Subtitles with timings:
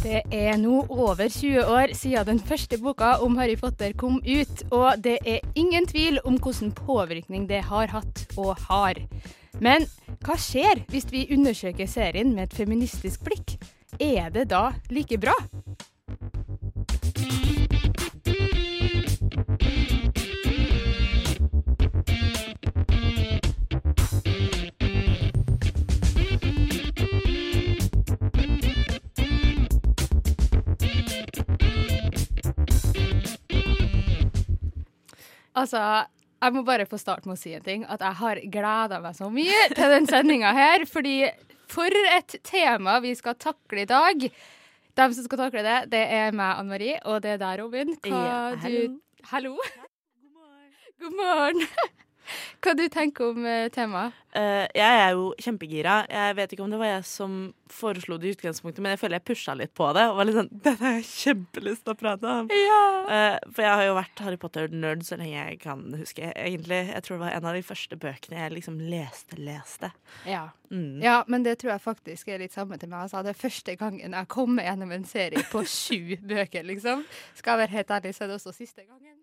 [0.00, 4.62] Det er nå over 20 år siden den første boka om Harry Potter kom ut,
[4.72, 8.96] og det er ingen tvil om hvilken påvirkning det har hatt og har.
[9.60, 9.84] Men
[10.24, 13.58] hva skjer hvis vi undersøker serien med et feministisk blikk?
[14.00, 15.36] Er det da like bra?
[35.60, 35.80] Altså,
[36.40, 37.84] jeg må bare få starte med å si en ting.
[37.84, 40.86] At jeg har gleda meg så mye til den sendinga her.
[40.88, 41.18] Fordi
[41.70, 44.24] for et tema vi skal takle i dag.
[45.00, 47.94] De som skal takle det, det er meg, Anne Marie, og det er deg, Robin.
[48.02, 48.82] Hva Ja, hallo.
[48.88, 49.56] du Hallo.
[51.00, 51.66] God morgen.
[52.62, 54.16] Hva du tenker om eh, temaet?
[54.30, 55.94] Uh, jeg er jo kjempegira.
[56.06, 57.32] Jeg vet ikke om det var jeg som
[57.70, 60.04] foreslo det i utgangspunktet, men jeg føler jeg pusha litt på det.
[60.06, 62.50] Og var litt sånn Dette har jeg kjempelyst til å prate om.
[62.50, 66.30] Eh, for jeg har jo vært Harry Potter-nerd så lenge jeg kan huske.
[66.30, 69.90] Egentlig, Jeg tror det var en av de første bøkene jeg liksom leste, leste.
[70.28, 70.46] Ja.
[70.70, 71.00] Mm.
[71.02, 73.08] ja, men det tror jeg faktisk er litt samme til meg.
[73.08, 77.02] Altså, det er første gangen jeg kommer gjennom en serie på sju bøker, liksom.
[77.34, 79.19] Skal jeg være helt ærlig, så er det også siste gangen.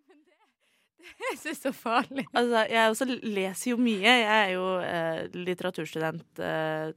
[1.22, 2.26] Men syns det er så farlig.
[2.32, 4.02] Altså, jeg også leser jo mye.
[4.04, 6.92] Jeg er jo eh, litteraturstudent eh,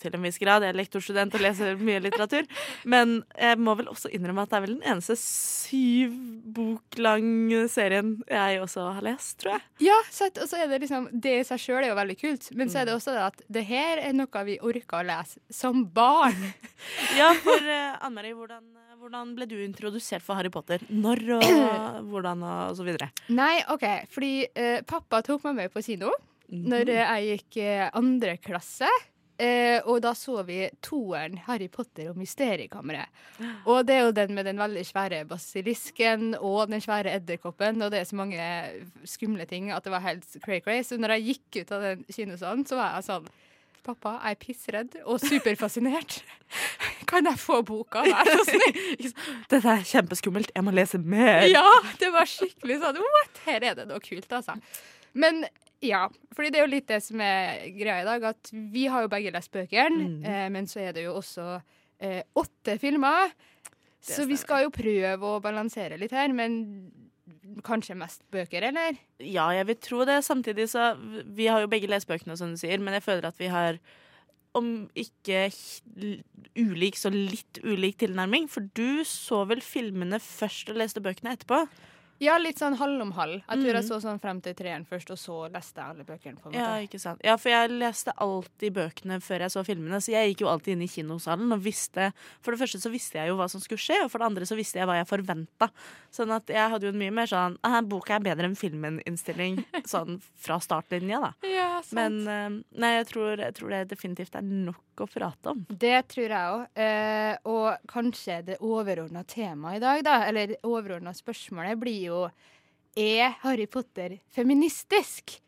[0.00, 0.64] til en viss grad.
[0.66, 2.48] Jeg er lektorstudent og leser mye litteratur.
[2.84, 6.14] Men jeg må vel også innrømme at det er vel den eneste syv
[6.54, 9.66] bok lang serien jeg også har lest, tror jeg.
[9.90, 12.70] Ja, og så er det liksom Det i seg sjøl er jo veldig kult, men
[12.72, 15.84] så er det også det at det her er noe vi orker å lese som
[15.94, 16.38] barn.
[17.18, 18.64] Ja, for eh, Anne Marie, hvordan,
[19.00, 20.82] hvordan ble du introdusert for Harry Potter?
[20.92, 21.46] Når og
[22.10, 23.10] hvordan og så videre?
[23.32, 26.12] Nei, OK, fordi eh, pappa tok meg med på kino
[26.50, 28.90] når eh, jeg gikk eh, andre klasse.
[29.40, 33.08] Eh, og da så vi toeren Harry Potter og Mysteriekammeret.
[33.70, 37.88] Og det er jo den med den veldig svære basilisken og den svære edderkoppen, og
[37.94, 38.48] det er så mange
[39.08, 40.82] skumle ting at det var helt cray-cray.
[40.84, 43.30] Så når jeg gikk ut av den kinosalen, så var jeg sånn
[43.86, 46.18] Pappa, jeg er pissredd og superfascinert.
[47.10, 49.12] Kan jeg få boka, vær så snill?
[49.52, 51.46] Dette er kjempeskummelt, jeg må lese mer.
[51.48, 51.64] Ja,
[52.00, 53.40] det var skikkelig sånn What?
[53.46, 54.56] Her er det noe kult, altså.
[55.18, 55.42] Men
[55.82, 56.04] ja,
[56.36, 59.12] fordi det er jo litt det som er greia i dag, at vi har jo
[59.14, 60.24] begge lest bøkene, Mm.
[60.28, 61.46] eh, men så er det jo også
[62.00, 63.32] eh, åtte filmer.
[64.00, 66.54] Så vi skal jo prøve å balansere litt her, men
[67.66, 68.98] kanskje mest bøker, eller?
[69.22, 70.20] Ja, jeg vil tro det.
[70.26, 70.92] Samtidig så
[71.26, 73.80] Vi har jo begge lest bøkene, som du sier, men jeg føler at vi har
[74.58, 75.44] om ikke
[76.58, 78.48] ulik, så litt ulik tilnærming.
[78.50, 81.62] For du så vel filmene først og leste bøkene etterpå?
[82.20, 83.40] Ja, litt sånn halv om halv.
[83.48, 83.88] Jeg tror jeg Mhm.
[83.88, 86.36] så sånn frem til treeren først, og så leste jeg alle bøkene.
[86.40, 86.88] på en Ja, måte.
[86.88, 87.20] ikke sant.
[87.24, 90.72] Ja, for jeg leste alltid bøkene før jeg så filmene, så jeg gikk jo alltid
[90.76, 93.78] inn i kinosalen og visste For det første så visste jeg jo hva som skulle
[93.80, 95.70] skje, og for det andre så visste jeg hva jeg forventa.
[96.12, 99.64] Sånn at jeg hadde jo en mye mer sånn «Ah, Boka er bedre enn filmen-innstilling
[99.86, 101.32] sånn fra startlinja, da.
[101.48, 101.92] Ja, sant.
[101.94, 102.48] Men eh,
[102.78, 105.64] nei, jeg tror, jeg tror det definitivt er nok å prate om.
[105.70, 106.66] Det tror jeg òg.
[106.76, 112.09] Eh, og kanskje det overordna temaet i dag, da, eller det overordna spørsmålet, blir jo
[112.98, 115.38] Er Harry Potter feministisk?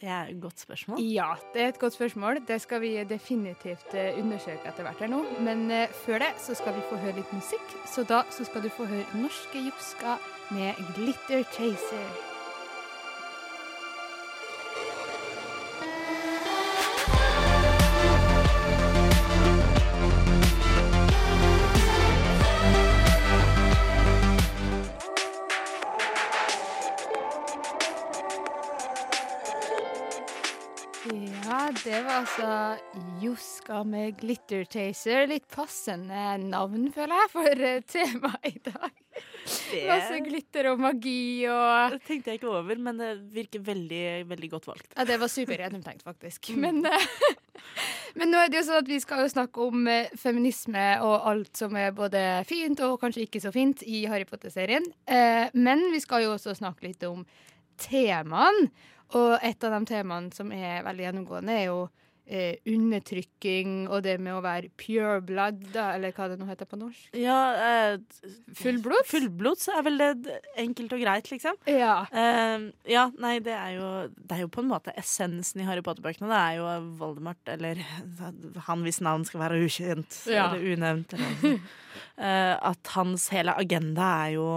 [0.00, 1.00] Det er et godt spørsmål.
[1.12, 2.40] Ja, det er et godt spørsmål.
[2.48, 5.20] Det skal vi definitivt eh, undersøke etter hvert her nå.
[5.44, 7.76] Men eh, før det så skal vi få høre litt musikk.
[7.84, 10.16] Så da så skal du få høre Norske jupska
[10.56, 12.29] med Glitter Chaser.
[31.50, 32.48] Ja, det var altså
[33.18, 35.24] Joska med Glitter Taser.
[35.26, 39.00] Litt passende navn, føler jeg, for eh, temaet i dag.
[39.88, 44.50] Masse glitter og magi og Det tenkte jeg ikke over, men det virker veldig, veldig
[44.52, 44.94] godt valgt.
[44.94, 46.52] Ja, det var supergjennomtenkt, faktisk.
[46.54, 47.08] Men, eh,
[48.20, 51.26] men nå er det jo sånn at vi skal jo snakke om eh, feminisme og
[51.32, 54.86] alt som er både fint og kanskje ikke så fint i Harry Potter-serien.
[55.58, 57.26] Men vi skal jo også snakke litt om
[57.82, 58.70] temaene.
[59.18, 61.80] Og et av de temaene som er veldig gjennomgående, er jo
[62.30, 66.68] eh, undertrykking og det med å være pure blood, da, eller hva det nå heter
[66.70, 67.08] på norsk.
[67.18, 67.96] Ja, eh,
[68.60, 69.08] Fullblods?
[69.10, 71.58] Fullblods er vel det enkelt og greit, liksom.
[71.66, 71.96] Ja.
[72.12, 75.82] Eh, ja, nei, det er, jo, det er jo på en måte essensen i Harry
[75.86, 76.30] Potter-bøkene.
[76.30, 76.70] Det er jo
[77.02, 77.82] Voldemort, eller
[78.68, 80.50] han hvis navn skal være ukjent Ja.
[80.52, 81.16] eller unevnt.
[81.18, 81.58] Eller,
[82.30, 84.50] eh, at hans hele agenda er jo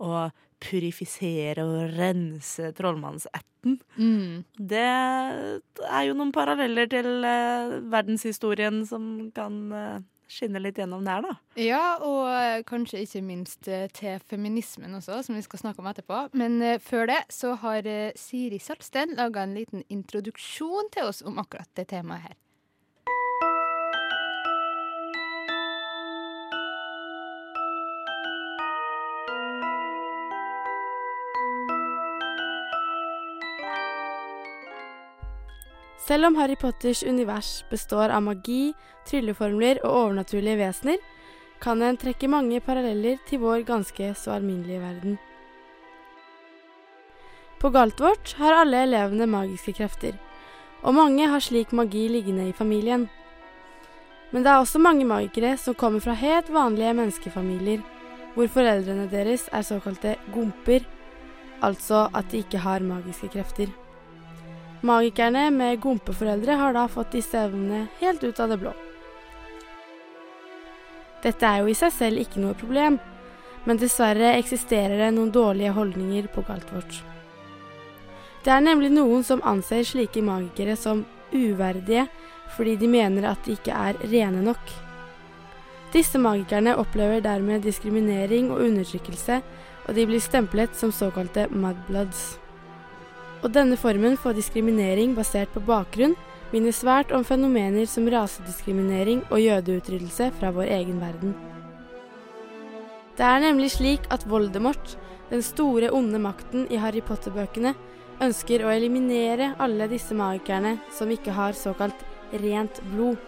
[0.00, 0.30] å
[0.60, 3.78] purifisere og rense trollmannsetten.
[3.96, 4.44] Mm.
[4.56, 9.04] Det er jo noen paralleller til eh, verdenshistorien som
[9.36, 11.34] kan eh, skinne litt gjennom der, da.
[11.60, 16.26] Ja, og eh, kanskje ikke minst til feminismen også, som vi skal snakke om etterpå.
[16.38, 21.68] Men før det så har Siri Salsten laga en liten introduksjon til oss om akkurat
[21.76, 22.38] det temaet her.
[36.06, 38.72] Selv om Harry Potters univers består av magi,
[39.08, 41.00] trylleformler og overnaturlige vesener,
[41.60, 45.18] kan en trekke mange paralleller til vår ganske så alminnelige verden.
[47.60, 50.16] På Galtvort har alle elevene magiske krefter,
[50.80, 53.10] og mange har slik magi liggende i familien.
[54.30, 57.84] Men det er også mange magikere som kommer fra helt vanlige menneskefamilier,
[58.34, 60.86] hvor foreldrene deres er såkalte gomper,
[61.60, 63.68] altså at de ikke har magiske krefter.
[64.80, 68.72] Magikerne med gompeforeldre har da fått disse evnene helt ut av det blå.
[71.20, 72.96] Dette er jo i seg selv ikke noe problem,
[73.68, 77.02] men dessverre eksisterer det noen dårlige holdninger på Galtvort.
[78.40, 82.06] Det er nemlig noen som anser slike magikere som uverdige
[82.56, 84.72] fordi de mener at de ikke er rene nok.
[85.92, 89.42] Disse magikerne opplever dermed diskriminering og undertrykkelse,
[89.86, 92.40] og de blir stemplet som såkalte mudbloods.
[93.40, 96.16] Og denne formen for diskriminering basert på bakgrunn
[96.50, 101.32] minner svært om fenomener som rasediskriminering og jødeutryddelse fra vår egen verden.
[103.16, 104.96] Det er nemlig slik at Voldemort,
[105.30, 107.74] den store onde makten i Harry Potter-bøkene,
[108.20, 112.02] ønsker å eliminere alle disse magikerne som ikke har såkalt
[112.42, 113.20] rent blod.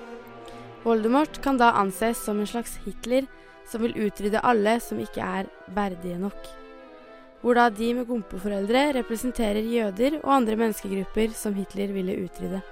[0.85, 3.29] Voldemort kan da anses som en slags Hitler
[3.71, 6.62] som vil utrydde alle som ikke er verdige nok
[7.43, 12.63] hvor da de med gompeforeldre representerer jøder og andre menneskegrupper som Hitler ville utrydde.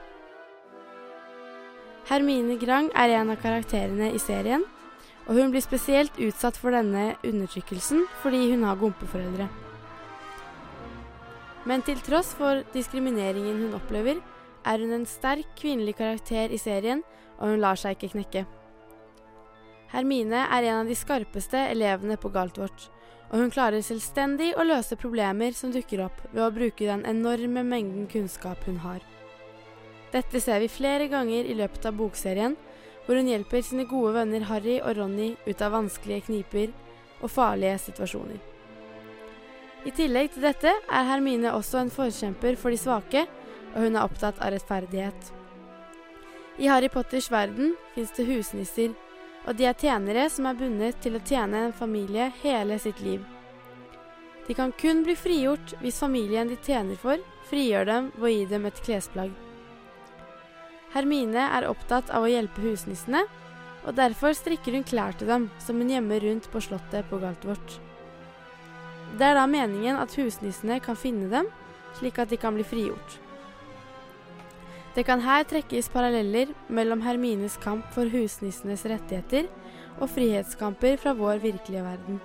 [2.11, 4.65] Hermine Grang er en av karakterene i serien,
[5.29, 9.47] og hun blir spesielt utsatt for denne undertrykkelsen fordi hun har gompeforeldre.
[11.69, 14.23] Men til tross for diskrimineringen hun opplever,
[14.67, 17.03] er hun en sterk kvinnelig karakter i serien,
[17.39, 18.47] og hun lar seg ikke knekke.
[19.91, 22.89] Hermine er en av de skarpeste elevene på Galtvort,
[23.31, 27.63] og hun klarer selvstendig å løse problemer som dukker opp ved å bruke den enorme
[27.67, 29.01] mengden kunnskap hun har.
[30.11, 32.57] Dette ser vi flere ganger i løpet av bokserien,
[33.07, 36.73] hvor hun hjelper sine gode venner Harry og Ronny ut av vanskelige kniper
[37.21, 38.41] og farlige situasjoner.
[39.87, 43.25] I tillegg til dette er Hermine også en forkjemper for de svake,
[43.71, 45.31] og hun er opptatt av rettferdighet.
[46.61, 48.91] I Harry Potters verden fins det husnisser,
[49.47, 53.23] og de er tjenere som er bundet til å tjene en familie hele sitt liv.
[54.47, 57.21] De kan kun bli frigjort hvis familien de tjener for,
[57.51, 59.31] frigjør dem ved å gi dem et klesplagg.
[60.91, 63.23] Hermine er opptatt av å hjelpe husnissene,
[63.87, 67.79] og derfor strikker hun klær til dem som hun gjemmer rundt på slottet på Galtvort.
[69.19, 71.49] Det er da meningen at husnissene kan finne dem,
[71.99, 73.19] slik at de kan bli frigjort.
[74.95, 79.47] Det kan her trekkes paralleller mellom Hermines kamp for husnissenes rettigheter
[80.01, 82.19] og frihetskamper fra vår virkelige verden,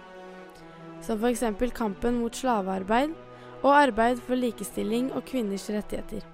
[1.06, 1.44] som f.eks.
[1.78, 3.14] kampen mot slavearbeid
[3.62, 6.26] og arbeid for likestilling og kvinners rettigheter.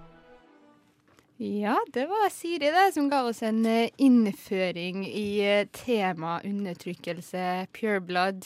[1.41, 7.65] Ja, det var Siri det, som ga oss en eh, innføring i eh, tema undertrykkelse,
[7.73, 8.45] pure blood,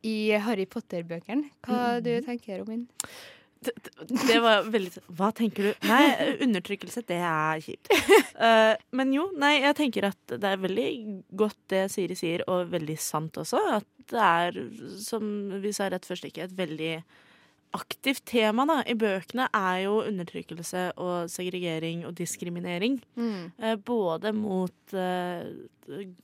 [0.00, 1.50] i Harry Potter-bøkene.
[1.68, 2.86] Hva du tenker om den?
[3.60, 5.86] Det, var veldig Hva tenker du?
[5.88, 6.04] Nei,
[6.46, 7.92] undertrykkelse, det er kjipt.
[8.40, 10.84] Eh, men jo, nei, jeg tenker at det er veldig
[11.36, 13.58] godt det Siri sier, og veldig sant også.
[13.76, 14.56] At det er,
[15.04, 15.26] som
[15.60, 16.94] vi sa rett først, ikke et veldig
[17.76, 22.98] aktivt tema da, i bøkene er jo undertrykkelse og segregering og diskriminering.
[23.62, 25.46] Eh, både mot eh,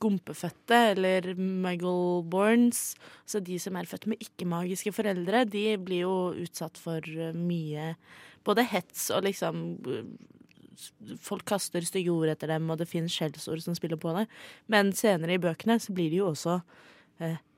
[0.03, 2.95] gompefødte, eller muggleborns.
[3.25, 7.93] Så de som er født med ikke-magiske foreldre, de blir jo utsatt for eh, mye
[8.47, 9.69] både hets og liksom
[11.25, 14.27] Folk kaster stygge ord etter dem, og det finnes skjellsord som spiller på det.
[14.69, 16.59] Men senere i bøkene så blir de jo også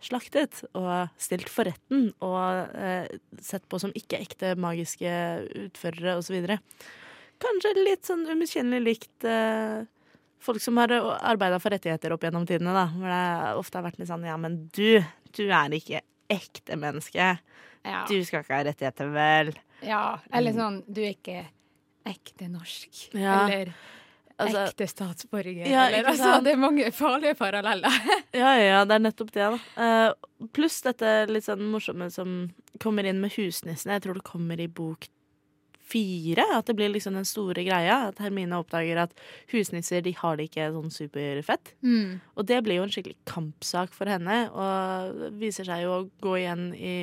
[0.03, 3.09] slaktet og stilt for retten og eh,
[3.43, 5.11] sett på som ikke ekte magiske
[5.65, 6.37] utførere osv.
[7.43, 9.83] kanskje litt sånn umiskjennelig likt eh,
[10.39, 12.87] folk som har arbeida for rettigheter opp gjennom tidene, da.
[12.95, 15.01] Hvor det ofte har vært litt sånn ja, men du,
[15.35, 17.31] du er ikke ekte menneske.
[17.83, 18.01] Ja.
[18.07, 19.53] Du skal ikke ha rettigheter, vel.
[19.83, 20.19] ja.
[20.35, 21.45] Eller sånn Du er ikke
[22.09, 23.09] ekte norsk.
[23.13, 23.43] Ja.
[23.45, 23.73] Eller
[24.39, 25.67] Altså, ekte statsborger.
[25.67, 28.01] Ja, eller, altså, det er mange farlige paralleller.
[28.39, 29.59] Ja, ja, det er nettopp det, da.
[29.75, 33.97] Uh, pluss dette litt sånn morsomme som kommer inn med husnissene.
[33.97, 35.09] Jeg tror det kommer i bok
[35.89, 36.45] fire.
[36.57, 37.97] At det blir liksom den store greia.
[38.09, 39.15] At Hermine oppdager at
[39.51, 41.73] husnisser de har det ikke sånn superfett.
[41.85, 42.19] Mm.
[42.35, 46.07] Og det blir jo en skikkelig kampsak for henne, og det viser seg jo å
[46.23, 46.95] gå igjen i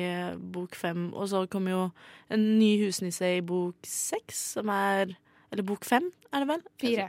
[0.55, 1.09] bok fem.
[1.13, 1.83] Og så kommer jo
[2.33, 5.17] en ny husnisse i bok seks, som er
[5.47, 6.63] Eller bok fem, er det vel?
[6.81, 7.03] Fire.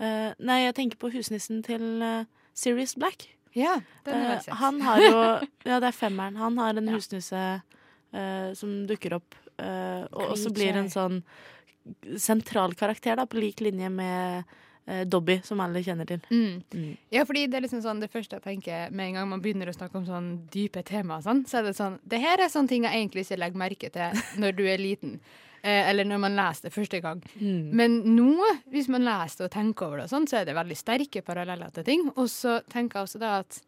[0.00, 2.24] Eh, nei, jeg tenker på husnissen til uh,
[2.54, 3.28] Sirius Black.
[3.56, 4.54] Ja, den har Eh, jeg sett.
[4.60, 5.14] han har jo
[5.70, 6.36] Ja, det er femmeren.
[6.38, 6.94] Han har en Ja.
[6.98, 7.62] husnisse
[8.12, 10.52] eh, som dukker opp, eh, og Creature.
[10.54, 11.22] blir en sånn
[12.20, 14.44] sentral karakter, da, på lik linje med
[14.86, 16.20] eh, Dobby, som alle kjenner til.
[16.30, 16.62] Mm.
[16.72, 16.96] Mm.
[17.12, 19.68] Ja, fordi det er liksom sånn det første jeg tenker med en gang man begynner
[19.72, 22.68] å snakke om sånn dype tema, sånn, så er det sånn Det her er sånne
[22.68, 25.18] ting jeg egentlig ikke legger merke til når du er liten.
[25.62, 27.22] Eh, eller når man leser det første gang.
[27.40, 27.70] Mm.
[27.74, 28.34] Men nå,
[28.70, 31.22] hvis man leser det og tenker over det, og sånn, så er det veldig sterke
[31.26, 32.04] paralleller til ting.
[32.16, 33.58] Og så tenker jeg også da at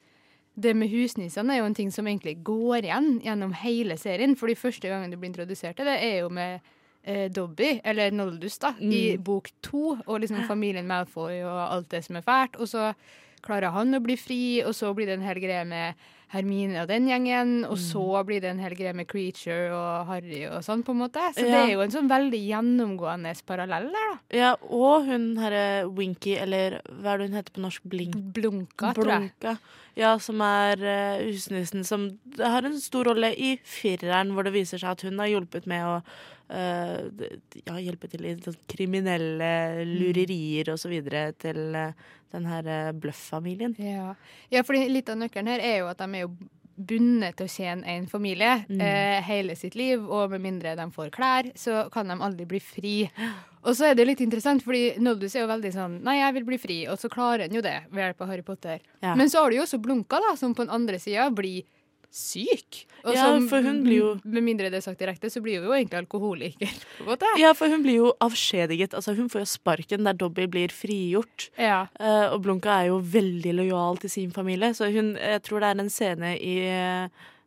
[0.60, 4.36] det med husnissene er jo en ting som egentlig går igjen gjennom hele serien.
[4.36, 6.60] Fordi første gangen du blir introdusert til det, er jo med
[7.02, 9.22] eh, Dobby, eller Noldus, da, i Mm.
[9.24, 9.96] bok to.
[10.06, 12.60] Og liksom familien Malfoy og alt det som er fælt.
[12.60, 12.92] Og så
[13.42, 15.94] klarer han å bli fri, og så blir det en hel greie med
[16.30, 20.44] Hermine og den gjengen, og så blir det en hel greie med Creature og Harry
[20.46, 21.24] og sånn, på en måte.
[21.34, 24.18] Så det er jo en sånn veldig gjennomgående parallell der, da.
[24.38, 27.86] Ja, og hun herre Winky, eller hva er det hun heter på norsk?
[27.90, 28.14] Blink?
[28.36, 29.30] Blunka, tror jeg.
[29.42, 29.56] Blunka.
[29.98, 32.06] Ja, som er uh, husnissen som
[32.38, 35.82] har en stor rolle i fireren, hvor det viser seg at hun har hjulpet med
[35.82, 36.12] å eh,
[36.50, 41.92] ja, hjelpe til i sånn kriminelle lurerier videre til eh,
[42.34, 43.76] den her eh, Bluff-familien.
[43.78, 44.14] Ja.
[44.50, 46.32] ja, fordi litt av nøkkelen her er jo at de er jo
[46.80, 48.80] bundet til å tjene en familie Mm.
[48.80, 52.60] eh, hele sitt liv, og med mindre de får klær, så kan de aldri bli
[52.60, 53.10] fri.
[53.62, 56.46] Og så er det litt interessant, fordi Noldus er jo veldig sånn Nei, jeg vil
[56.48, 58.80] bli fri, og så klarer han jo det ved hjelp av Harry Potter.
[59.02, 59.14] Ja.
[59.14, 61.64] Men så har du jo også Blunka, da, som på den andre sida blir
[62.10, 62.84] syk.
[63.04, 65.60] Og Ja, som, for hun blir jo- Med mindre det er sagt direkte, så blir
[65.60, 66.68] hun jo egentlig alkoholiker.
[66.98, 67.30] på en måte.
[67.40, 68.94] Ja, for hun blir jo avskjediget.
[68.98, 71.48] Altså, hun får jo sparken der Dobby blir frigjort.
[71.56, 71.86] Ja.
[72.00, 75.70] Uh, og Blunka er jo veldig lojal til sin familie, så hun, jeg tror det
[75.70, 76.56] er en scene i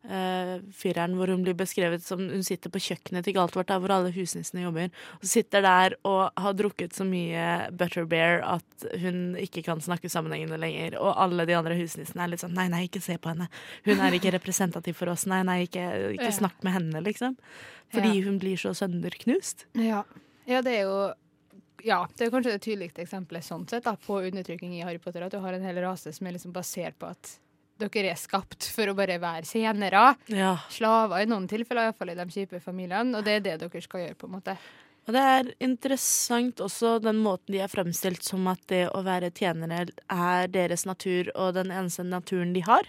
[0.03, 3.93] eh, fireren hvor hun blir beskrevet som hun sitter på kjøkkenet til Galtvort, der hvor
[3.95, 9.63] alle husnissene jobber, og sitter der og har drukket så mye butterbeer at hun ikke
[9.65, 10.99] kan snakke sammenhengende lenger.
[11.01, 13.49] Og alle de andre husnissene er litt sånn nei, nei, ikke se på henne.
[13.87, 15.25] Hun er ikke representativ for oss.
[15.29, 15.87] Nei, nei, ikke,
[16.19, 17.37] ikke snakk med henne, liksom.
[17.93, 18.23] Fordi Ja.
[18.25, 19.67] hun blir så sønderknust.
[19.77, 20.03] Ja.
[20.49, 21.13] ja, det er jo
[21.83, 25.25] ja, det er kanskje det tydeligste eksempelet sånn sett da, på undertrykking i Harry Potter.
[25.25, 27.33] At du har en hel rase som er liksom basert på at
[27.81, 30.13] dere er skapt for å bare være tjenere.
[30.31, 30.55] Ja.
[30.71, 33.17] Slaver i noen tilfeller, iallfall i de kjipe familiene.
[33.17, 34.57] Og det er det dere skal gjøre, på en måte.
[35.03, 39.33] Og det er interessant også den måten de er fremstilt som at det å være
[39.35, 42.87] tjenere er deres natur og den eneste naturen de har.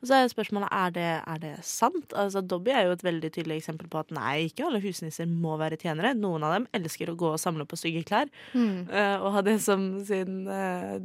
[0.00, 2.14] Og så er spørsmålet er det, er det sant.
[2.16, 5.58] Altså Dobby er jo et veldig tydelig eksempel på at nei, ikke alle husnisser må
[5.60, 6.14] være tjenere.
[6.16, 9.58] Noen av dem elsker å gå og samle på stygge klær eh, og ha det
[9.60, 10.96] som sin, eh,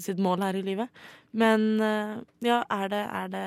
[0.00, 1.04] sitt mål her i livet.
[1.36, 2.16] Men eh,
[2.48, 3.46] ja, er det, er det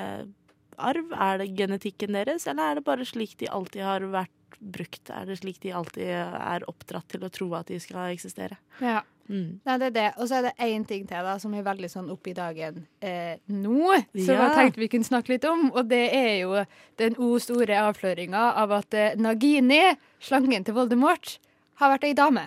[0.78, 1.10] arv?
[1.12, 5.10] Er det genetikken deres, eller er det bare slik de alltid har vært brukt?
[5.10, 8.56] Er det slik de alltid er oppdratt til å tro at de skal eksistere?
[8.80, 9.02] Ja.
[9.28, 9.58] Mm.
[9.66, 10.06] Nei, det er det.
[10.22, 12.84] Og så er det én ting til da, som er veldig sånn oppe i dagen
[13.02, 14.44] eh, nå, som Ja.
[14.46, 15.72] jeg tenkte vi kunne snakke litt om.
[15.74, 16.60] Og det er jo
[17.02, 19.82] den o store avsløringa av at eh, Nagini,
[20.22, 21.38] slangen til Voldemort,
[21.82, 22.46] har vært ei dame.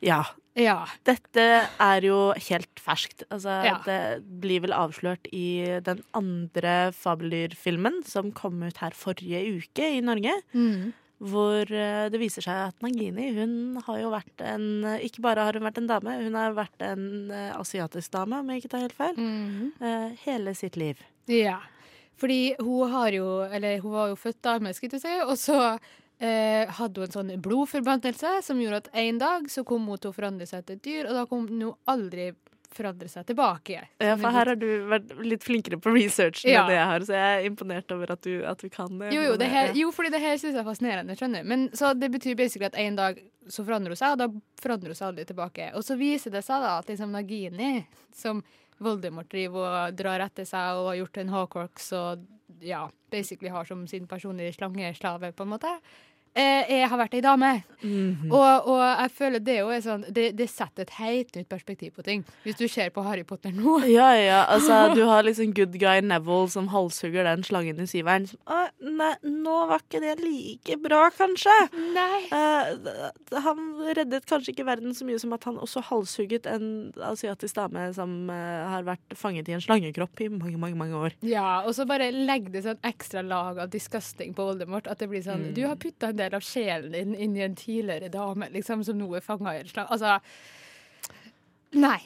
[0.00, 0.22] Ja.
[0.54, 0.84] Ja.
[1.08, 1.42] Dette
[1.80, 3.24] er jo helt ferskt.
[3.32, 3.78] Altså, Ja.
[3.84, 10.00] Det blir vel avslørt i den andre Fabeldyrfilmen som kom ut her forrige uke i
[10.04, 10.34] Norge.
[10.54, 10.92] Mm.
[11.22, 14.64] Hvor eh, det viser seg at Nagini hun har jo vært en
[15.06, 18.50] Ikke bare har hun vært en dame, hun har vært en eh, asiatisk dame, om
[18.50, 19.14] jeg ikke tar helt feil.
[19.16, 20.16] mm -hmm.
[20.24, 20.98] hele sitt liv.
[21.26, 21.60] Ja.
[22.16, 25.78] Fordi hun har jo Eller hun var jo født dame, skulle du si, og så
[26.22, 30.10] eh, hadde hun en sånn blodforbannelse som gjorde at en dag så kom hun til
[30.12, 32.32] å forandre seg til et dyr, og da kom hun jo aldri
[32.74, 33.82] forandre seg tilbake.
[34.00, 36.62] Ja, for her har du vært litt flinkere på researchen Ja.
[36.62, 39.12] enn det jeg har, så jeg er imponert over at du, at du kan det.
[39.12, 41.16] Jo, jo, det her, jo fordi det her synes jeg er fascinerende.
[41.18, 41.44] skjønner.
[41.44, 44.28] Men så Det betyr basically at en dag så forandrer hun seg, og da
[44.62, 45.70] forandrer hun seg aldri tilbake.
[45.74, 48.42] Og så viser det seg da at liksom Nagini, som
[48.82, 52.24] Voldemort driver og drar etter seg og har gjort en Hawkworks og
[52.62, 55.70] ja, basically har som sin personlige slangeslave, på en måte,
[56.34, 57.52] jeg har vært ei dame.
[57.82, 58.30] Mhm.
[58.30, 61.96] Og, og jeg føler det jo er sånn det, det setter et helt nytt perspektiv
[61.96, 62.22] på ting.
[62.46, 63.80] Hvis du ser på Harry Potter nå.
[63.92, 68.28] Ja, ja, altså Du har liksom good guy Neville som halshugger den slangen i syveren.
[68.30, 71.54] Som, «Å, nei, nå var ikke det like bra, kanskje.
[71.96, 72.22] Nei.
[72.32, 73.62] Eh, han
[73.98, 76.66] reddet kanskje ikke verden så mye som at han også halshugget en
[77.10, 81.18] asiatisk dame som eh, har vært fanget i en slangekropp i mange, mange, mange år.
[81.26, 84.88] Ja, og så bare legg det sånn ekstra lag av disgusting på Voldemort.
[84.90, 87.56] At det blir sånn Du har putta en del av sjelen din inn i en
[87.58, 89.90] tidligere dame liksom, som nå er fanga i en slag.
[89.92, 90.18] Altså
[91.72, 92.00] Nei.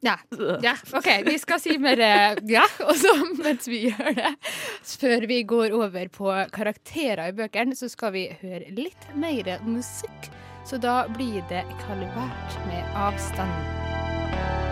[0.00, 0.18] Ja.
[0.62, 0.74] ja.
[0.92, 4.30] OK, vi skal si mer eh, ja, og så mens vi gjør det,
[5.00, 10.32] før vi går over på karakterer i bøkene, så skal vi høre litt mer musikk.
[10.64, 14.69] Så da blir det Kalvert med avstand.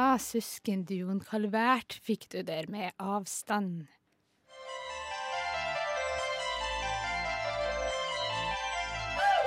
[0.00, 3.82] Ja, søskenduoen Kalvert fikk du der med avstand.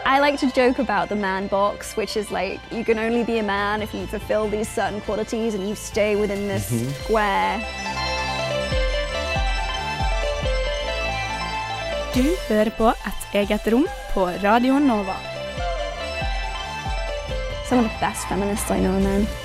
[0.05, 3.39] I like to joke about the man box, which is like you can only be
[3.39, 6.91] a man if you fulfill these certain qualities and you stay within this mm-hmm.
[7.03, 7.60] square.
[12.13, 15.17] Du hører på Et eget rom på Radio Nova.
[17.65, 19.42] Some of the best feminists I know, man.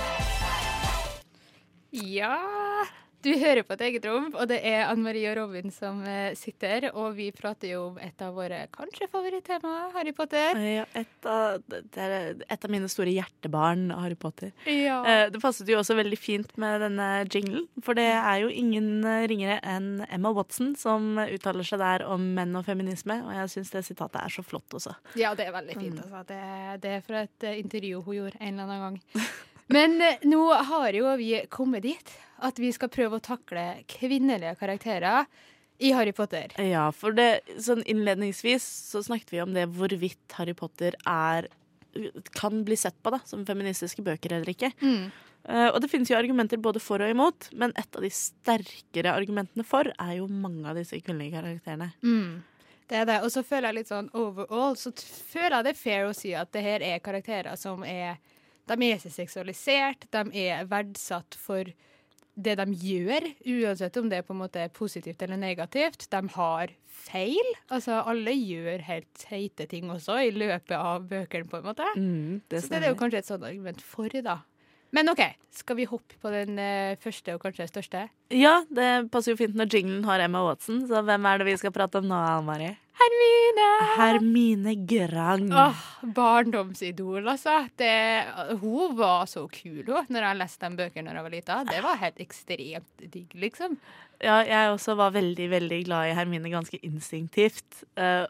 [1.92, 2.36] Ja,
[3.24, 6.36] du hører på et eget rom, og det er Anne Marie og Robin som eh,
[6.38, 10.54] sitter, og vi prater jo om et av våre kanskje favorittemaer, Harry Potter.
[10.62, 14.52] Ja, et, av, det er et av mine store hjertebarn, Harry Potter.
[14.70, 15.00] Ja.
[15.02, 19.02] Eh, Det passet jo også veldig fint med denne jinglen, for det er jo ingen
[19.02, 23.54] eh, ringere enn Emma Watson som uttaler seg der om menn og feminisme, og jeg
[23.56, 24.94] syns det sitatet er så flott også.
[25.18, 26.04] Ja, det er veldig fint.
[26.06, 26.22] Altså.
[26.30, 26.40] Det,
[26.86, 29.28] det er fra et intervju hun gjorde en eller annen gang.
[29.72, 34.54] Men eh, nå har jo vi kommet dit at vi skal prøve å takle kvinnelige
[34.60, 35.28] karakterer
[35.78, 36.54] i Harry Potter.
[36.62, 41.50] Ja, for det, sånn innledningsvis så snakket vi om det hvorvidt Harry Potter er
[42.36, 44.70] kan bli sett på da, som feministiske bøker eller ikke.
[44.82, 45.08] Mm.
[45.48, 49.14] Uh, og det finnes jo argumenter både for og imot, men et av de sterkere
[49.14, 51.90] argumentene for er jo mange av disse kvinnelige karakterene.
[52.04, 52.42] Mm.
[52.88, 53.18] Det er det.
[53.24, 56.34] Og så føler jeg litt sånn overall, så føler jeg det er fair å si
[56.36, 58.18] at det her er karakterer som er
[58.68, 61.70] De er ikke seksualisert, de er verdsatt for
[62.38, 66.06] det de gjør, uansett om det er positivt eller negativt.
[66.12, 66.74] De har
[67.08, 67.50] feil.
[67.74, 71.88] Altså, alle gjør helt teite ting også i løpet av bøkene, på en måte.
[71.96, 74.38] Mm, det Så det er jo kanskje et sånt argument for, da.
[74.96, 75.20] Men OK,
[75.52, 78.06] skal vi hoppe på den eh, første og kanskje største?
[78.32, 81.56] Ja, det passer jo fint når jinglen har Emma Watson, så hvem er det vi
[81.60, 82.70] skal prate om nå, Anne?
[82.98, 83.66] Hermine!
[83.98, 85.44] Hermine Grang.
[85.54, 85.82] Åh,
[86.16, 87.60] barndomsidol, altså.
[87.78, 87.92] Det,
[88.62, 91.58] hun var så kul, hun, når jeg leste de bøkene da jeg var lita.
[91.68, 93.76] Det var helt ekstremt digg, liksom.
[94.24, 97.84] Ja, jeg også var veldig, veldig glad i Hermine ganske instinktivt.
[97.94, 98.26] F-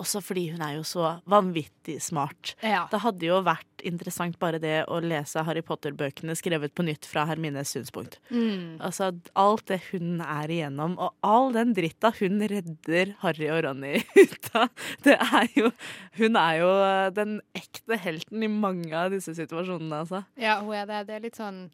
[0.00, 2.54] også fordi hun er jo så vanvittig smart.
[2.64, 2.84] Ja.
[2.92, 7.26] Det hadde jo vært interessant bare det å lese Harry Potter-bøkene skrevet på nytt fra
[7.28, 8.18] Hermines synspunkt.
[8.30, 8.76] Mm.
[8.84, 13.96] Altså, alt det hun er igjennom, og all den dritta hun redder Harry og Ronny
[14.22, 14.68] ut av,
[15.06, 15.72] det er jo
[16.16, 16.68] Hun er jo
[17.16, 20.22] den ekte helten i mange av disse situasjonene, altså.
[20.40, 21.02] ja, hun er det.
[21.08, 21.66] Det er litt sånn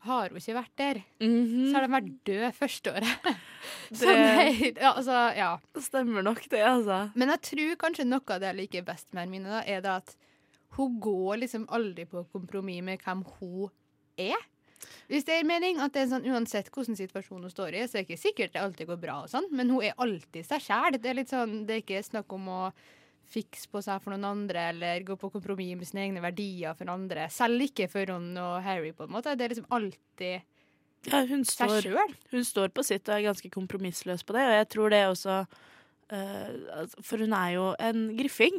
[0.00, 1.66] Har hun ikke vært der, Mhm.
[1.70, 3.26] så har de vært døde første året.
[3.92, 5.58] så Det- ja, altså, ja.
[5.76, 7.10] Stemmer nok det, altså.
[7.14, 9.90] Men jeg tror kanskje noe av det jeg liker best med Hermine, da, er det
[9.90, 10.14] at
[10.78, 13.68] hun går liksom aldri på kompromiss med hvem hun
[14.16, 14.36] er.
[15.10, 17.98] Hvis det gir mening at det er sånn, Uansett hvilken situasjon hun står i, så
[17.98, 20.62] er det ikke sikkert det alltid går bra, og sånn, men hun er alltid seg
[20.64, 20.96] sjæl.
[20.96, 22.72] Det er litt sånn, det er ikke snakk om å
[23.30, 26.90] fikse på seg for noen andre eller gå på kompromiss med sine egne verdier for
[26.90, 27.28] andre.
[27.30, 29.36] Selv ikke for Ron og Harry, på en måte.
[29.38, 30.40] Det er liksom alltid
[31.08, 32.16] Ja, hun seg står, sjøl.
[32.34, 35.36] hun står på sitt og er ganske kompromissløs på det, og jeg tror det også
[36.10, 38.58] altså, For hun er jo en griffing.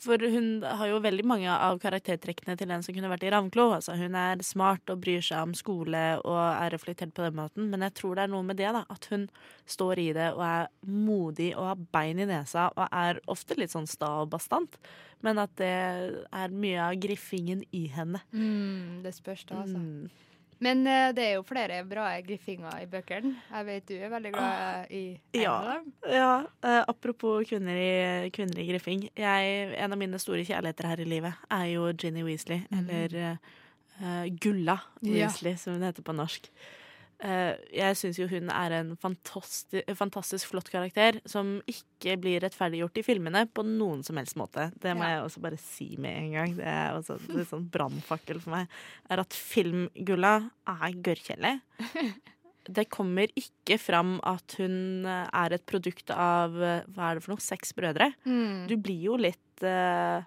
[0.00, 3.66] For hun har jo veldig mange av karaktertrekkene til en som kunne vært i Ravnklo.
[3.76, 7.68] Altså, hun er smart og bryr seg om skole og er reflektert på den måten,
[7.68, 8.86] men jeg tror det er noe med det, da.
[8.88, 9.28] At hun
[9.68, 13.74] står i det og er modig og har bein i nesa og er ofte litt
[13.76, 14.80] sånn sta og bastant.
[15.20, 18.22] Men at det er mye av griffingen i henne.
[18.32, 19.84] Mm, det spørs, da, altså.
[19.84, 20.29] Mm.
[20.60, 23.30] Men uh, det er jo flere bra griffinger i bøkene.
[23.50, 25.54] Jeg vet du er veldig glad i en Ja.
[25.56, 25.92] av dem.
[26.12, 29.06] Ja, Uh, apropos kvinner i, kvinner i griffing.
[29.16, 33.38] Jeg, en av mine store kjærligheter her i livet er jo Ginny Weasley, eller
[34.02, 35.14] uh, Gulla Ja.
[35.14, 36.50] Weasley, som hun heter på norsk.
[37.22, 42.98] Eh, jeg syns jo hun er en fantastisk, fantastisk flott karakter som ikke blir rettferdiggjort
[43.00, 44.70] i filmene på noen som helst måte.
[44.80, 45.16] Det må Ja.
[45.18, 46.56] jeg også bare si med en gang.
[46.56, 48.68] Det er også en sånn brannfakkel for meg.
[49.10, 50.34] Er at filmgulla
[50.66, 51.60] er gørrkjedelig.
[52.70, 57.24] Det kommer ikke fram at hun eh, er et produkt av eh, hva er det
[57.24, 58.10] for noe, seks brødre.
[58.28, 58.66] Mm.
[58.68, 60.20] Du blir jo litt eh,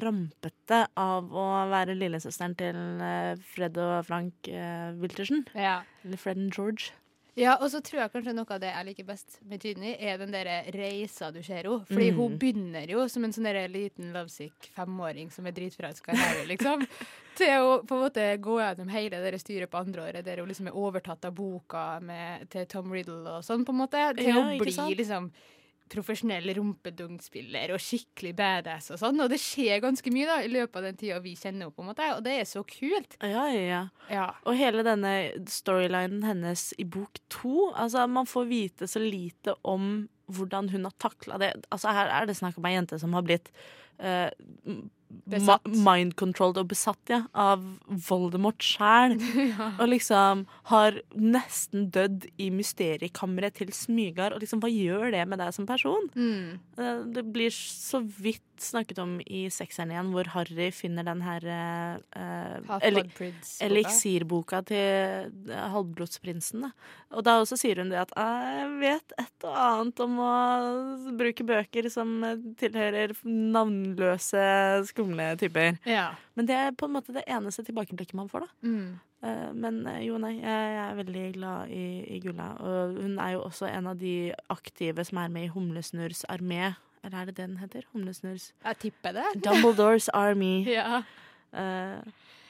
[0.00, 5.44] rampete av å være lillesøsteren til eh, Fred og Frank uh, Wiltersen.
[5.54, 5.80] Ja.
[6.04, 6.92] Eller Fred og George.
[7.38, 10.18] Ja, og så tror jeg kanskje noe av det jeg liker best med Ginny, er
[10.18, 11.84] den der reisa du ser henne.
[11.88, 12.16] Fordi Mm.
[12.18, 16.84] hun begynner jo som en sånn liten lovesick femåring som er dritforelska i Harry, liksom.
[17.38, 20.66] Til å på en måte gå gjennom hele det styret på andreåret, der hun liksom
[20.68, 24.02] er overtatt av boka med, til Tom Riddle og sånn, på en måte.
[24.18, 25.30] Til Ja, å bli liksom
[25.90, 29.20] profesjonell rumpedungspiller og skikkelig badass og sånn.
[29.24, 31.84] Og det skjer ganske mye da i løpet av den tida vi kjenner henne, på
[31.84, 32.12] en måte.
[32.16, 33.18] Og det er så kult.
[33.20, 33.82] Ja, ja, ja.
[34.10, 34.28] Ja.
[34.46, 35.14] Og hele denne
[35.50, 40.94] storylinen hennes i bok to Altså, man får vite så lite om hvordan hun har
[41.02, 41.52] takla det.
[41.74, 43.50] Altså, her er det snakk om ei jente som har blitt
[44.00, 44.90] Besatt.
[45.30, 47.62] Mind-controlled og besatt, ja, av
[48.08, 49.16] Voldemort sjæl.
[49.80, 54.34] Og liksom har nesten dødd i mysteriekammeret til Smygar.
[54.34, 56.10] Og liksom, hva gjør det med deg som person?
[56.14, 56.60] Mm.
[56.78, 61.46] Eh, Det blir så vidt snakket om i sekseren igjen, hvor Harry finner den her
[62.12, 62.66] uh,
[63.64, 66.66] eliksirboka til halvblodsprinsen.
[66.66, 66.70] Da.
[67.16, 70.34] Og da også sier hun det at «Ah, jeg vet et og annet om å
[71.18, 72.20] bruke bøker som
[72.60, 74.44] tilhører navnløse,
[75.00, 75.78] skumle typer.
[75.88, 76.10] Ja.
[76.38, 78.68] Men det er på en måte det eneste tilbakeblikket man får, da.
[78.68, 79.00] Mm.
[79.22, 81.86] Eh, Men eh, jo, nei, jeg, jeg er veldig glad i,
[82.16, 82.52] i Gulla.
[82.60, 84.14] Og hun er jo også en av de
[84.52, 86.74] aktive som er med i Humlesnurrs armé.
[87.04, 87.88] Eller er det det den heter?
[87.92, 89.26] Humlesnurrs Jeg tipper det.
[89.44, 90.64] Dumbledores Army.
[90.78, 91.02] Ja.
[91.50, 91.98] Uh,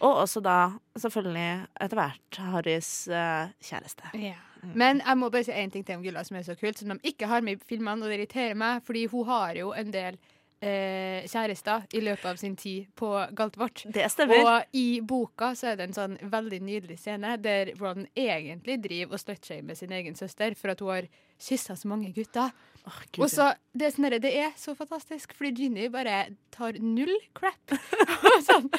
[0.05, 4.11] og også da, selvfølgelig, etter hvert Harrys uh, kjæreste.
[4.21, 4.35] Ja.
[4.77, 6.93] Men jeg må bare si én ting til om Gulla som er så kult, som
[6.93, 9.93] de ikke har med i filmene, og det irriterer meg, fordi hun har jo en
[9.93, 10.19] del
[10.61, 13.85] eh, kjærester i løpet av sin tid på Galtvort.
[13.93, 14.43] Det stemmer.
[14.45, 19.17] Og i boka så er det en sånn veldig nydelig scene der Ron egentlig driver
[19.17, 22.53] og slutshamer sin egen søster for at hun har kyssa så mange gutter.
[22.89, 27.77] Oh, Og så, det, sånn det er så fantastisk, fordi Ginny bare tar null crap.
[28.31, 28.71] Og sånn,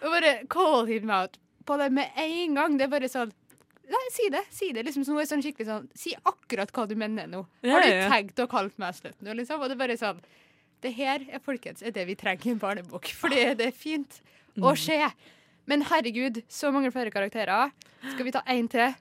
[0.00, 1.36] og bare call him out
[1.68, 2.76] på det med en gang.
[2.78, 3.32] Det er bare sånn
[3.90, 4.44] Nei, si det.
[4.54, 7.40] si det liksom, så sånn skikkelig sånn Si akkurat hva du mener nå.
[7.66, 9.58] Har du tenkt å kalle meg slutt nå, liksom?
[9.58, 10.20] Og det er bare sånn
[10.82, 13.06] Det her er folkens, er det vi trenger i en barnebok.
[13.20, 14.20] Fordi det er fint
[14.56, 14.64] Mm.
[14.66, 14.96] å se.
[15.70, 17.70] Men herregud, så mange flere karakterer.
[18.02, 18.94] Skal vi ta én til?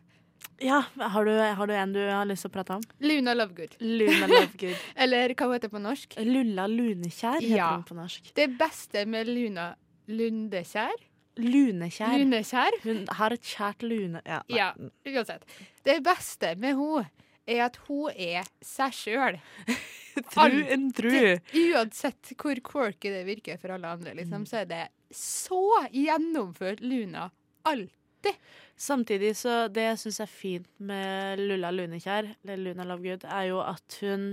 [0.61, 2.83] Ja, har du, har du en du har lyst til å prate om?
[3.01, 3.73] Luna Lovegood.
[3.81, 4.77] Luna Lovegood.
[4.95, 6.13] Eller hva hun heter på norsk?
[6.21, 7.71] Lulla Lunekjær heter Ja.
[7.73, 8.29] hun på norsk.
[8.37, 9.71] Det beste med Luna
[10.07, 10.93] Lundekjær
[11.39, 12.17] Lunekjær.
[12.19, 12.77] Lunekjær?
[12.83, 14.21] Hun har et kjært lune...
[14.27, 14.41] Ja.
[14.51, 14.69] Ja,
[15.07, 15.45] uansett.
[15.87, 17.05] Det beste med hun
[17.49, 19.39] er at hun er seg sjøl.
[20.33, 21.13] Tru en tru.
[21.55, 24.81] Uansett hvor quirky det virker for alle andre, liksom, så er det
[25.15, 25.62] så
[25.93, 27.29] gjennomført Luna.
[27.63, 28.35] alltid.
[28.79, 33.59] Samtidig så det jeg syns er fint med Lulla Lunekjær, eller Luna Lovegood, er jo
[33.63, 34.29] at hun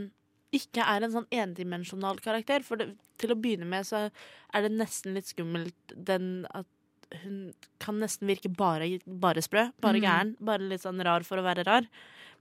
[0.54, 2.64] ikke er en sånn endimensjonal karakter.
[2.66, 6.70] For det, til å begynne med så er det nesten litt skummelt den at
[7.22, 7.52] hun
[7.82, 10.04] kan nesten virke bare, bare sprø, bare mm.
[10.06, 10.32] gæren.
[10.42, 11.86] Bare litt sånn rar for å være rar.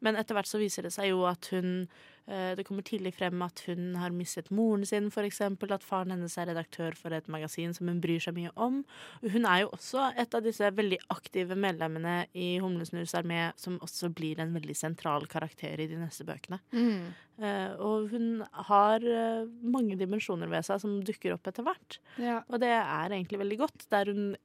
[0.03, 1.87] Men etter hvert så viser det seg jo at hun
[2.27, 5.73] eh, Det kommer tidlig frem at hun har mistet moren sin, eksempel.
[5.75, 8.83] At faren hennes er redaktør for et magasin som hun bryr seg mye om.
[9.21, 14.11] Hun er jo også et av disse veldig aktive medlemmene i Humlesnurrs armé, som også
[14.15, 16.61] blir en veldig sentral karakter i de neste bøkene.
[16.75, 17.13] Mm.
[17.35, 21.97] Eh, og hun har eh, mange dimensjoner ved seg som dukker opp etter hvert.
[22.21, 22.41] Ja.
[22.47, 24.35] Og det er egentlig veldig godt, der hun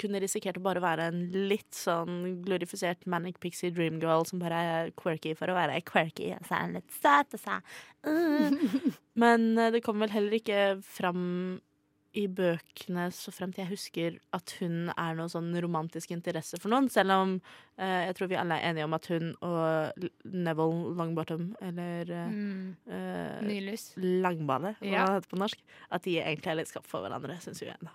[0.00, 4.62] kunne risikert å bare være en litt sånn glorifisert manic pixie dream girl som bare
[4.72, 6.32] er quirky for å være quirky.
[6.34, 7.60] Og så er hun litt søt og så
[8.10, 8.80] uh.
[9.22, 11.22] Men eh, det kommer vel heller ikke fram
[12.14, 16.90] i bøkene, så fremt jeg husker, at hun er noe sånn romantisk interesse for noen.
[16.92, 17.30] Selv om
[17.78, 22.28] eh, jeg tror vi alle er enige om at hun og Neville Longbottom, eller eh,
[22.32, 22.76] Mm.
[22.86, 23.86] eh, Nylys.
[23.96, 25.06] Langbale, hva Ja.
[25.06, 25.58] det heter på norsk,
[25.90, 27.72] at de egentlig er litt skapt for hverandre, syns hun.
[27.82, 27.90] da.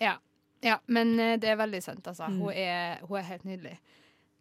[0.00, 0.16] Ja.
[0.62, 2.26] ja, men eh, det er veldig sant, altså.
[2.28, 2.40] Mm.
[2.40, 3.78] Hun, er, hun er helt nydelig.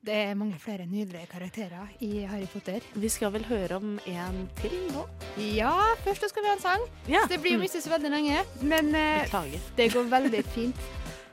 [0.05, 2.79] Det er mange flere nydelige karakterer i Harry Potter.
[2.95, 5.03] Vi skal vel høre om en til nå?
[5.57, 5.73] Ja,
[6.05, 6.85] først skal vi ha en sang.
[7.11, 7.25] Ja.
[7.29, 7.63] Det blir jo Mm.
[7.67, 9.59] ikke så veldig lenge, men eh, Beklager.
[9.77, 10.75] det går veldig fint.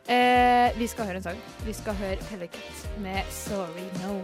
[0.09, 1.39] Eh, vi skal høre en sang.
[1.67, 4.23] Vi skal høre Pelicat med 'Sorry No'.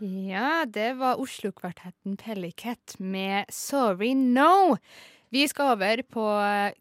[0.00, 4.78] Ja, det var Oslo-kvartetten Pellicat med 'Sorry No'.
[5.28, 6.24] Vi skal over på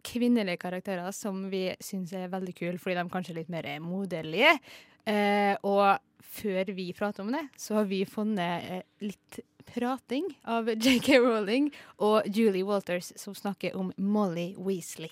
[0.04, 4.60] kvinnelige karakterer som vi syns er veldig kule, fordi de kanskje er litt mer moderlige.
[5.06, 10.70] Eh, og før vi prater om det, så har vi funnet eh, litt prating av
[10.86, 15.12] JK Rowling og Julie Walters, som snakker om Molly Weasley.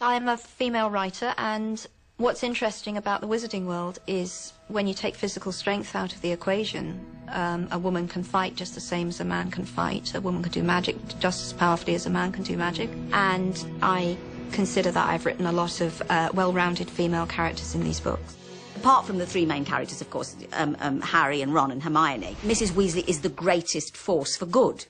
[0.00, 5.14] I'm a female writer, and what's interesting about the wizarding world is when you take
[5.14, 9.20] physical strength out of the equation, um, a woman can fight just the same as
[9.20, 10.14] a man can fight.
[10.14, 12.88] A woman can do magic just as powerfully as a man can do magic.
[13.12, 14.16] And I
[14.52, 18.36] consider that I've written a lot of uh, well rounded female characters in these books.
[18.76, 22.36] Apart from the three main characters, of course, um, um, Harry and Ron and Hermione,
[22.42, 22.72] Mrs.
[22.72, 24.84] Weasley is the greatest force for good.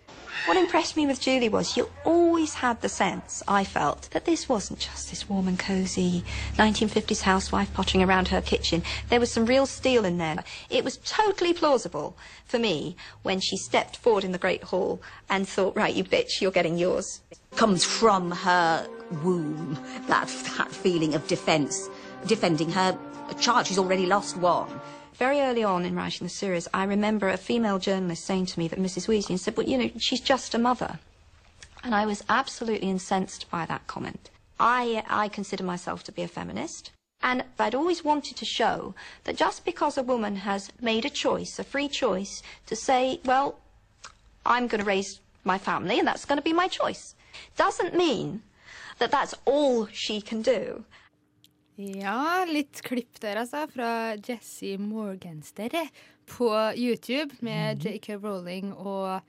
[0.46, 4.48] What impressed me with Julie was you always had the sense, I felt, that this
[4.48, 6.24] wasn't just this warm and cosy
[6.56, 8.82] 1950s housewife pottering around her kitchen.
[9.08, 10.44] There was some real steel in there.
[10.68, 15.48] It was totally plausible for me when she stepped forward in the Great Hall and
[15.48, 17.22] thought, right, you bitch, you're getting yours.
[17.56, 18.86] Comes from her
[19.22, 21.88] womb, that, that feeling of defence,
[22.26, 22.98] defending her
[23.34, 23.66] child.
[23.66, 24.80] She's already lost one.
[25.14, 28.66] Very early on in writing the series, I remember a female journalist saying to me
[28.68, 29.06] that Mrs.
[29.06, 30.98] Weasley said, well, you know, she's just a mother.
[31.84, 34.30] And I was absolutely incensed by that comment.
[34.58, 36.90] I, I consider myself to be a feminist.
[37.22, 38.94] And I'd always wanted to show
[39.24, 43.58] that just because a woman has made a choice, a free choice, to say, well,
[44.44, 47.14] I'm going to raise my family and that's going to be my choice,
[47.56, 48.42] doesn't mean
[48.98, 50.84] that that's all she can do.
[51.74, 55.74] Ja, litt klipp der, altså, fra Jesse Morganster
[56.30, 59.24] på YouTube med JK Rowling og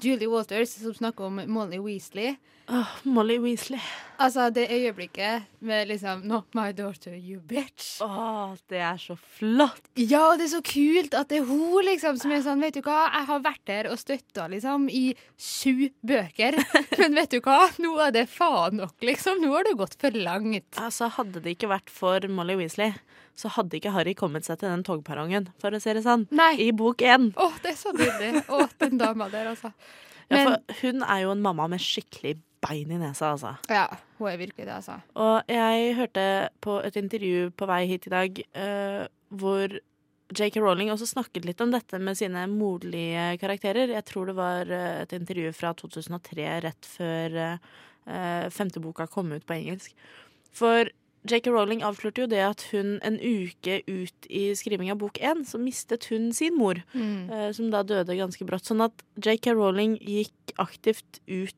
[0.00, 2.36] Julie Walters, som snakker om Molly Weasley.
[2.70, 3.80] Åh, Molly Weasley.
[4.20, 8.02] Altså, det øyeblikket med liksom 'Not my daughter, you bitch'.
[8.04, 9.80] Åh, det er så flott.
[9.96, 12.74] Ja, og det er så kult at det er hun liksom som er sånn, vet
[12.74, 16.60] du hva, jeg har vært der og støtta liksom i sju bøker,
[17.00, 19.40] men vet du hva, nå er det faen nok, liksom.
[19.40, 20.78] Nå har det gått for langt.
[20.78, 22.94] Altså, Hadde det ikke vært for Molly Weasley,
[23.38, 26.26] så hadde ikke Harry kommet seg til den togperrongen, for å si det sånn.
[26.34, 26.52] Nei.
[26.60, 27.30] I bok én.
[27.40, 28.44] Å, det er så nydelig.
[28.52, 29.72] Å, den dama der, altså.
[30.30, 33.54] Ja, for hun er jo en mamma med skikkelig bein i nesa, altså.
[33.72, 33.86] ja,
[34.18, 34.98] hun er virkelig det, altså.
[35.18, 36.24] Og jeg hørte
[36.62, 39.06] på et intervju på vei hit i dag uh,
[39.40, 39.78] hvor
[40.30, 40.60] J.K.
[40.62, 43.90] Rowling også snakket litt om dette med sine moderlige karakterer.
[43.96, 49.32] Jeg tror det var eh, et intervju fra 2003, rett før uh, femte boka kom
[49.34, 49.96] ut på engelsk.
[50.54, 50.86] For
[51.28, 51.50] J.K.
[51.52, 55.60] Rowling avslørte jo det at hun en uke ut i skriving av bok én, så
[55.60, 58.64] mistet hun sin mor, eh, som da døde ganske brått.
[58.70, 59.52] Sånn at J.K.
[59.58, 61.56] Rowling gikk aktivt ut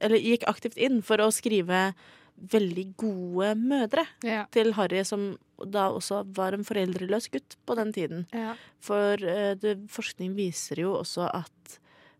[0.00, 1.92] Eller gikk aktivt inn for å skrive
[2.50, 4.46] veldig gode mødre Ja.
[4.50, 8.24] til Harry, som da også var en foreldreløs gutt på den tiden.
[8.32, 8.56] Ja.
[8.80, 11.76] For eh, det, forskning viser jo også at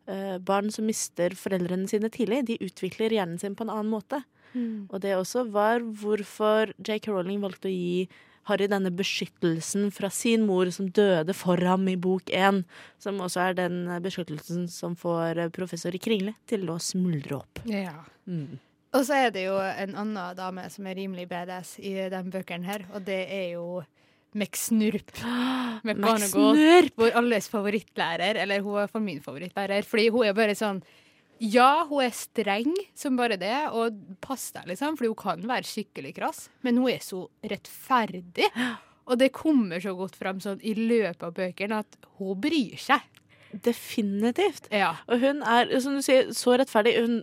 [0.06, 4.20] eh, barn som mister foreldrene sine tidlig, de utvikler hjernen sin på en annen måte.
[4.52, 4.88] Mm.
[4.90, 8.08] Og det også var hvorfor Jake Rowling valgte å gi
[8.50, 12.64] Harry denne beskyttelsen fra sin mor som døde for ham i bok én.
[13.02, 17.62] Som også er den beskyttelsen som får professor i Kringle til å smuldre opp.
[17.70, 17.94] Ja.
[18.92, 22.66] Og så er det jo en annen dame som er rimelig badass i de bøkene
[22.66, 23.82] her, og det er jo
[24.34, 25.12] McSnurp.
[25.84, 26.90] McGonagall!
[27.00, 30.82] Vår alles favorittlærer, eller hun er for min favorittlærer, fordi hun er bare sånn
[31.42, 35.66] ja, hun er streng som bare det, og pass deg, liksom, for hun kan være
[35.66, 38.48] skikkelig krass, men hun er så rettferdig.
[39.10, 43.02] Og det kommer så godt fram sånn i løpet av bøkene at hun bryr seg.
[43.52, 44.70] Definitivt.
[44.72, 44.94] Ja.
[45.10, 46.94] Og hun er, som du sier, så rettferdig.
[47.02, 47.18] Hun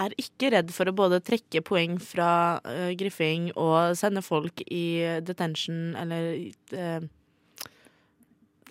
[0.00, 4.84] er ikke redd for å både trekke poeng fra uh, Griffing og sende folk i
[5.24, 6.28] detention eller
[6.76, 7.08] uh,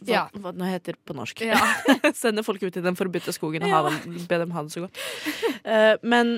[0.03, 0.23] hva, Ja.
[0.37, 1.43] hva det nå heter på norsk.
[1.47, 1.59] Ja.
[2.23, 3.83] sende folk ut i den forbudte skogen og ja.
[4.29, 5.03] be dem ha det så godt.
[5.63, 6.37] Uh, men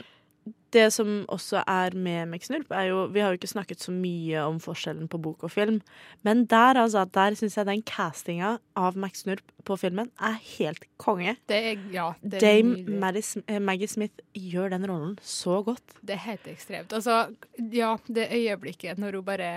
[0.76, 4.44] det som også er med McSnurp, er jo Vi har jo ikke snakket så mye
[4.46, 5.80] om forskjellen på bok og film,
[6.28, 11.38] men der altså, der syns jeg den castinga av McSnurp på filmen er helt konge.
[11.50, 13.00] Det er, ja, det er Dame.
[13.02, 15.98] Maddie, eh, Maggie Smith gjør den rollen så godt.
[16.06, 16.94] Det er helt ekstremt.
[16.94, 17.26] Altså,
[17.72, 19.52] ja, det øyeblikket når hun bare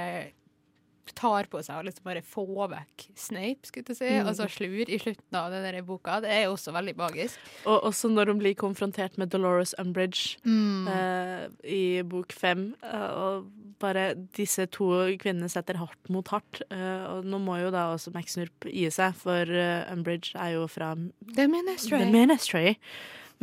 [1.15, 4.27] tar på seg og liksom bare får vekk Snape, skulle jeg si, Mm.
[4.29, 7.39] og så slur i slutten av den boka, det er jo også veldig magisk.
[7.67, 10.89] Og også når hun blir konfrontert med Dolores Umbridge Mm.
[10.89, 12.75] uh, i bok fem.
[12.83, 13.47] uh, og
[13.81, 16.63] bare disse to kvinnene setter hardt mot hardt.
[16.71, 19.45] Uh, og nå må jo da også Max Snurp gi seg, for
[19.93, 20.95] Umbridge er jo fra
[21.35, 21.99] The Ministry.
[21.99, 22.77] The Ministry.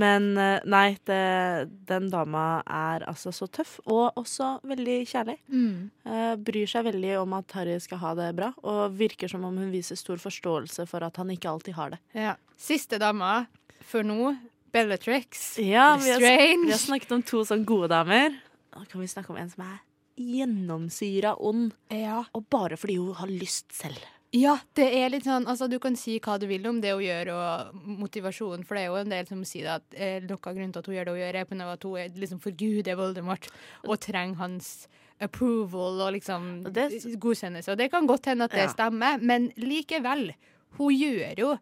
[0.01, 1.19] Men eh, nei, det,
[1.87, 5.37] den dama er altså så tøff, og også veldig kjærlig.
[5.47, 5.91] Mm.
[6.03, 9.55] Eh, bryr seg veldig om at Harry skal ha det bra, og virker som om
[9.61, 12.01] hun viser stor forståelse for at han ikke alltid har det.
[12.17, 12.35] Ja.
[12.59, 13.45] Siste dama
[13.85, 14.33] for nå,
[14.75, 15.55] Bellatrix.
[15.63, 18.35] Ja, vi har, vi har snakket om to sånn gode damer.
[18.75, 19.77] Nå kan vi snakke om en som er
[20.19, 22.23] gjennomsyra ond, Ja.
[22.33, 23.99] og bare fordi hun har lyst selv.
[24.35, 27.03] Ja, det er litt sånn Altså, du kan si hva du vil om det hun
[27.05, 30.55] gjør, og motivasjonen, for det er jo en del som sier at eh, noe av
[30.57, 32.19] grunnen til at hun gjør det hun gjør, er på grunn av at hun er
[32.25, 33.47] liksom forguder Voldemort
[33.85, 34.71] og trenger hans
[35.23, 37.71] approval og liksom det- godkjennelse.
[37.71, 38.73] Og det kan godt hende at det Ja.
[38.73, 40.33] stemmer, men likevel.
[40.77, 41.53] Hun gjør jo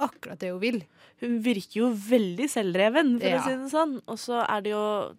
[0.00, 0.82] akkurat det hun vil.
[1.20, 3.38] Hun virker jo veldig selvdreven, for Ja.
[3.40, 4.00] å si det sånn.
[4.08, 5.16] Og så er det jo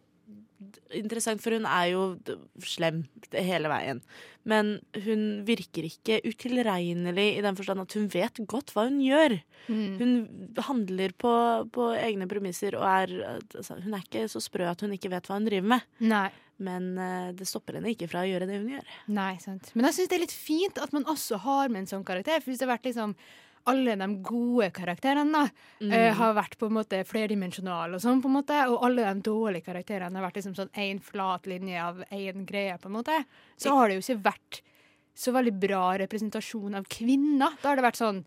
[0.95, 2.17] interessant, for hun er jo
[2.59, 4.01] slem hele veien.
[4.47, 9.37] Men hun virker ikke utilregnelig i den forstand at hun vet godt hva hun gjør.
[9.67, 9.97] Mm.
[9.99, 10.13] Hun
[10.69, 11.33] handler på,
[11.75, 15.27] på egne premisser og er altså, Hun er ikke så sprø at hun ikke vet
[15.27, 15.89] hva hun driver med.
[15.99, 16.29] Nei.
[16.57, 18.93] Men uh, det stopper henne ikke fra å gjøre det hun gjør.
[19.13, 19.69] Nei, sant.
[19.75, 22.41] Men jeg syns det er litt fint at man også har med en sånn karakter.
[22.41, 23.13] For hvis det har vært liksom
[23.67, 25.43] alle de gode karakterene da,
[25.81, 25.91] Mm.
[25.91, 29.21] uh, har vært på en måte flerdimensjonale, og sånn på en måte, og alle de
[29.27, 33.25] dårlige karakterene har vært liksom sånn én flat linje av én greie, på en måte,
[33.57, 34.61] så har det jo ikke vært
[35.17, 37.55] så veldig bra representasjon av kvinner.
[37.61, 38.25] Da har det vært sånn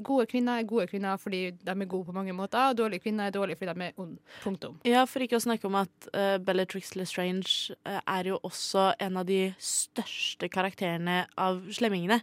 [0.00, 3.26] Gode kvinner er gode kvinner fordi de er gode på mange måter, og dårlige kvinner
[3.28, 4.16] er dårlige fordi de er onde.
[4.40, 4.78] Punktum.
[4.88, 9.18] Ja, for ikke å snakke om at uh, Bellatrix Lestrange uh, er jo også en
[9.20, 12.22] av de største karakterene av slemmingene.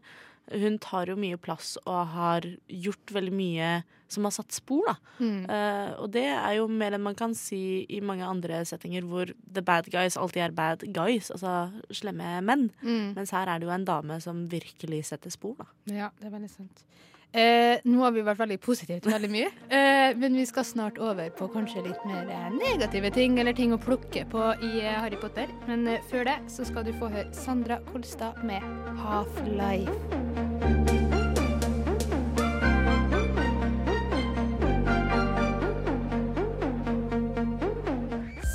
[0.52, 3.72] Hun tar jo mye plass og har gjort veldig mye
[4.08, 4.94] som har satt spor.
[5.20, 5.44] Mm.
[5.50, 9.34] Uh, og det er jo mer enn man kan si i mange andre settinger hvor
[9.44, 12.70] the bad guys alltid er bad guys, altså slemme menn.
[12.82, 13.18] Mm.
[13.18, 15.68] Mens her er det jo en dame som virkelig setter spor, da.
[15.92, 16.88] Ja, det er veldig sant.
[17.36, 20.96] Eh, nå har vi vært veldig positive til veldig mye, eh, men vi skal snart
[20.98, 24.96] over på kanskje litt mer eh, negative ting, eller ting å plukke på i eh,
[24.96, 25.52] Harry Potter.
[25.68, 28.64] Men eh, før det så skal du få høre Sandra Kolstad med
[29.04, 29.92] Half-Life.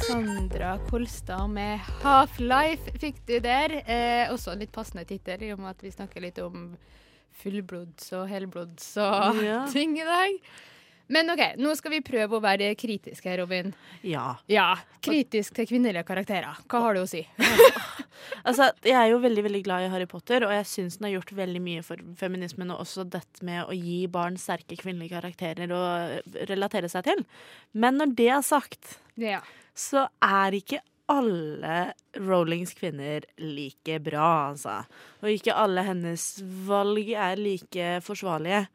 [0.09, 3.79] Sandra Kolstad med Half-Life fikk du der.
[3.85, 6.73] Eh, også en litt passende tittel, i og med at vi snakker litt om
[7.42, 9.62] fullblods og helblods og Ja.
[9.73, 10.38] ting i dag.
[11.12, 13.73] Men OK, nå skal vi prøve å være kritiske her, Robin.
[14.07, 14.37] Ja.
[14.49, 14.71] Ja,
[15.05, 16.61] kritisk til kvinnelige karakterer.
[16.71, 17.25] Hva har du å si?
[18.47, 21.12] Altså, jeg er jo veldig veldig glad i Harry Potter, og jeg syns den har
[21.16, 25.71] gjort veldig mye for feminismen, og også dette med å gi barn sterke kvinnelige karakterer
[25.75, 25.81] å
[26.51, 27.25] relatere seg til.
[27.75, 29.40] Men når det er sagt, Ja.
[29.75, 34.83] så er ikke alle Rollings kvinner like bra, altså.
[35.23, 36.27] Og ikke alle hennes
[36.67, 38.67] valg er like forsvarlige.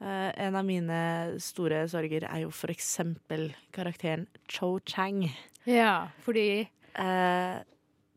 [0.00, 1.00] Uh, en av mine
[1.44, 5.26] store sorger er jo for eksempel karakteren Cho Chang.
[5.68, 6.64] ja, fordi
[6.96, 7.60] uh,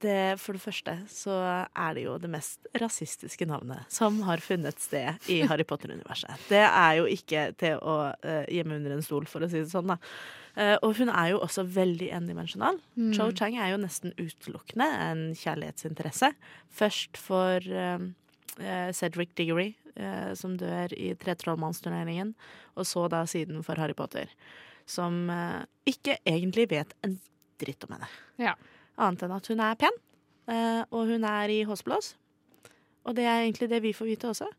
[0.04, 4.82] det, for det første så er det jo det mest rasistiske navnet som har funnet
[4.84, 6.47] sted i Harry Potter-universet.
[6.49, 9.71] Det er jo ikke til å eh, gjemme under en stol, for å si det
[9.71, 9.93] sånn.
[9.93, 9.99] da.
[10.53, 12.77] Eh, og hun er jo også veldig endimensjonal.
[12.95, 13.13] Mm.
[13.15, 16.29] Cho Chang er jo nesten utelukkende en kjærlighetsinteresse.
[16.69, 22.35] Først for eh, Cedric Diggory, uh, som dør i Tretrollmannsturneringen,
[22.77, 24.29] og så da siden for Harry Potter.
[24.85, 27.17] Som uh, ikke egentlig vet en
[27.57, 28.11] dritt om henne.
[28.37, 28.53] Ja.
[29.01, 29.95] Annet enn at hun er pen,
[30.93, 32.11] og hun er i Håsblås.
[33.09, 34.49] Og det er egentlig det vi får vite også.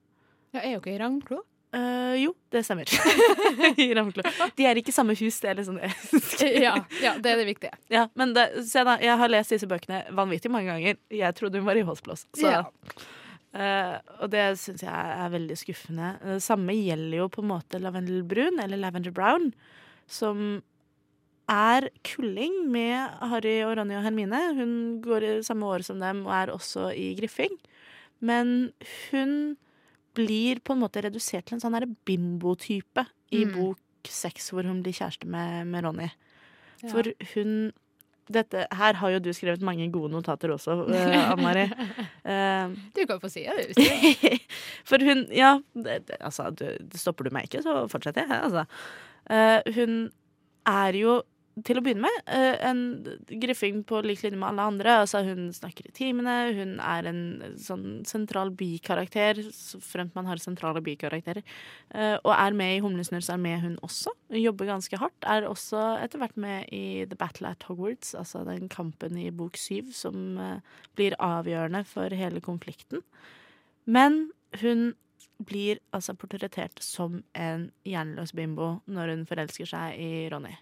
[0.56, 1.44] ja, er jo ikke i Ravnklo.
[1.74, 2.86] Eh, jo, det stemmer.
[4.58, 5.90] De er ikke i samme hus, det er liksom det.
[6.66, 7.74] ja, ja, det er det viktige.
[7.90, 11.00] Ja, men det, se da, jeg har lest disse bøkene vanvittig mange ganger.
[11.10, 12.28] Jeg trodde hun var i Håsblås.
[12.36, 12.64] Så, Ja.
[13.54, 16.08] Uh, og det syns jeg er veldig skuffende.
[16.26, 19.52] Det samme gjelder jo på en måte Lavendel Brun, eller Lavender Brown,
[20.10, 20.56] som
[21.46, 24.40] er kulling med Harry og Ronny og Hermine.
[24.58, 24.72] Hun
[25.04, 27.54] går i samme år som dem og er også i Griffing.
[28.18, 28.72] Men
[29.12, 29.54] hun
[30.14, 33.54] blir på en måte redusert til en sånn bimbo-type i Mm.
[33.54, 36.10] bok seks, hvor hun blir kjæreste med, med Ronny.
[36.82, 36.88] Ja.
[36.90, 37.02] For
[37.34, 37.72] hun
[38.32, 41.66] dette, Her har jo du skrevet mange gode notater også, uh, Ann Mari.
[42.24, 43.66] Uh, Du kan få si det.
[43.68, 44.38] hvis du
[44.88, 46.64] for hun Ja, det, det, altså, du,
[46.96, 48.40] stopper du meg ikke, så fortsetter jeg.
[48.40, 48.64] Altså.
[49.28, 50.10] Uh, hun
[50.66, 51.18] er jo
[51.62, 52.80] til å begynne med eh, en
[53.42, 54.94] griffing på lik linje med alle andre.
[55.04, 57.20] Altså, hun snakker i timene, hun er en
[57.60, 61.44] sånn sentral bikarakter, så fremt man har sentrale bikarakterer.
[61.94, 64.10] eh, og er med i Humlesnurrs armé, hun også.
[64.32, 65.28] Hun jobber ganske hardt.
[65.30, 69.56] Er også etter hvert med i The Battle at Hogwarts, altså den kampen i bok
[69.60, 70.58] syv som eh,
[70.98, 73.04] blir avgjørende for hele konflikten.
[73.86, 74.94] Men hun
[75.46, 80.54] blir altså portrettert som en hjerneløs bimbo når hun forelsker seg i Ronny.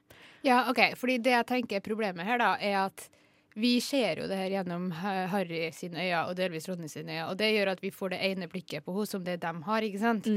[0.47, 0.95] Ja, OK.
[0.99, 3.09] Fordi det jeg tenker er problemet her, da, er at
[3.55, 7.37] vi ser jo det her gjennom Harry sine øyne og delvis Ronny sine øyne, og
[7.41, 10.01] det gjør at vi får det ene blikket på henne som det de har, ikke
[10.01, 10.30] sant?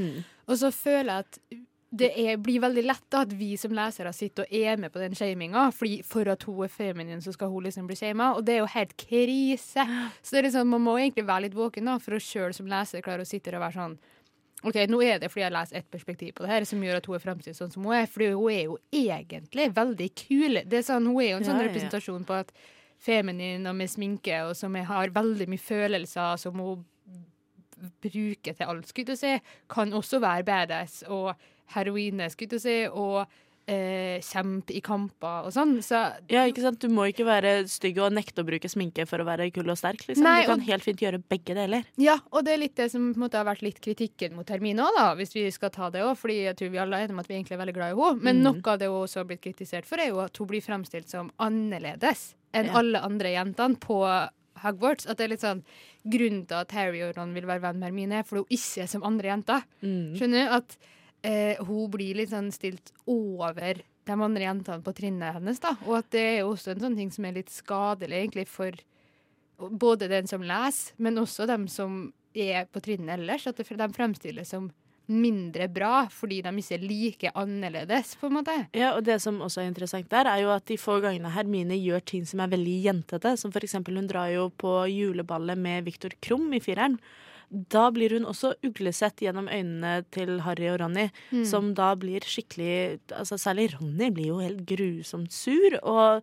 [0.46, 1.40] Og så føler jeg at
[1.96, 5.00] det er, blir veldig lett da, at vi som lesere sitter og er med på
[5.00, 5.68] den shaminga,
[6.04, 8.68] for at hun er feminin, så skal hun liksom bli shama, og det er jo
[8.74, 9.86] helt krise.
[10.20, 12.68] Så det er liksom, man må egentlig være litt våken da, for å sjøl som
[12.68, 13.96] leser klare å sitte og være sånn
[14.66, 17.06] OK, nå er det fordi jeg leser ett perspektiv på det her som gjør at
[17.06, 18.08] hun er fremstilt sånn som hun er.
[18.10, 20.60] Fordi hun er jo egentlig veldig kul.
[20.66, 22.26] Det er sånn, hun er jo en sånn Ja, representasjon ja.
[22.26, 22.50] på at
[23.06, 26.84] feminin og med sminke og som har veldig mye følelser som hun
[28.02, 29.34] bruker til alt, skulle du si,
[29.68, 31.34] kan også være badass og
[31.74, 33.26] heroine, skulle du si, og
[33.68, 35.78] eh, kjempe i kamper og sånn.
[35.82, 35.98] Så
[36.30, 36.78] Ja, ikke sant?
[36.78, 39.76] Du må ikke være stygg og nekte å bruke sminke for å være kul og
[39.76, 40.04] sterk.
[40.06, 40.22] Liksom.
[40.22, 41.84] Nei, du kan og- helt fint gjøre begge deler.
[41.96, 45.16] Ja, og det er litt det som måte har vært litt kritikken mot Hermine òg,
[45.18, 46.16] hvis vi skal ta det òg.
[46.16, 48.00] Fordi jeg tror vi alle er enige om at vi egentlig er veldig glad i
[48.00, 48.22] henne.
[48.22, 48.42] Men Mm.
[48.44, 51.08] noe av det hun også har blitt kritisert for, er jo at hun blir fremstilt
[51.08, 52.78] som annerledes enn Ja.
[52.78, 54.30] alle andre jentene på
[54.62, 55.06] Hogwarts.
[55.08, 55.62] At det er litt sånn
[56.08, 58.82] Grunnen til at Harry og Ron vil være venn med Hermine, er fordi hun ikke
[58.84, 59.64] er som andre jenter.
[59.82, 60.14] Mm.
[60.16, 60.54] Skjønner du?
[60.54, 60.76] At
[61.26, 65.74] eh, hun blir litt sånn stilt over de andre jentene på trinnet hennes, da.
[65.88, 68.78] Og at det er også en sånn ting som er litt skadelig, egentlig, for
[69.56, 72.06] både den som leser, men også dem som
[72.36, 73.48] er på trinnet ellers.
[73.50, 74.70] At de fremstilles som
[75.06, 78.54] mindre bra fordi de ikke er like annerledes, på en måte.
[78.76, 81.78] Ja, og det som også er interessant der, er jo at de få gangene Hermine
[81.78, 85.86] gjør ting som er veldig jentete, som for eksempel hun drar jo på juleballet med
[85.86, 86.98] Viktor Krum i fireren,
[87.50, 91.44] da blir hun også uglesett gjennom øynene til Harry og Ronny, Mm.
[91.46, 96.22] som da blir skikkelig altså Særlig Ronny blir jo helt grusomt sur og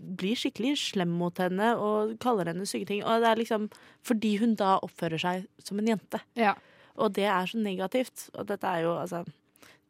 [0.00, 3.04] blir skikkelig slem mot henne og kaller henne stygge ting.
[3.04, 3.70] Og det er liksom
[4.02, 6.20] fordi hun da oppfører seg som en jente.
[6.36, 6.54] Ja.
[6.96, 8.30] Og det er så negativt.
[8.38, 9.24] Og dette er jo altså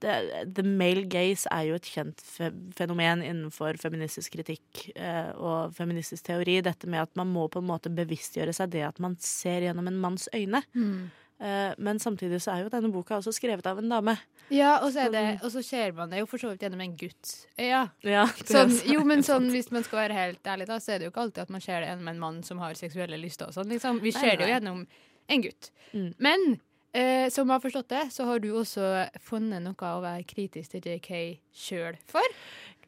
[0.04, 6.26] The male gaze er jo et kjent fe fenomen innenfor feministisk kritikk eh, og feministisk
[6.28, 6.60] teori.
[6.64, 9.88] Dette med at man må på en måte bevisstgjøre seg det at man ser gjennom
[9.90, 10.62] en manns øyne.
[10.74, 11.12] Mm.
[11.44, 14.14] Eh, men samtidig så er jo denne boka også skrevet av en dame.
[14.54, 16.94] Ja, og så, det, og så ser man det jo for så vidt gjennom en
[17.00, 17.32] gutt.
[17.60, 17.86] Ja.
[18.06, 21.08] Ja, Sånn, jo, men sånn, hvis man skal være helt ærlig, da, så er det
[21.08, 23.56] jo ikke alltid at man ser det gjennom en mann som har seksuelle lyster og
[23.56, 23.72] sånn.
[23.72, 24.00] Liksom.
[24.04, 24.86] Vi ser det jo gjennom
[25.34, 25.70] en gutt.
[25.92, 26.10] Mm.
[26.22, 26.46] Men
[26.94, 30.76] eh, som jeg har forstått det, så har du også funnet noe å være kritisk
[30.76, 31.10] til JK
[31.54, 32.38] sjøl for.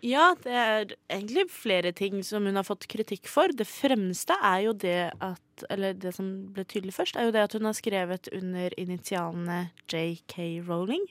[0.05, 3.49] Ja, det er egentlig flere ting som hun har fått kritikk for.
[3.49, 5.43] Det fremste er jo det at
[5.73, 9.71] Eller det som ble tydelig først, er jo det at hun har skrevet under initialene
[9.89, 11.07] JK Rowling.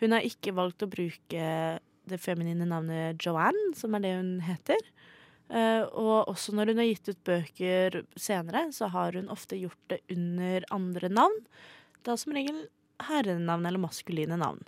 [0.00, 1.50] Hun har ikke valgt å bruke
[2.08, 4.80] det feminine navnet Joanne, som er det hun heter.
[5.50, 9.92] Uh, og også når hun har gitt ut bøker senere, så har hun ofte gjort
[9.92, 11.40] det under andre navn.
[12.06, 12.66] Da som regel
[13.08, 14.60] herrenavn eller maskuline navn.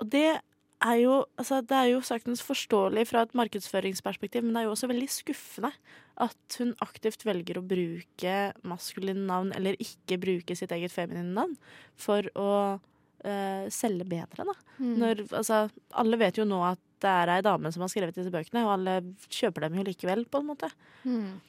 [0.00, 0.40] Og det
[0.80, 4.74] er jo, altså, det er jo saktens forståelig fra et markedsføringsperspektiv, men det er jo
[4.74, 5.72] også veldig skuffende
[6.20, 8.36] at hun aktivt velger å bruke
[8.68, 11.56] maskuline navn, eller ikke bruke sitt eget feminine navn,
[12.00, 14.56] for å uh, selge bedre, da.
[14.78, 14.94] Mm.
[15.02, 15.66] Når, altså,
[16.00, 18.74] alle vet jo nå at det er ei dame som har skrevet disse bøkene, og
[18.78, 18.98] alle
[19.28, 20.72] kjøper dem jo likevel, på en måte.
[21.04, 21.40] Mm.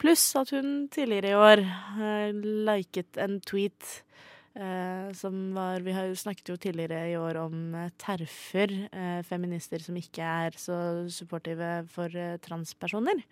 [0.00, 2.28] Pluss at hun tidligere i år uh,
[2.72, 3.98] liket en tweet
[4.58, 9.20] eh, som var Vi har jo snakket jo tidligere i år om eh, terfer, eh,
[9.26, 13.22] feminister som ikke er så supportive for eh, transpersoner.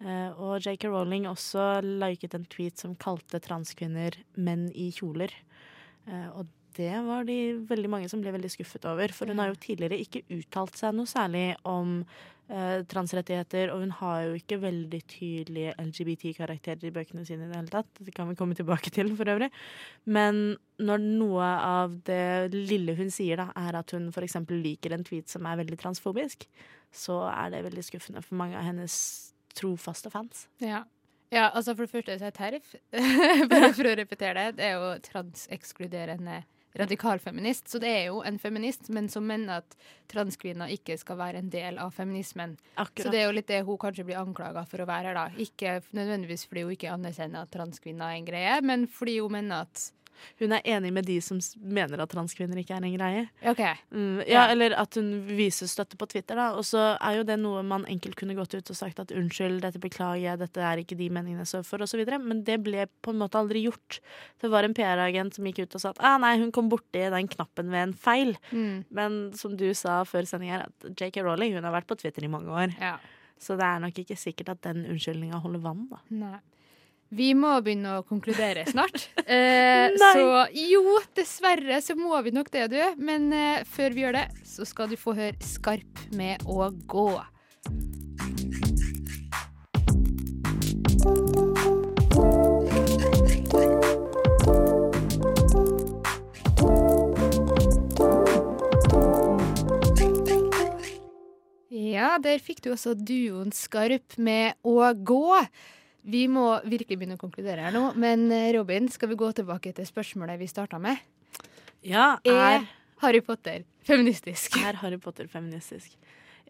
[0.00, 0.88] Eh, og J.K.
[0.88, 5.34] Rowling også liket en tweet som kalte transkvinner menn i kjoler.
[6.08, 9.14] Eh, og det var de veldig mange som ble veldig skuffet over.
[9.14, 12.02] For hun har jo tidligere ikke uttalt seg noe særlig om
[12.50, 17.58] eh, transrettigheter, og hun har jo ikke veldig tydelige LGBT-karakterer i bøkene sine i det
[17.58, 17.90] hele tatt.
[18.00, 19.50] Det kan vi komme tilbake til for øvrig.
[20.04, 24.38] Men når noe av det lille hun sier, da, er at hun f.eks.
[24.50, 26.46] liker en tweet som er veldig transfobisk,
[26.90, 28.94] så er det veldig skuffende for mange av hennes
[29.56, 30.46] trofaste fans.
[30.62, 30.84] Ja.
[31.32, 32.72] ja, altså for det første så er TERF,
[33.52, 36.40] bare for å repetere det, det er jo transekskluderende
[36.78, 37.68] radikalfeminist.
[37.68, 39.76] Så det er jo en feminist, men som mener at
[40.10, 42.56] transkvinner ikke skal være en del av feminismen.
[42.74, 43.06] Akkurat.
[43.06, 45.42] Så det er jo litt det hun kanskje blir anklaga for å være her, da.
[45.42, 49.66] Ikke nødvendigvis fordi hun ikke anerkjenner at transkvinner er en greie, men fordi hun mener
[49.66, 49.88] at
[50.40, 53.22] Hun er enig med de som mener at transkvinner ikke er en greie.
[53.50, 53.60] OK.
[53.92, 54.46] Mm, ja, Ja.
[54.52, 56.50] eller at hun viser støtte på Twitter, da.
[56.58, 59.60] Og så er jo det noe man enkelt kunne gått ut og sagt at unnskyld,
[59.62, 62.04] dette beklager jeg, dette er ikke de meningene jeg står for, osv.
[62.20, 64.00] Men det ble på en måte aldri gjort.
[64.40, 67.06] Det var en PR-agent som gikk ut og sa at ah, nei, hun kom borti
[67.10, 68.36] den knappen ved en feil.
[68.52, 68.84] Mm.
[68.90, 72.24] Men som du sa før sending her, at JK Rowling hun har vært på Twitter
[72.24, 72.76] i mange år.
[72.80, 72.96] Ja.
[73.40, 76.00] Så det er nok ikke sikkert at den unnskyldninga holder vann, da.
[76.12, 76.38] Nei.
[77.10, 79.08] Vi må begynne å konkludere snart.
[79.30, 82.80] Eh, så jo, dessverre så må vi nok det, du.
[82.98, 87.12] Men eh, før vi gjør det, så skal du få høre Skarp med å gå.
[101.70, 105.38] Ja, der fikk du også duoen Skarp med å gå.
[106.04, 109.72] Vi må virkelig begynne å konkludere her nå, men eh, Robin, skal vi gå tilbake
[109.76, 110.96] til spørsmålet vi starta med?
[111.84, 112.64] Ja, Er er,
[113.00, 114.56] Harry Potter feministisk?
[114.64, 115.96] er Harry Potter feministisk?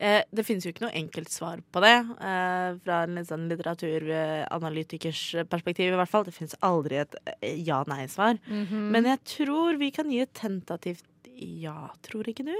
[0.00, 1.92] Eh, det finnes jo ikke noe enkelt svar på det,
[2.24, 6.24] eh, fra en litt sånn litteraturanalytikers perspektiv i hvert fall.
[6.24, 8.40] Det finnes aldri et eh, ja-nei-svar.
[8.48, 8.86] Mhm.
[8.94, 11.04] Men jeg tror vi kan gi et tentativt
[11.40, 12.56] ja, tror ikke du?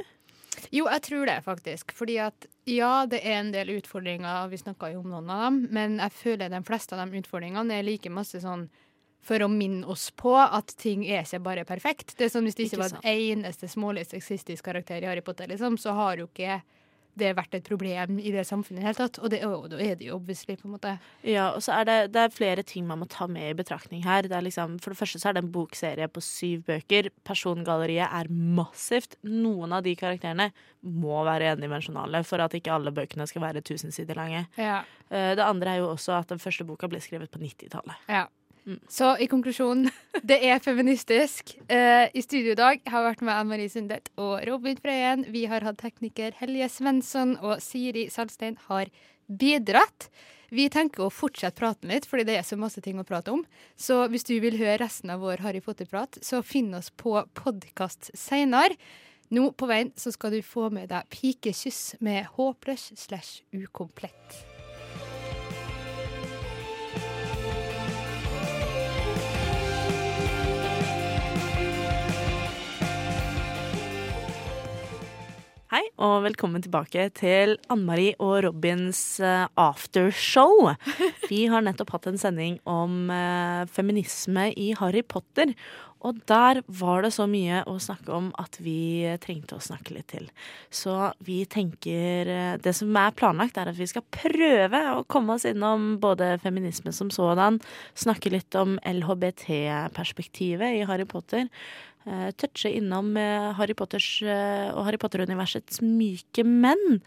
[0.71, 1.95] Jo, jeg tror det, faktisk.
[1.97, 5.61] Fordi at ja, det er en del utfordringer, vi snakka jo om noen av dem,
[5.75, 8.69] men jeg føler de fleste av de utfordringene er like masse sånn
[9.21, 12.15] for å minne oss på at ting er ikke bare perfekt.
[12.17, 15.21] Det er som Hvis det ikke, Ikke var en eneste smålig sexistisk karakter i Harry
[15.21, 16.63] Potter, liksom, så har jo ikke
[17.19, 19.19] det vært et problem i det samfunnet i det hele tatt.
[19.21, 20.93] Og det, og, da er det jo obviously, på en måte.
[21.27, 24.05] Ja, og så er det, det er flere ting man må ta med i betraktning
[24.07, 24.29] her.
[24.31, 27.11] Det liksom, for det første så er det en bokserie på syv bøker.
[27.27, 29.19] Persongalleriet er massivt.
[29.27, 30.51] Noen av de karakterene
[30.81, 34.47] må være endimensjonale for at ikke alle bøkene skal være tusen sider lange.
[34.61, 34.83] Ja.
[35.11, 38.07] Eh, Det andre er jo også at den første boka ble skrevet på 90-tallet.
[38.09, 38.27] Ja.
[38.67, 38.81] Mm.
[38.89, 39.91] Så i konklusjonen,
[40.31, 41.55] det er feministisk.
[41.69, 45.25] Eh, I studio i dag har vært med Anne Marie Sundet og Robin Frøyen.
[45.33, 48.93] Vi har hatt tekniker Helje Svensson, og Siri Salstein har
[49.27, 50.11] bidratt.
[50.51, 53.45] Vi tenker å fortsette praten litt, fordi det er så masse ting å prate om.
[53.79, 58.11] Så hvis du vil høre resten av vår Harry Potter-prat, så finn oss på podkast
[58.19, 58.75] seinere.
[59.31, 64.50] Nå på veien så skal du få med deg Pikekyss med håpløs slash ukomplett.
[75.71, 80.73] Hei, og velkommen tilbake til Ann-Marie og Robins eh, aftershow.
[81.31, 85.55] Vi har nettopp hatt en sending om eh, feminisme i Harry Potter.
[86.01, 90.09] Og der var det så mye å snakke om at vi trengte å snakke litt
[90.11, 90.31] til.
[90.73, 90.95] Så
[91.27, 95.47] vi tenker eh, Det som er planlagt, er at vi skal prøve å komme oss
[95.47, 97.61] innom både feminisme som sådan,
[97.95, 101.47] snakke litt om LHBT-perspektivet i Harry Potter.
[102.09, 107.03] Uh, touche innom eh, Harry Potters eh, og Harry Potter-universets myke menn.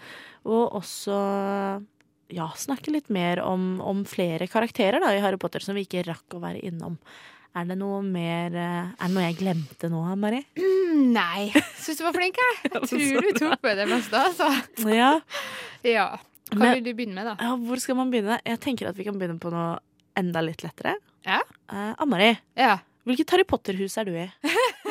[0.45, 1.15] Og også
[2.33, 6.05] ja, snakke litt mer om, om flere karakterer da, i Harry Potter som vi ikke
[6.07, 6.99] rakk å være innom.
[7.53, 10.39] Er det noe mer eh, Er det noe jeg glemte nå, Mari?
[10.57, 11.49] Mm, nei.
[11.81, 12.61] Syns du var flink, jeg.
[12.73, 14.51] Jeg tror du tok med det meste, altså.
[14.93, 15.11] Ja.
[15.83, 16.05] Ja.
[16.53, 17.35] Hva Men- vil du begynne med, da?
[17.41, 17.57] ja.
[17.59, 18.37] Hvor skal man begynne?
[18.45, 19.73] Jeg tenker at vi kan begynne på noe
[20.15, 20.93] enda litt lettere.
[21.25, 21.41] Ja.
[21.73, 22.77] Eh, Ann-Marie, Ja.
[23.09, 24.27] hvilket Harry Potter-hus er du i?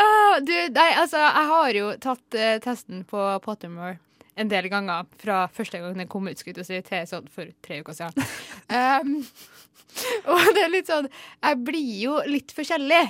[0.00, 3.98] Ah, du, nei, altså, jeg har jo tatt eh, testen på Pottermore
[4.40, 7.08] en del ganger fra første gang den kom ut, skulle jeg til å si, til
[7.10, 8.30] sånn for tre uker siden.
[8.72, 9.18] Um,
[10.30, 13.02] og det er litt sånn Jeg blir jo litt forskjellig.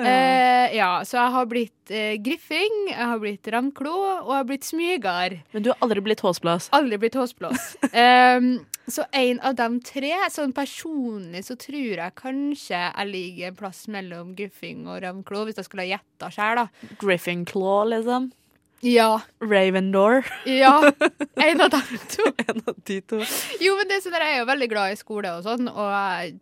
[0.00, 4.46] Eh, ja, så jeg har blitt eh, Griffing, jeg har blitt ramklo, og jeg har
[4.48, 5.38] blitt Smygar.
[5.52, 6.70] Men du har aldri blitt Håsblås.
[6.72, 7.74] Aldri blitt håsblås.
[7.92, 8.54] um,
[8.94, 13.84] så en av de tre, sånn personlig, så tror jeg kanskje jeg ligger en plass
[13.92, 16.94] mellom Griffing og ramklo, hvis jeg skulle ha gjetta sjøl, da.
[17.02, 18.30] Griffing claw, liksom.
[18.82, 19.20] Ja.
[19.44, 20.24] Ravendor.
[20.48, 20.78] Ja.
[21.42, 22.24] En av de to.
[22.46, 23.18] en av de to.
[23.60, 25.88] Jo, men det er sånn jeg er jo veldig glad i skole og sånn, og
[25.90, 26.36] jeg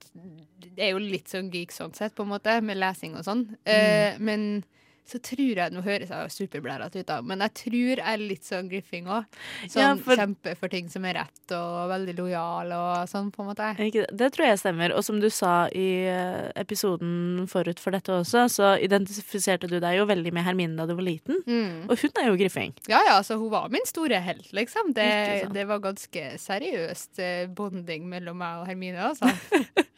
[0.76, 3.46] er jo litt sånn geek sånn sett, på en måte, med lesing og sånn.
[3.64, 4.62] Eh, men
[5.10, 8.46] så tror jeg Nå høres jeg superblærete ut, da, men jeg tror jeg er litt
[8.46, 9.24] sånn Griffing òg.
[9.66, 13.42] Sånn Ja, for- kjempe for ting som er rett, og veldig lojal og sånn, på
[13.42, 13.70] en måte.
[13.82, 14.16] Ikke det?
[14.20, 14.94] det tror jeg stemmer.
[14.94, 19.98] Og som du sa i eh, episoden forut for dette også, så identifiserte du deg
[19.98, 21.42] jo veldig med Hermine da du var liten.
[21.46, 21.90] Mm.
[21.90, 22.74] Og hun er jo griffing.
[22.86, 24.94] Ja, ja, så hun var min store helt, liksom.
[24.94, 29.26] Det, det var ganske seriøst eh, bonding mellom meg og Hermine, altså.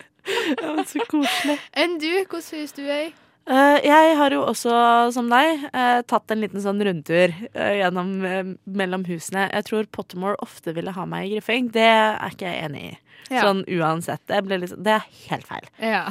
[0.62, 1.58] Ja, så koselig.
[1.74, 3.12] Enn du, hvordan synes du er?
[3.50, 4.72] Eh, jeg har jo også,
[5.14, 9.48] som deg, uh, tatt en liten sånn rundtur uh, gjennom eh, mellom husene.
[9.50, 11.72] Jeg tror Pottermore ofte ville ha meg i griffing.
[11.74, 12.92] Det er ikke jeg enig i.
[13.32, 13.46] Ja.
[13.48, 14.22] Sånn uansett.
[14.28, 15.66] Det, liksom, det er helt feil.
[15.80, 16.04] Ja.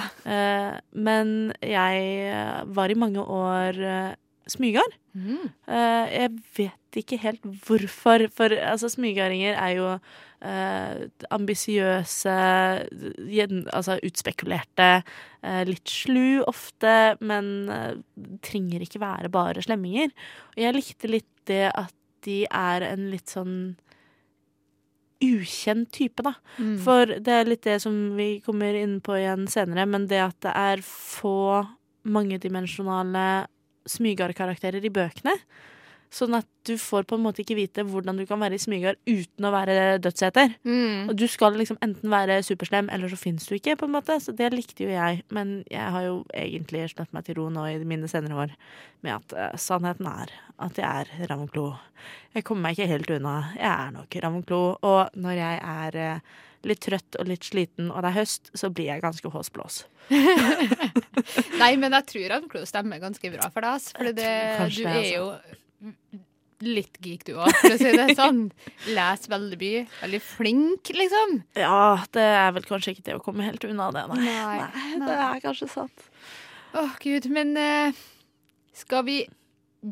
[0.95, 2.31] Men jeg
[2.73, 4.13] var i mange år uh,
[4.49, 4.95] smygard.
[5.11, 5.51] Mm.
[5.67, 9.89] Jeg vet ikke helt hvorfor, for altså, smygardinger er jo
[10.45, 12.37] uh, ambisiøse,
[13.71, 14.89] altså utspekulerte,
[15.43, 17.95] eh, litt slu ofte, men eh,
[18.45, 20.11] trenger ikke være bare slemminger.
[20.53, 23.55] Og jeg likte litt det at de er en litt sånn
[25.21, 26.33] ukjent type, da.
[26.57, 26.77] Mm.
[26.81, 30.37] For det er litt det som vi kommer inn på igjen senere, men det at
[30.45, 31.61] det er få
[32.09, 33.45] mangedimensjonale
[33.89, 35.35] smygarkarakterer i bøkene.
[36.11, 38.97] Sånn at du får på en måte ikke vite hvordan du kan være i smygar
[39.07, 40.57] uten å være dødsheter.
[40.67, 41.07] Mm.
[41.07, 44.17] Og du skal liksom enten være superslem, eller så fins du ikke, på en måte.
[44.19, 45.23] Så det likte jo jeg.
[45.31, 48.55] Men jeg har jo egentlig slått meg til ro nå i mine senere år
[49.07, 51.71] med at uh, sannheten er at jeg er Ravnklo.
[52.35, 53.35] Jeg kommer meg ikke helt unna.
[53.55, 54.61] Jeg er nok Ravnklo.
[54.91, 56.35] Og når jeg er uh,
[56.67, 59.85] litt trøtt og litt sliten, og det er høst, så blir jeg ganske håsblås.
[61.61, 63.91] Nei, men jeg tror Ravnklo stemmer ganske bra for deg.
[63.95, 64.31] For det,
[64.75, 65.25] du er jo
[66.61, 68.41] litt geek, du òg, for å si det sånn.
[68.93, 69.79] Leser veldig mye.
[70.03, 71.39] Veldig flink, liksom.
[71.57, 74.21] Ja, det er vel kanskje ikke det å komme helt unna det, nei.
[74.27, 76.05] Nei, det er kanskje sant.
[76.77, 77.25] Åh, gud.
[77.33, 78.01] Men uh,
[78.77, 79.17] skal vi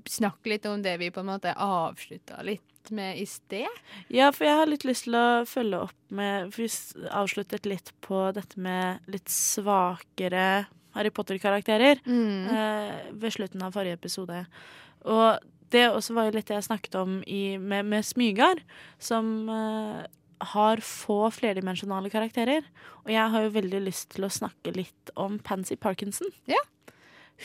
[0.06, 3.66] snakke litt om det vi på en måte avslutta litt med i sted?
[4.14, 7.90] Ja, for jeg har litt lyst til å følge opp med For vi avsluttet litt
[8.06, 12.48] på dette med litt svakere Harry Potter-karakterer Mm.
[12.54, 14.40] eh, ved slutten av forrige episode.
[15.06, 15.42] Og
[15.74, 18.61] det også var jo litt det jeg snakket om i, med, med Smygar,
[18.99, 20.03] som uh,
[20.53, 22.65] har få flerdimensjonale karakterer.
[23.05, 26.32] Og jeg har jo veldig lyst til å snakke litt om Pansy Parkinson.
[26.49, 26.61] Ja.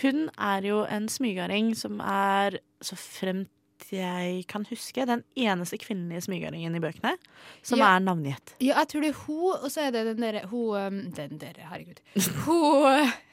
[0.02, 3.50] Hun er jo en smygaring som er, så fremt
[3.92, 7.12] jeg kan huske, den eneste kvinnelige smygaringen i bøkene
[7.62, 7.92] som Ja.
[7.94, 8.54] er navngitt.
[8.62, 11.38] Ja, jeg tror det er hun, og så er det den derre Hun um, Den
[11.38, 12.00] derre, herregud.
[12.46, 13.12] Hun eh,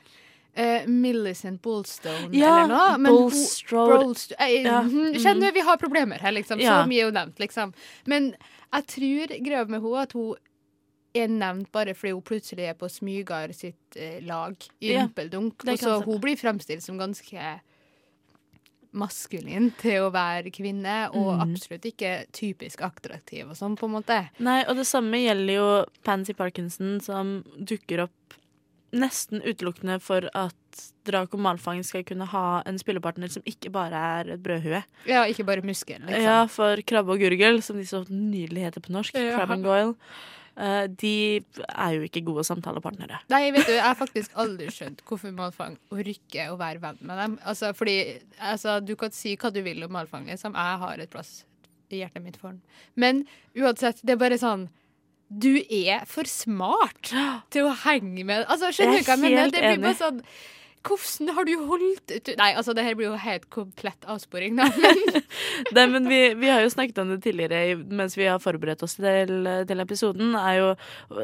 [0.87, 2.97] Millicent Bolstone Ja, eller noe.
[2.97, 5.17] men Bolst- Ja, mhm.
[5.19, 6.59] Kjenner vi har problemer her, liksom.
[6.59, 6.81] Ja.
[6.81, 7.73] Så mye er jo nevnt, liksom.
[8.05, 8.35] Men
[8.71, 10.35] jeg tror greia med henne at hun
[11.13, 15.65] er nevnt bare fordi hun plutselig er på Smygar sitt eh, lag i Ja, Rumpeldunk.
[15.67, 17.59] Og så hun blir fremstilt som ganske
[18.91, 21.43] maskulin til å være kvinne, og mm.
[21.45, 24.17] absolutt ikke typisk attraktiv og sånn, på en måte.
[24.43, 25.69] Nei, og det samme gjelder jo
[26.07, 28.35] Pansy Parkinson, som dukker opp
[28.91, 34.33] nesten utelukkende for at Draco Malfang skal kunne ha en spillepartner som ikke bare er
[34.35, 34.83] et brødhue.
[35.09, 36.23] Ja, ikke bare muskel, liksom.
[36.25, 39.35] Ja, for Krabbe og Gurgel, som de så nydelig heter på norsk, Ja.
[39.37, 39.95] Crab and Goyle,
[40.57, 43.21] uh, de er jo ikke gode samtalepartnere.
[43.33, 47.17] Nei, vet du, jeg har faktisk aldri skjønt hvorfor Malfang orker å være venn med
[47.23, 47.39] dem.
[47.43, 47.97] Altså, fordi
[48.39, 50.53] altså, Du kan si hva du vil om Malfang, liksom.
[50.55, 51.45] Jeg har et plass
[51.91, 52.61] i hjertet mitt for han.
[52.95, 53.25] Men
[53.57, 54.69] uansett, det er bare sånn
[55.31, 57.13] Du er for smart
[57.53, 59.53] til å henge med Altså, Skjønner du hva jeg mener?
[59.53, 60.19] Det blir bare sånn
[60.81, 64.65] Hvordan har du holdt ut Nei, altså, det her blir jo helt komplett avsporing, da.
[64.75, 65.01] Men
[65.77, 68.97] Nei, men vi, vi har jo snakket om det tidligere mens vi har forberedt oss
[68.97, 70.33] til, til episoden.
[70.57, 70.71] Jo,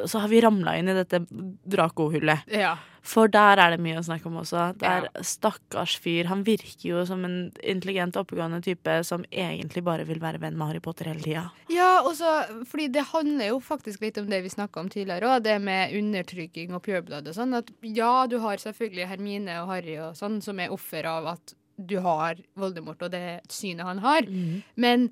[0.06, 2.46] så har vi ramla inn i dette Draco-hullet.
[2.54, 2.78] ja.
[3.08, 4.74] For der er det mye å snakke om også.
[4.82, 5.22] Det er Ja.
[5.24, 6.26] Stakkars fyr.
[6.28, 10.68] Han virker jo som en intelligent, oppegående type som egentlig bare vil være venn med
[10.68, 11.46] Harry Potter hele tida.
[11.70, 15.22] Ja, og så- fordi det handler jo faktisk litt om det vi snakka om tidligere
[15.24, 17.56] òg, det med undertrykking og pureblood og sånn.
[17.56, 21.54] At ja, du har selvfølgelig Hermine og Harry og sånn som er offer av at
[21.80, 24.64] du har Voldemort og det synet han har, Mm.
[24.76, 25.12] men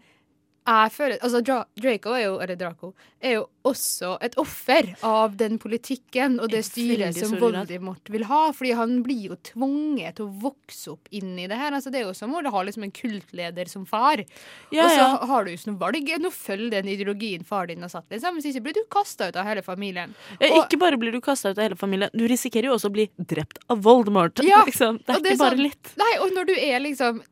[0.65, 2.91] jeg føler Altså, Dra Draco er jo, eller Draco,
[3.21, 7.35] er jo også et offer av den politikken og det styret som.
[7.41, 11.57] Voldemort vil ha, fordi han blir jo tvunget til å vokse opp inn i det
[11.59, 11.73] her.
[11.75, 14.23] Altså, det er jo som å ha liksom en kultleder som far.
[14.73, 15.09] Ja, og så ja.
[15.31, 18.09] har du jo ikke noe valg enn å følge den ideologien far din har satt.
[18.13, 18.39] Liksom.
[18.39, 20.15] Hvis ikke blir du kasta ut av hele familien.
[20.39, 22.89] Ja, Og- ikke bare blir du kasta ut av hele familien, du risikerer jo også
[22.89, 24.41] å bli drept av Voldemort.
[24.45, 25.01] Ja, liksom.
[25.05, 25.95] Det er ikke bare sånn- litt.
[25.97, 27.23] Nei, og når du er liksom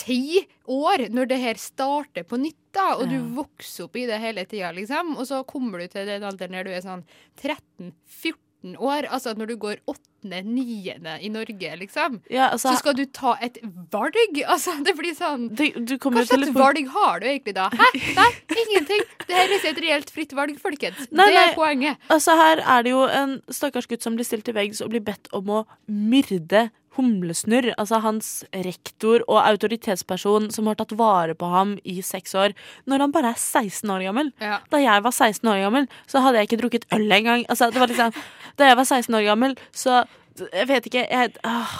[0.00, 4.20] ti år, når det her starter på nytt, da, og du vokser opp i det
[4.22, 7.04] hele tida, liksom, og så kommer du til den alderen der du er sånn
[7.42, 12.94] 13-14 år, altså når du går åttende, niende i Norge, liksom, Ja, altså, så skal
[12.94, 13.58] du ta et
[13.92, 14.14] valg.
[14.54, 17.66] Altså, det blir sånn det, Hva slags valg har du egentlig da?
[17.74, 17.88] Hæ?
[18.16, 18.28] Nei,
[18.62, 19.02] ingenting.
[19.26, 21.00] Det her er ikke et reelt fritt valg, folkens.
[21.10, 21.56] Nei, det er nei.
[21.58, 22.06] poenget.
[22.12, 25.02] Altså Her er det jo en stakkars gutt som blir stilt til veggs og blir
[25.04, 31.48] bedt om å myrde Humlesnurr, altså hans rektor og autoritetsperson som har tatt vare på
[31.52, 32.54] ham i seks år,
[32.86, 34.32] når han bare er 16 år gammel.
[34.42, 34.58] Ja.
[34.72, 37.46] Da jeg var 16 år gammel, så hadde jeg ikke drukket øl engang.
[37.48, 38.12] Altså, det var liksom,
[38.58, 41.72] da jeg var 16 år gammel, så jeg vet ikke jeg, ah,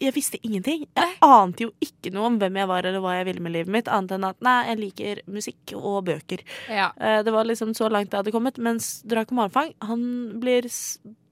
[0.00, 0.86] jeg visste ingenting.
[0.96, 3.72] Jeg ante jo ikke noe om hvem jeg var eller hva jeg ville med livet
[3.74, 6.40] mitt, annet enn at nei, jeg liker musikk og bøker.
[6.72, 6.88] Ja.
[6.96, 8.56] Eh, Det var liksom så langt det hadde kommet.
[8.56, 10.64] Mens Draco Malfang han blir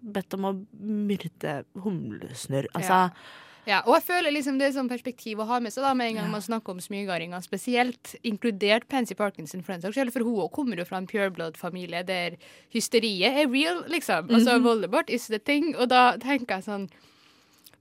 [0.07, 2.69] bedt om å myrde humlesnurr.
[2.75, 3.11] Altså, Ja.
[3.67, 6.11] Ja, og jeg føler liksom det er sånn perspektiv å ha med seg da, med
[6.13, 6.31] en gang Ja.
[6.31, 10.77] man snakker om smygaringer, spesielt inkludert Pansy Parkinson, for den saks skyld, for hun kommer
[10.79, 12.37] jo fra en pureblood-familie der
[12.73, 14.29] hysteriet er real, liksom.
[14.31, 14.63] Altså, Mhm.
[14.63, 16.89] Voldemort is the thing, og da tenker jeg sånn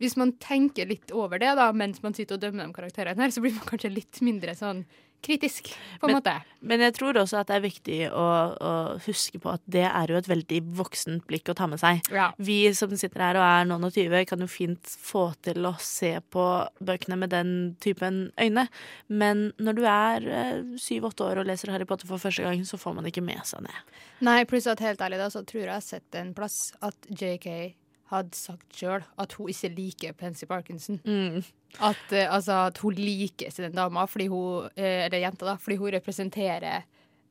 [0.01, 3.29] Hvis man tenker litt over det da, mens man sitter og dømmer de karakterene her,
[3.29, 4.85] så blir man kanskje litt mindre sånn
[5.25, 6.35] kritisk, på en Men- måte.
[6.65, 8.25] Men jeg tror også at det er viktig å,
[8.57, 8.71] å
[9.05, 12.01] huske på at det er jo et veldig voksent blikk å ta med seg.
[12.09, 12.31] Ja.
[12.41, 15.75] Vi som sitter her og er noen og tyve, kan jo fint få til å
[15.81, 16.45] se på
[16.81, 17.53] bøkene med den
[17.85, 18.67] typen øyne.
[19.09, 20.27] Men når du er
[20.81, 23.61] syv-åtte år og leser Harry Potter for første gang, så får man ikke med seg
[23.67, 23.77] det.
[24.25, 26.95] Nei, pluss at helt ærlig da, så tror jeg jeg har sett en plass at
[27.13, 27.75] JK
[28.11, 30.99] hadde sagt sjøl at hun ikke liker Pansy Parkinson.
[31.81, 35.55] At, eh, altså, at hun liker ikke den dama, fordi hun, eh, eller jenta, da,
[35.59, 36.85] fordi hun representerer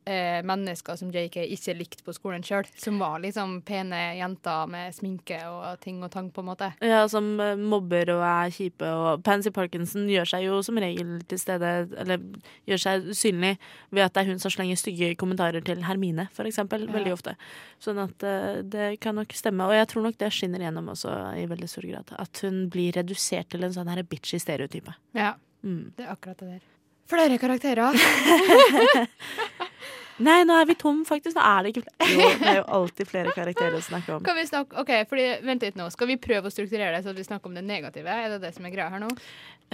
[0.07, 2.67] eh, mennesker som JK ikke likte på skolen sjøl.
[2.81, 6.69] Som var liksom pene jenter med sminke og ting og tang, på en måte.
[6.85, 8.89] Ja, som eh, mobber og er kjipe.
[8.89, 12.23] Og Pansy Parkinson gjør seg jo som regel til stede Eller
[12.69, 13.55] gjør seg usynlig
[13.91, 16.87] ved at det er hun som slenger stygge kommentarer til Hermine, for eksempel.
[16.89, 16.93] Ja.
[16.99, 17.37] Veldig ofte.
[17.83, 19.67] Sånn at eh, det kan nok stemme.
[19.71, 22.15] Og jeg tror nok det skinner gjennom også i veldig stor grad.
[22.21, 24.95] At hun blir redusert til en sånn her bitchy stereotype.
[25.17, 25.35] Ja,
[25.65, 25.95] Mm.
[25.97, 26.65] det er akkurat det der.
[27.09, 27.97] Flere karakterer.
[30.23, 31.35] Nei, nå er vi tom, faktisk.
[31.35, 32.13] Nå er det ikke flere.
[32.15, 34.23] Jo, det er jo alltid flere karakterer å snakke om.
[34.27, 35.89] Kan vi snakke, ok, fordi, Vent litt nå.
[35.91, 38.07] Skal vi prøve å strukturere det så at vi snakker om det negative?
[38.15, 39.09] Er det det som er greia her nå?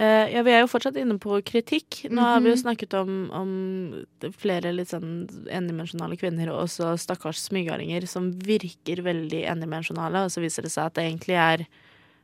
[0.01, 2.01] Uh, ja, Vi er jo fortsatt inne på kritikk.
[2.09, 2.63] Nå har vi jo Mhm.
[2.63, 9.43] snakket om, om flere litt sånn endimensjonale kvinner, og også stakkars smygardinger som virker veldig
[9.51, 11.67] endimensjonale, og så viser det seg at det egentlig er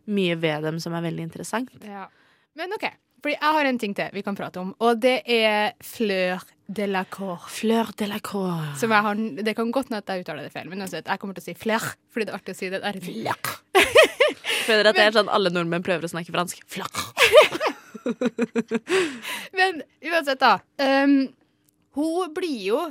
[0.08, 1.70] mye ved dem som er veldig interessant.
[1.86, 2.08] Ja.
[2.56, 2.88] Men OK.
[3.22, 6.88] Fordi jeg har en ting til vi kan prate om, og det er fleur de
[6.88, 7.48] la cour.
[7.50, 8.60] Fleur de la cour.
[8.80, 11.22] Som jeg har, det kan godt hende at jeg uttaler det feil, men uansett, jeg
[11.22, 13.00] kommer til å si fleur, fordi det er artig å si det der.
[14.68, 16.64] Føler at det er sånn alle nordmenn prøver å snakke fransk.
[16.68, 16.92] Fleur.
[19.58, 20.58] Men uansett, da.
[20.80, 21.30] Um,
[21.98, 22.82] hun blir jo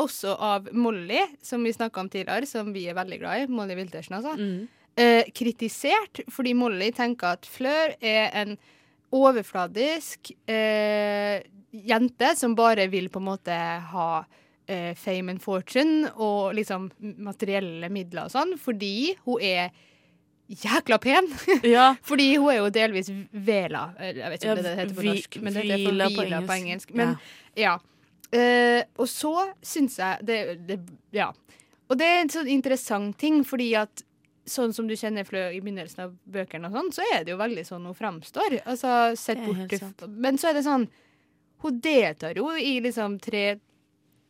[0.00, 3.76] også av Molly, som vi snakka om tidligere, som vi er veldig glad i, Molly
[3.78, 4.70] Wiltersen, altså, Mm.
[4.92, 8.58] Uh, kritisert fordi Molly tenker at Fleur er en
[9.12, 11.42] overfladisk eh,
[11.72, 13.56] jente som bare vil på en måte
[13.92, 14.08] ha
[14.66, 19.72] eh, fame and fortune og liksom materielle midler og sånn, fordi hun er
[20.52, 21.28] jækla pen.
[21.64, 21.94] Ja.
[22.08, 23.86] Fordi hun er jo delvis Vela.
[24.02, 26.56] Jeg vet ikke Ja, om det heter på norsk, men det heter Vila på på
[26.58, 26.92] engelsk.
[26.92, 27.16] Men Men
[27.56, 27.78] ja.
[28.32, 29.32] Eh, og så
[29.62, 30.38] syns jeg det,
[30.68, 30.78] det
[31.12, 31.32] Ja.
[31.88, 34.04] Og det er en sånn interessant ting, fordi at
[34.48, 37.40] sånn som du kjenner Flø i begynnelsen av bøkene, og sånn, så er det jo
[37.40, 38.58] veldig sånn hun framstår.
[38.64, 40.06] Altså, sett bort.
[40.08, 40.88] Men så er det sånn
[41.62, 43.60] Hun deltar jo i liksom tre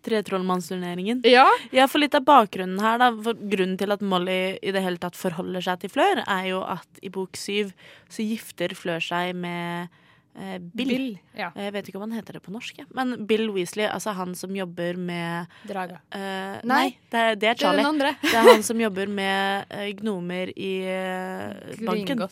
[0.03, 1.23] Tretrollmannsturneringen.
[1.31, 1.47] Ja.
[1.71, 3.13] Ja, for litt av bakgrunnen her, da.
[3.23, 6.63] For grunnen til at Molly i det hele tatt forholder seg til Flør, er jo
[6.67, 7.71] at i bok syv
[8.11, 9.93] så gifter Flør seg med
[10.35, 10.89] Bill.
[10.89, 11.51] Bill, ja.
[11.55, 12.85] Jeg vet ikke om han heter det på norsk, Ja.
[12.97, 15.99] men Bill Weasley, altså han som jobber med Draga.
[16.11, 18.15] eh, Nei, nei, det er, det er det er Charlie.
[18.23, 22.25] det er han som jobber med eh, gnomer i eh, banken.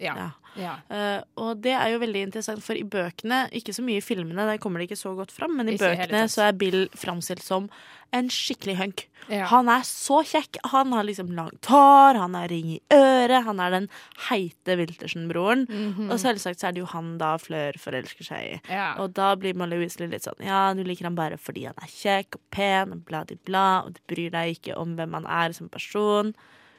[0.00, 0.30] Ja.
[0.56, 0.74] Ja.
[0.92, 4.44] Eh, og det er jo veldig interessant, for i bøkene, ikke så mye i filmene,
[4.48, 7.42] der kommer det ikke så godt fram, men i Ikke bøkene så er Bill framstilt
[7.44, 7.68] som
[8.12, 9.06] en skikkelig hunk.
[9.30, 9.46] Ja.
[9.52, 10.58] Han er så kjekk.
[10.72, 13.88] Han har liksom langt hår, han har ring i øret, han er den
[14.28, 15.64] heite Wiltersen-broren.
[15.70, 16.10] Mhm.
[16.10, 18.60] Og selvsagt så er det jo han da Flør forelsker seg i.
[18.72, 18.92] Ja.
[19.02, 21.90] Og da blir Molly Weasley litt sånn Ja, du liker han bare fordi han er
[21.90, 25.26] kjekk og pen og bla, di, bla, og du bryr deg ikke om hvem han
[25.26, 26.34] er som person.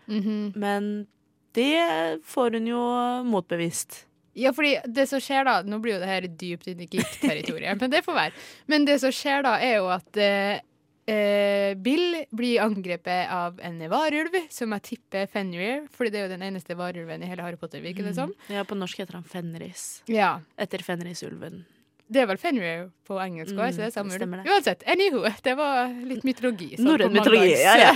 [0.08, 0.54] Mhm.
[0.60, 1.08] Men
[1.56, 2.84] det får hun jo
[3.30, 4.04] motbevist.
[4.36, 7.78] Ja, fordi det som skjer da Nå blir jo det her dypt inn i geek-territoriet,
[7.82, 8.46] men det får være.
[8.68, 10.64] Men det som skjer da, er jo at eh,
[11.10, 16.34] eh, Bill blir angrepet av en varulv, som jeg tipper Fenrir, fordi det er jo
[16.36, 18.34] den eneste varulven i hele Harry Potter, virker det som.
[18.52, 20.04] Ja, på norsk heter han Fenris.
[20.12, 20.36] Ja.
[20.58, 21.64] Etter Fenrisulven.
[22.12, 24.52] Det er vel Fenrir på engelsk òg, Mm, så det er samme stemmer det.
[24.52, 26.76] Uansett, anywho, det var litt mytologi.
[26.78, 27.94] Norrøn mytologi, ja, ja.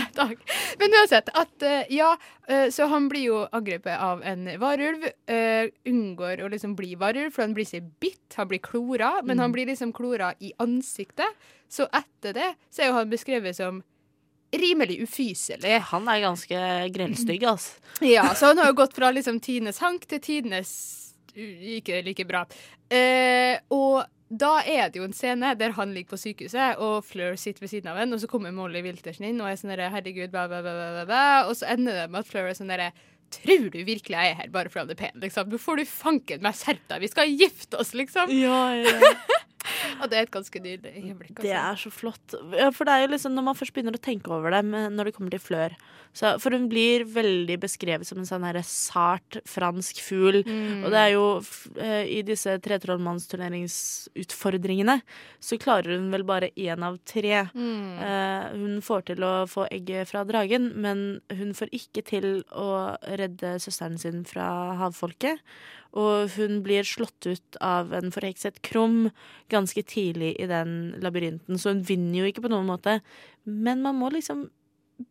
[0.80, 2.16] Men uansett, at eh, ja,
[2.48, 5.04] eh, så han blir jo angrepet av en varulv.
[5.28, 9.38] eh, unngår å liksom bli varulv, for han blir ikke bitt, han blir klora, men
[9.38, 9.42] Mm.
[9.42, 11.28] han blir liksom klora i ansiktet.
[11.70, 13.84] Så etter det så er jo han beskrevet som
[14.54, 15.82] rimelig ufyselig.
[15.92, 17.76] Han er ganske grellstygg, altså.
[18.02, 21.07] Ja, så han har jo gått fra liksom tidenes hank til tidenes
[21.38, 22.44] ikke like bra.
[22.90, 27.38] Eh, og da er det jo en scene der han ligger på sykehuset, og Fleur
[27.40, 29.92] sitter ved siden av ham, og så kommer Molly Wiltersen inn og er sånn derre
[29.94, 31.28] herregud, bla, bla, bla, bla.
[31.48, 32.92] Og så ender det med at Fleur er sånn derre
[33.28, 35.18] Tror du virkelig jeg er her bare fordi han er pen?
[35.20, 35.50] Liksom?
[35.52, 38.32] Nå får du fanken meg skjerpe deg, vi skal gifte oss, liksom.
[38.32, 39.10] Ja, ja.
[40.00, 41.34] og det er et ganske nydelig øyeblikk.
[41.42, 41.66] Det altså.
[41.66, 42.38] er så flott.
[42.56, 45.10] Ja, for det er jo liksom når man først begynner å tenke over det når
[45.10, 45.76] det kommer til Flør
[46.16, 50.44] så, For hun blir veldig beskrevet som en sånn herre sart fransk fugl.
[50.48, 50.84] Mm.
[50.86, 51.42] Og det er jo
[51.82, 54.96] eh, I disse tretrollmannsturneringsutfordringene
[55.44, 57.38] så klarer hun vel bare én av tre.
[57.54, 57.98] Mm.
[58.02, 62.98] Uh, hun får til å få egget fra dragen, men hun får ikke til å
[63.20, 65.38] redde søsteren sin fra havfolket.
[65.98, 69.10] Og hun blir slått ut av en forhekset krum
[69.54, 73.00] ganske tidlig i den labyrinten, så hun vinner jo ikke på noen måte.
[73.46, 74.48] Men man må liksom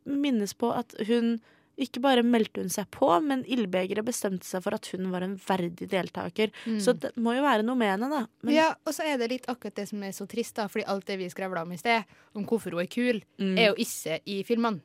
[0.05, 1.37] minnes på at hun
[1.77, 5.35] ikke bare meldte hun seg på, men ildbegeret bestemte seg for at hun var en
[5.37, 6.49] verdig deltaker.
[6.65, 6.79] Mm.
[6.81, 8.23] Så det må jo være noe med henne, da.
[8.41, 10.87] Men, Ja, og så er det litt akkurat det som er så trist, da, fordi
[10.89, 13.59] alt det vi skravla om i sted, om hvorfor hun er kul, Mm.
[13.59, 14.81] er jo ikke i filmene.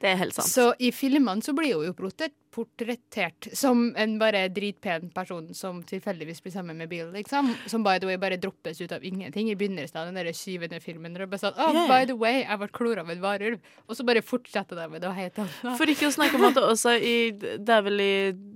[0.00, 0.50] Det er helt sant.
[0.50, 5.82] Så i filmene så blir hun jo portret- portrettert som en bare dritpen person som
[5.86, 7.52] tilfeldigvis blir sammen med Bill, liksom.
[7.70, 10.80] Som by the way bare droppes ut av ingenting i begynnelsen av den der syvende
[10.82, 11.12] filmen.
[11.12, 11.84] Og det er bare sånn, oh, ja.
[11.90, 13.70] by the way, jeg ble klora av en varulv.
[13.86, 15.78] Og så bare fortsetter de med det helt annet.
[15.80, 18.12] For ikke å snakke om at det også i Det er vel i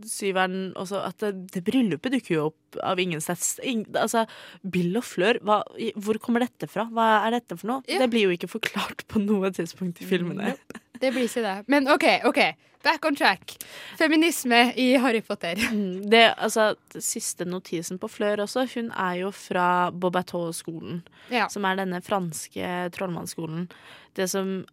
[0.08, 3.58] syveren også at det, det bryllupet dukker jo opp av ingensteds.
[3.68, 4.24] Ing, altså,
[4.64, 5.60] Bill og Flør, hva,
[6.00, 6.88] hvor kommer dette fra?
[6.90, 7.84] Hva er dette for noe?
[7.86, 8.02] Yeah.
[8.02, 10.56] Det blir jo ikke forklart på noe tidspunkt i filmene.
[11.03, 11.57] Det blir ikke det.
[11.72, 12.40] Men OK, OK.
[12.82, 13.57] Back on track.
[13.98, 15.59] Feminisme i Harry Potter.
[15.72, 21.03] Mm, Det, altså, siste notisen på Flør også, hun er jo fra Bobateau-skolen.
[21.30, 21.48] Ja.
[21.48, 23.68] Som er denne franske trollmannsskolen.
[24.16, 24.64] Det som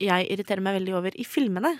[0.00, 1.76] jeg irriterer meg veldig over i filmene,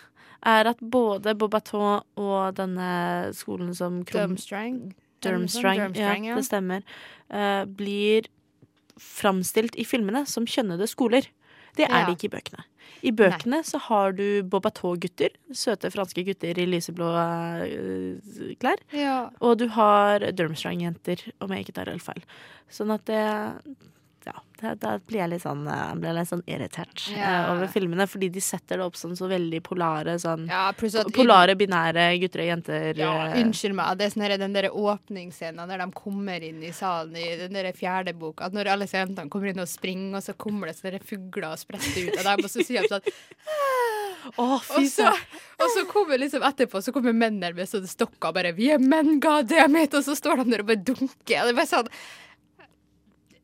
[0.47, 4.03] er at både Bobateau og denne skolen som.
[4.09, 4.95] Durmstrang,
[5.25, 6.37] Durmstrang, ja, ja.
[6.37, 6.85] det stemmer.
[7.33, 8.29] Uh, blir
[9.01, 11.29] framstilt i filmene som kjønnede skoler.
[11.77, 12.07] Det er Ja.
[12.07, 12.65] det ikke i bøkene.
[13.07, 18.81] I bøkene så har du Bobateau-gutter, søte franske gutter i lyseblå uh, klær.
[18.97, 19.29] Ja.
[19.41, 22.25] Og du har Durmstrang-jenter, om jeg ikke tar helt feil.
[22.73, 23.21] Sånn at det
[24.27, 27.51] ja, da, da blir jeg litt sånn, eh, blir jeg litt sånn irritert yeah.
[27.53, 30.65] Over filmene, fordi de setter det opp som så veldig polare sånn Ja,
[31.15, 32.99] Polare, binære gutter og jenter.
[32.99, 34.01] Ja, eh, unnskyld meg.
[34.01, 37.71] Det er sånn den der åpningsscenen der de kommer inn i salen i den der
[37.77, 38.49] fjerde boka.
[38.49, 41.63] At når alle jentene kommer inn og springer, og så kommer det sånne fugler og
[41.63, 43.07] spretter ut av dem, og så sier de sånn
[44.43, 45.13] oh, og, så,
[45.61, 48.83] og så kommer liksom etterpå Så kommer mennene med sånne stokker og bare 'Vi er
[48.83, 51.15] menn, god damn it!' Og så står de der og bare dunker.
[51.47, 51.95] Det er bare sånn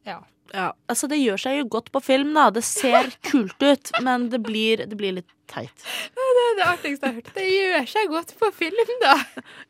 [0.03, 0.19] Ja.
[0.53, 2.51] Ja, altså Det gjør seg jo godt på film, da.
[2.53, 5.85] Det ser kult ut, men det blir, det blir litt teit.
[6.17, 7.31] Det er det artigste jeg har hørt.
[7.37, 9.15] Det gjør seg godt på film, da.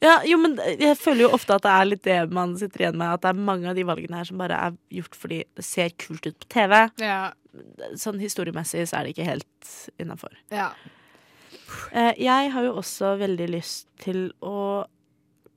[0.05, 2.99] Ja, jo, men Jeg føler jo ofte at det er litt det man sitter igjen
[3.01, 3.15] med.
[3.17, 5.95] At det er mange av de valgene her som bare er gjort fordi det ser
[6.03, 6.77] kult ut på TV.
[7.03, 7.21] Ja.
[8.01, 9.73] Sånn historiemessig så er det ikke helt
[10.03, 10.35] innafor.
[10.55, 10.71] ja.
[11.93, 14.85] Eh, Jeg har jo også veldig lyst til å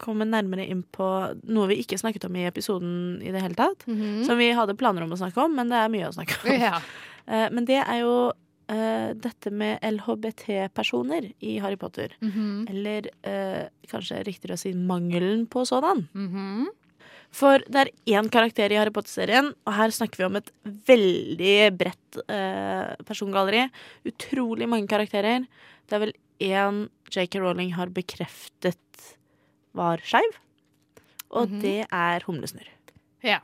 [0.02, 1.08] komme nærmere inn på
[1.48, 3.86] noe vi ikke snakket om i episoden i det hele tatt.
[3.88, 4.24] Mhm.
[4.28, 6.56] Som vi hadde planer om å snakke om, men det er mye å snakke om.
[6.70, 6.80] Ja.
[7.26, 8.34] Eh, Men det er jo
[8.66, 12.16] Uh, dette med LHBT-personer i Harry Potter.
[12.18, 12.66] Mhm.
[12.72, 16.08] Eller uh, kanskje riktigere å si mangelen på sådan.
[16.18, 16.66] Mhm.
[17.36, 20.50] For det er én karakter i Harry Potter-serien, og her snakker vi om et
[20.88, 23.68] veldig bredt uh, persongalleri.
[24.10, 25.46] Utrolig mange karakterer.
[25.86, 27.38] Det er vel én J.K.
[27.44, 28.82] Rowling har bekreftet
[29.76, 30.40] var skeiv,
[31.32, 31.62] og Mhm.
[31.62, 32.72] det er Humlesnurr.
[33.24, 33.40] Ja.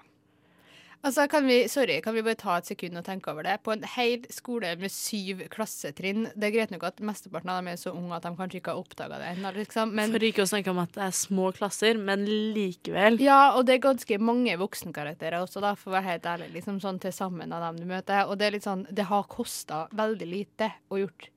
[1.03, 3.55] Altså, kan vi, sorry, kan vi bare ta et sekund og tenke over det?
[3.63, 7.69] På en hel skole med syv klassetrinn Det er greit nok at mesteparten av dem
[7.71, 9.91] er så unge at de kanskje ikke har oppdaga det ennå, liksom.
[9.97, 13.17] Men For ikke å snakke om at det er små klasser, men likevel.
[13.19, 16.53] ja, og det er ganske mange voksenkarakterer også, da, for å være helt ærlig.
[16.53, 18.27] Liksom sånn til sammen av dem du møter.
[18.29, 21.29] Og det er litt sånn Det har kosta veldig lite å gjort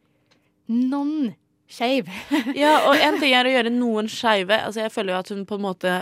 [0.69, 1.35] noen
[1.71, 2.09] skeiv.
[2.59, 4.59] Ja, og en ting er å gjøre noen skeive.
[4.67, 5.93] Altså, jeg føler jo at hun på en måte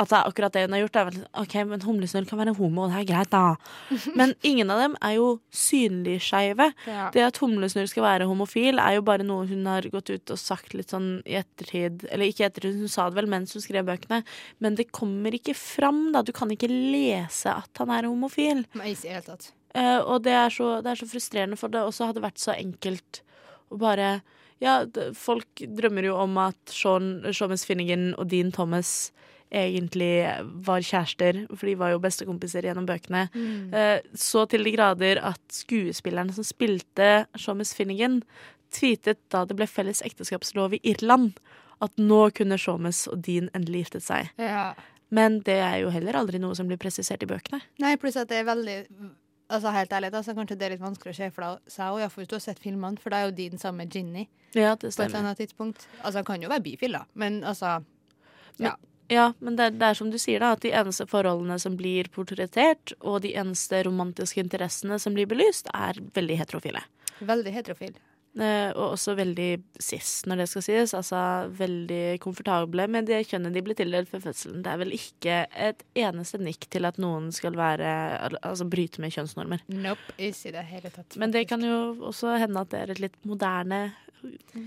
[0.00, 0.96] At det er akkurat det hun har gjort.
[0.98, 3.56] Er vel, sånn, OK, men Humlesnurr kan være homo, og det er greit, da.
[4.18, 6.70] Men ingen av dem er jo synlig skeive.
[6.88, 7.10] Ja.
[7.14, 10.40] Det at Humlesnurr skal være homofil, er jo bare noe hun har gått ut og
[10.40, 12.06] sagt litt sånn i ettertid.
[12.08, 14.22] Eller ikke i ettertid, hun sa det vel mens hun skrev bøkene.
[14.64, 16.24] Men det kommer ikke fram, da.
[16.26, 18.64] Du kan ikke lese at han er homofil.
[18.80, 19.52] Nei, i hele tatt.
[19.76, 22.56] Uh, og det er, så, det er så frustrerende, for det også hadde vært så
[22.56, 23.22] enkelt
[23.72, 24.16] å bare
[24.62, 24.82] Ja,
[25.18, 29.10] folk drømmer jo om at Sean, Seamus Finnegan og Dean Thomas
[29.52, 30.22] egentlig
[30.64, 33.26] var kjærester, for de var jo bestekompiser gjennom bøkene.
[33.34, 33.74] Mm.
[33.76, 38.22] Eh, så til de grader at skuespilleren som spilte Seamus Finnegan,
[38.72, 41.34] tweetet da det ble felles ekteskapslov i Irland,
[41.84, 44.32] at nå kunne Seamus og Dean endelig giftet seg.
[44.40, 44.70] Ja.
[45.12, 47.60] Men det er jo heller aldri noe som blir presisert i bøkene.
[47.82, 48.78] Nei, pluss at det er veldig
[49.52, 52.30] Altså Helt ærlig, altså, kanskje det er litt vanskelig å se for seg òg, hvis
[52.30, 55.04] du har sett filmene, for da er jo din den samme Ginny Ja, det på
[55.04, 55.84] et annet tidspunkt.
[56.02, 57.82] Altså, han kan jo være bifil, da, men altså
[58.62, 58.76] Ja.
[59.12, 62.08] Ja, men det det er som du sier, da, at de eneste forholdene som blir
[62.08, 66.80] portrettert, og de eneste romantiske interessene som blir belyst, er veldig heterofile.
[67.20, 67.98] Veldig heterofil.
[68.32, 70.94] Eh, og også veldig cis, når det skal sies.
[70.96, 71.20] Altså
[71.58, 74.62] veldig komfortable med det kjønnet de ble tildelt før fødselen.
[74.64, 77.90] Det er vel ikke et eneste nikk til at noen skal være
[78.42, 79.64] Altså bryte med kjønnsnormer.
[79.72, 81.18] Nope, ikke det hele tatt.
[81.20, 83.84] Men det kan jo også hende at det er et litt moderne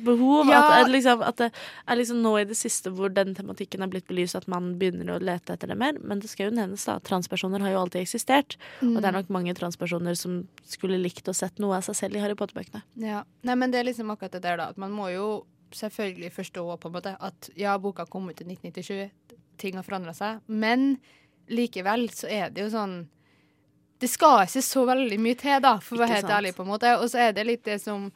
[0.06, 0.50] behov.
[0.50, 0.60] Ja.
[0.64, 1.50] At, at, liksom, at det
[1.88, 5.16] er liksom nå i det siste hvor den tematikken er blitt belyst, at man begynner
[5.16, 5.98] å lete etter det mer.
[6.02, 8.58] Men det skal jo nevnes da, transpersoner har jo alltid eksistert.
[8.82, 9.20] Og det er Mm.
[9.22, 12.84] nok mange transpersoner som skulle likt å sett noe av seg selv i Harry Potter-bøkene.
[13.02, 13.24] Ja.
[13.44, 14.70] Nei, men det er liksom akkurat det der, da.
[14.70, 18.46] At man må jo selvfølgelig forstå på en måte at ja, boka kom ut i
[18.46, 19.10] 1997,
[19.58, 20.98] ting har forandra seg, men
[21.50, 23.08] likevel så er det jo sånn
[24.00, 26.68] Det skal ikke så veldig mye til, da, for å være helt ærlig, på en
[26.68, 26.90] måte.
[27.00, 28.10] Og så er det litt det som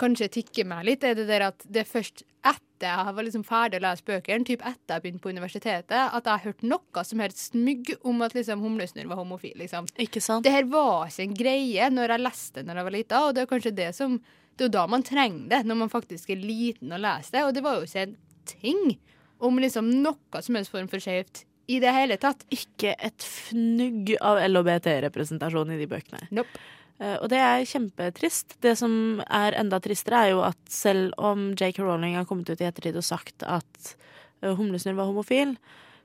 [0.00, 3.42] kanskje tikker meg litt, er det der at det er først etter jeg var liksom
[3.44, 7.04] ferdig å lese bøkene, typ etter jeg begynte på universitetet, at jeg har hørt noe
[7.04, 9.58] som helst smygg om at liksom humlesnurr var homofil.
[9.60, 9.88] liksom.
[10.00, 10.46] Ikke sant?
[10.46, 13.44] Det her var ikke en greie når jeg leste når jeg var lita, og det
[13.44, 14.20] er kanskje det som
[14.56, 17.44] Det er jo da man trenger det, når man faktisk er liten og leser det,
[17.46, 18.98] og det var jo ikke en ting
[19.40, 22.42] om liksom noe som helst form for skjevt i det hele tatt.
[22.52, 26.26] Ikke et fnugg av LHBT-representasjon i de bøkene.
[26.34, 26.60] Nope.
[27.00, 28.58] Eh, og det er kjempetrist.
[28.64, 31.80] Det som er enda tristere, er jo at selv om J.K.
[31.82, 33.94] Rowling har kommet ut i ettertid og sagt at
[34.44, 35.56] uh, Humlesnurr var homofil,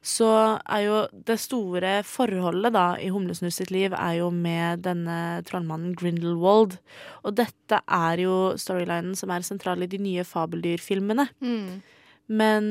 [0.05, 0.29] så
[0.69, 5.95] er jo det store forholdet da i Humlesnurr sitt liv er jo med denne trollmannen
[5.97, 6.77] Grindelwald.
[7.25, 11.25] Og dette er jo storylinen som er sentral i de nye fabeldyrfilmene.
[11.41, 11.81] Mm.
[12.29, 12.69] Men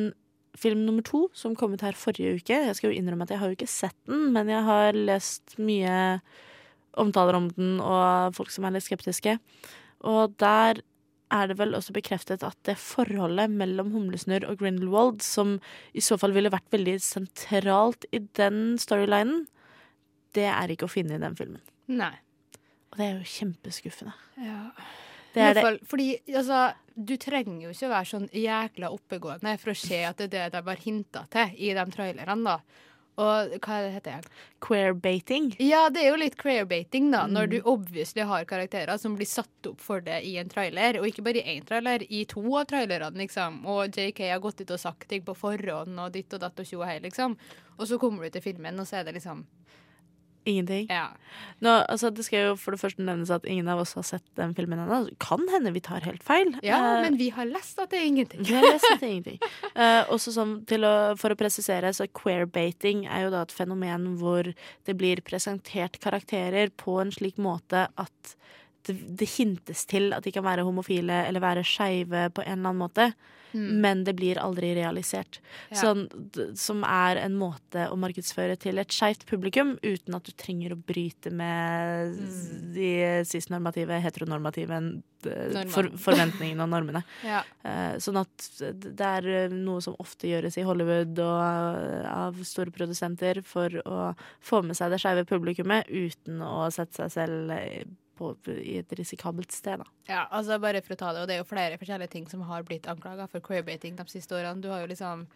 [0.54, 3.40] film nummer to, som kom ut her forrige uke Jeg skal jo innrømme at jeg
[3.40, 5.96] har jo ikke sett den, men jeg har lest mye
[7.00, 9.38] omtaler om den, og folk som er litt skeptiske.
[10.04, 10.82] Og der
[11.34, 15.56] er det vel også bekreftet at det forholdet mellom Humlesnurr og Grindelwald, som
[15.96, 19.46] i så fall ville vært veldig sentralt i den storylinen,
[20.34, 21.62] det er ikke å finne i den filmen.
[21.90, 22.14] Nei.
[22.92, 24.14] Og det er jo kjempeskuffende.
[24.42, 24.60] Ja.
[25.34, 25.70] Det er det.
[25.90, 30.20] fordi altså, du trenger jo ikke å være sånn jækla oppegående for å se at
[30.22, 32.92] det er det de har hinta til i de trailerne, da.
[33.16, 34.30] Og hva er heter det?
[34.64, 35.52] Queerbating.
[35.62, 37.26] Ja, det er jo litt queerbating, da.
[37.26, 37.50] Når Mm.
[37.50, 41.22] du obviously har karakterer som blir satt opp for det i en trailer, og ikke
[41.22, 43.64] bare i én trailer, i to av trailerne, liksom.
[43.66, 46.66] Og JK har gått ut og sagt ting på forhånd, og ditt og datt og
[46.66, 47.36] tjo og hei, liksom.
[47.78, 49.46] Og så kommer du til filmen, og så er det liksom
[50.44, 50.86] Ingenting.
[50.92, 51.08] Ja.
[51.64, 54.24] Nå, altså, det skal jo for det første nevnes at ingen av oss har sett
[54.38, 55.00] den filmen ennå.
[55.22, 56.52] Kan hende vi tar helt feil.
[56.66, 58.44] Ja, uh, men vi har lest at det er ingenting.
[58.44, 59.40] Vi har lest at det er ingenting.
[59.72, 64.52] Uh, også sånn, å, for å presisere, så queerbating er jo da et fenomen hvor
[64.52, 68.36] det blir presentert karakterer på en slik måte at
[68.88, 72.68] det, det hintes til at de kan være homofile eller være skeive på en eller
[72.74, 73.10] annen måte.
[73.54, 73.66] Mm.
[73.84, 75.36] Men det blir aldri realisert.
[75.70, 75.76] Ja.
[75.78, 76.00] Sånn,
[76.58, 80.80] som er en måte å markedsføre til et skeivt publikum uten at du trenger å
[80.82, 82.74] bryte med Mm.
[82.74, 82.88] de
[83.30, 84.80] cis-normative, heteronormative
[85.70, 87.04] for, forventningene og normene.
[87.30, 87.44] Ja.
[87.62, 92.42] Eh, Sånn at det er eh, noe som ofte gjøres i Hollywood og eh, av
[92.44, 94.10] store produsenter for å
[94.42, 97.84] få med seg det skeive publikummet uten å sette seg selv eh,
[98.18, 99.78] på, i et risikabelt sted.
[99.82, 99.86] Da.
[100.08, 102.42] Ja, altså bare for å ta det, og det er jo flere forskjellige ting som
[102.48, 104.60] har blitt anklaga for queerbating de siste årene.
[104.64, 105.26] Du har jo liksom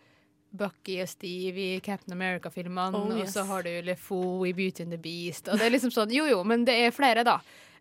[0.58, 4.94] Bucky og Steve i Captain America-filmene, Oh, og så har du LeFou i Beauty and
[4.96, 7.40] the Beast, og det er liksom sånn Jo jo, men det er flere, da.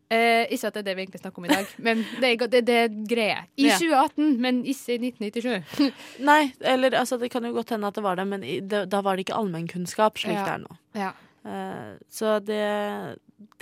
[0.10, 2.48] Eh, ikke at det er det vi egentlig snakker om i dag, men det er,
[2.52, 2.82] det, det
[3.12, 3.42] greie.
[3.60, 3.78] I Ja.
[3.80, 5.94] 2018, men ikke i 1997.
[6.30, 8.86] Nei, eller altså, det kan jo godt hende at det var det, men i, det,
[8.92, 10.44] da var det ikke allmennkunnskap slik Ja.
[10.48, 10.78] det er nå.
[10.96, 11.12] Ja.
[11.48, 12.62] Eh, så det,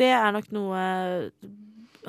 [0.01, 0.81] det er nok noe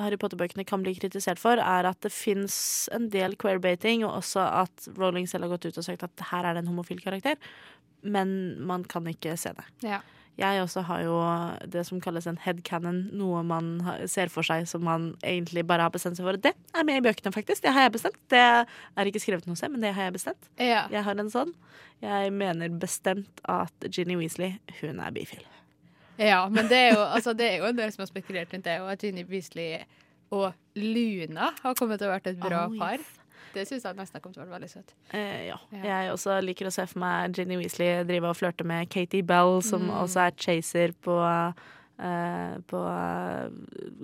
[0.01, 2.57] Harry Potter-bøkene kan bli kritisert for, er at det fins
[2.95, 6.45] en del queerbating, og også at Rowling selv har gått ut og sagt at her
[6.45, 7.41] er det en homofil karakter,
[8.07, 8.29] men
[8.69, 9.67] man kan ikke se det.
[9.87, 10.03] Ja.
[10.37, 11.15] Jeg også har jo
[11.73, 15.95] det som kalles en headcanon, noe man ser for seg som man egentlig bare har
[15.95, 16.37] bestemt seg for.
[16.37, 17.65] Det er med i bøkene, faktisk.
[17.65, 18.21] Det har jeg bestemt.
[18.29, 20.51] Det er ikke skrevet noe sted, men det har jeg bestemt.
[20.61, 20.85] Ja.
[20.93, 21.57] Jeg har en sånn.
[22.05, 25.47] Jeg mener bestemt at Ginny Weasley, hun er bifil.
[26.19, 28.65] Ja, men det er jo, altså, det er jo en del som har spekulert rundt
[28.65, 29.83] det, og at Ginny Weasley
[30.31, 32.81] og Luna har kommet til å vært et bra Oh, yes.
[32.81, 32.99] par.
[33.57, 34.91] Det syns jeg nesten har kommet til å være veldig søtt.
[35.17, 35.57] Eh, ja.
[35.73, 35.83] Ja.
[35.87, 39.63] Jeg også liker å se for meg Ginny Weasley drive og flørte med Katie Bell,
[39.63, 39.95] som Mm.
[40.03, 41.17] også er chaser på
[41.97, 43.49] Uh, på uh,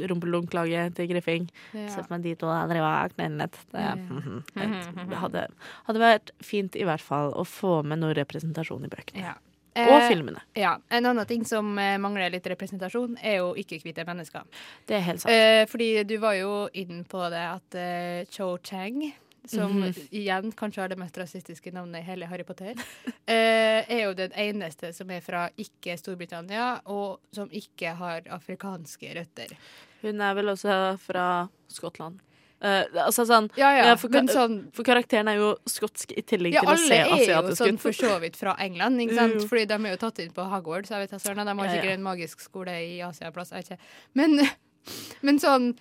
[0.09, 1.51] rumpelunklaget til Griffing.
[1.75, 1.89] Ja.
[1.93, 3.59] Se for meg de to drive og knellet.
[3.73, 3.93] Det, Ja.
[5.11, 5.43] det hadde,
[5.85, 9.27] hadde vært fint i hvert fall å få med noe representasjon i bøkene.
[9.27, 9.35] Ja.
[9.75, 10.41] Og Eh, filmene.
[10.55, 10.75] Ja.
[10.91, 14.43] En annen ting som eh, mangler litt representasjon, er jo ikke-hvite mennesker.
[14.87, 15.33] Det er helt sant.
[15.33, 19.15] Eh, fordi du var jo inn på det at eh, Cho Chang,
[19.47, 20.09] som Mhm.
[20.13, 22.75] igjen kanskje har det mest rasistiske navnet i hele Harry Potter,
[23.27, 29.15] eh, er jo den eneste som er fra ikke Storbritannia, og som ikke har afrikanske
[29.17, 29.57] røtter.
[30.03, 32.21] Hun er vel også fra Skottland.
[32.63, 36.55] Eh, altså sånn Ja, ja, for, ka- sånn for karakteren er jo skotsk i tillegg
[36.55, 39.41] Ja, til å se alle er jo sånn for så vidt fra England, ikke sant?
[39.41, 39.49] Jo.
[39.51, 40.93] Fordi de er jo tatt inn på Hogwarts.
[40.95, 41.73] Jeg vet, ikke, de har Ja, ja.
[41.75, 43.51] sikkert en magisk skole i Asia plass.
[43.51, 43.91] Jeg vet ikke.
[44.15, 44.39] Men,
[45.27, 45.73] men sånn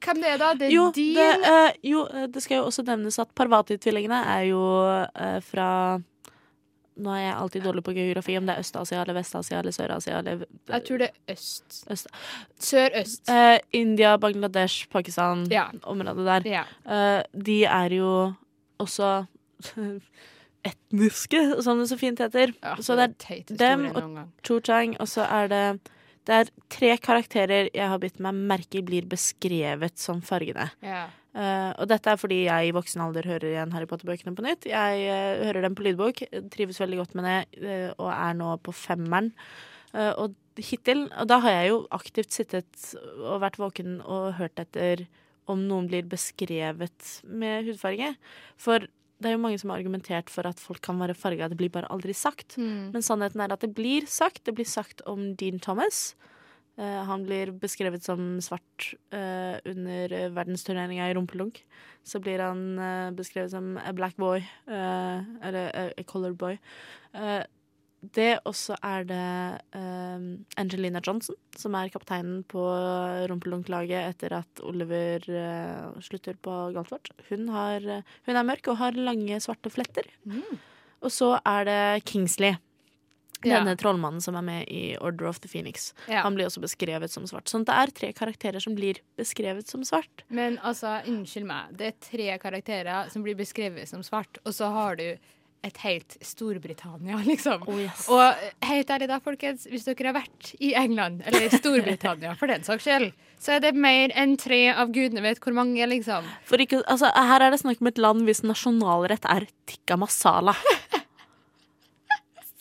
[0.00, 0.54] Hvem det er da?
[0.56, 4.20] Det er Jo din det, uh, jo, eh, det skal jo også nevnes at Parvati-tvillingene
[4.32, 5.66] er jo uh, fra
[7.00, 10.18] Nå er jeg alltid dårlig på geografi, om det er Øst-Asia eller Vest-Asia eller Sør-Asia
[10.20, 11.78] eller Jeg tror det er øst.
[11.90, 12.06] Øst.
[12.60, 13.28] Sør-øst.
[13.32, 15.68] Eh, India, Bangladesh, Pakistan, Ja.
[15.82, 16.50] området der.
[16.50, 16.64] Ja.
[16.86, 18.34] Eh, de er jo
[18.78, 19.26] også
[20.64, 22.52] etniske, som det så fint heter.
[22.62, 24.28] Ja, så det er dem og noen gang.
[24.44, 25.64] Cho Chang, og så er det
[26.28, 30.66] Det er tre karakterer jeg har bitt meg merke i blir beskrevet som fargene.
[30.84, 31.06] Ja.
[31.30, 34.66] Eh, og dette er fordi jeg i voksen alder hører igjen Harry Potter-bøkene på nytt.
[34.70, 38.54] Jeg uh, hører dem på lydbok, trives veldig godt med det, uh, og er nå
[38.64, 39.34] på femmeren.
[39.90, 42.84] Og hittil Og da har jeg jo aktivt sittet
[43.18, 45.02] og vært våken og hørt etter
[45.50, 48.12] om noen blir beskrevet med hudfarge.
[48.54, 48.86] For
[49.20, 51.72] det er jo mange som har argumentert for at folk kan være farga, det blir
[51.74, 52.54] bare aldri sagt.
[52.54, 52.92] Mm.
[52.94, 54.44] Men sannheten er at det blir sagt.
[54.46, 56.14] Det blir sagt om Dean Thomas.
[56.80, 61.60] Eh, han blir beskrevet som svart eh, under verdensturneringa i rumpelunk.
[62.06, 66.56] Så blir han eh, beskrevet som a black boy, eller a, colored boy.
[68.00, 69.24] Det også er det
[70.56, 72.62] Angelina Johnson, som er kapteinen på
[73.28, 75.26] rumpelunklaget etter at Oliver
[76.00, 77.12] slutter på Galtvort.
[77.28, 77.84] Hun, har,
[78.24, 80.08] hun er mørk og har lange, svarte fletter.
[81.04, 82.56] Og så er det Kingsley.
[83.48, 85.92] Denne trollmannen som er med i Order of the Phoenix.
[86.08, 87.48] Han blir også beskrevet som svart.
[87.48, 90.24] Sånn det er tre karakterer som blir beskrevet som svart.
[90.28, 94.68] Men altså, unnskyld meg, det er tre karakterer som blir beskrevet som svart, og så
[94.74, 95.06] har du
[95.62, 97.66] et helt Storbritannia, liksom.
[97.68, 102.64] Og helt ærlig da, folkens, hvis dere har vært i England, eller Storbritannia for den
[102.64, 103.10] saks skyld,
[103.40, 106.28] så er det mer enn tre av gudene vet hvor mange, liksom.
[106.56, 110.56] Ikke, altså, her er det snakk om et land hvis nasjonalrett er tikka masala.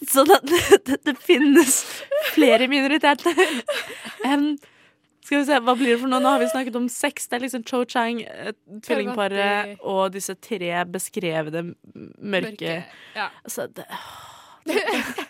[0.07, 0.45] Så at
[0.87, 1.79] det, det finnes
[2.33, 3.35] flere minoriteter
[4.25, 4.53] enn
[5.25, 6.21] Skal vi se, hva blir det for noe?
[6.23, 7.27] Nå har vi snakket om seks.
[7.29, 11.75] Det er liksom Cho Chang, eh, tvillingparet, og disse tre beskrevne
[12.17, 12.79] mørke
[13.13, 13.27] ja.
[13.43, 13.85] Altså, det,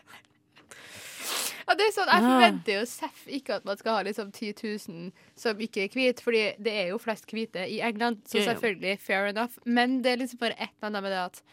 [1.70, 2.30] Ja, det er sånn, Jeg Ah.
[2.32, 4.53] forventer jo seff ikke at man skal ha liksom 10
[4.89, 8.95] 000 som ikke er hvite, fordi det er jo flest hvite i England, så selvfølgelig
[9.05, 9.59] fair enough.
[9.65, 11.43] Men det er liksom bare et eller annet med det at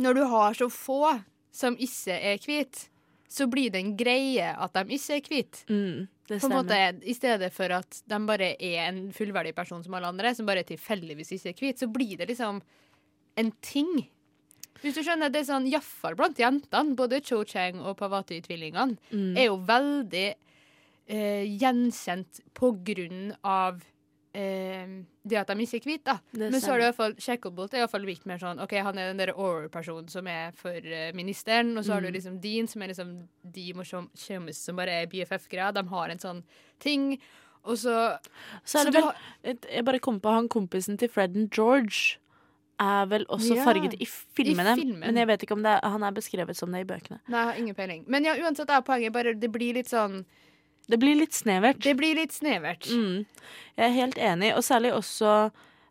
[0.00, 1.02] når du har så få
[1.52, 2.86] som ikke er hvite,
[3.30, 5.64] så blir det en greie at de ikke er hvite.
[5.70, 6.62] mm, På en stemmer.
[6.62, 10.46] måte, I stedet for at de bare er en fullverdig person som alle andre, som
[10.46, 12.60] bare tilfeldigvis ikke er hvit, så blir det liksom
[13.38, 14.08] en ting.
[14.82, 19.36] Hvis du skjønner, det er sånn, Iallfall blant jentene, både Cho Chang og Pavati-tvillingene, Mm.
[19.36, 20.34] er jo veldig
[21.10, 23.80] eh, gjenkjent på grunn av
[24.34, 24.86] eh,
[25.36, 26.04] at de ikke er hvite.
[26.04, 26.18] da.
[26.32, 28.98] Men så er det iallfall Shacklebolt er i hvert fall litt mer sånn OK, han
[28.98, 32.14] er den der over-personen som er for eh, ministeren, og så har du Mm.
[32.14, 35.72] liksom Dean, som er liksom de morsomme som bare er BFF-greier.
[35.74, 36.42] De har en sånn
[36.78, 37.18] ting.
[37.64, 38.18] Og så
[38.64, 39.16] Så er det du vel har-
[39.70, 42.16] Jeg bare kom på han kompisen til Fred and George.
[42.80, 45.00] Er vel også Ja, farget i filmene, i filmen.
[45.00, 47.20] men jeg vet ikke om det, han er beskrevet som det i bøkene.
[47.28, 48.04] Nei, har ingen peiling.
[48.08, 50.24] Men ja, uansett er poenget bare det blir litt sånn
[50.88, 51.82] Det blir litt snevert.
[51.82, 52.88] Det blir litt snevert.
[52.90, 53.26] Mm.
[53.76, 55.50] Jeg er helt enig, og særlig også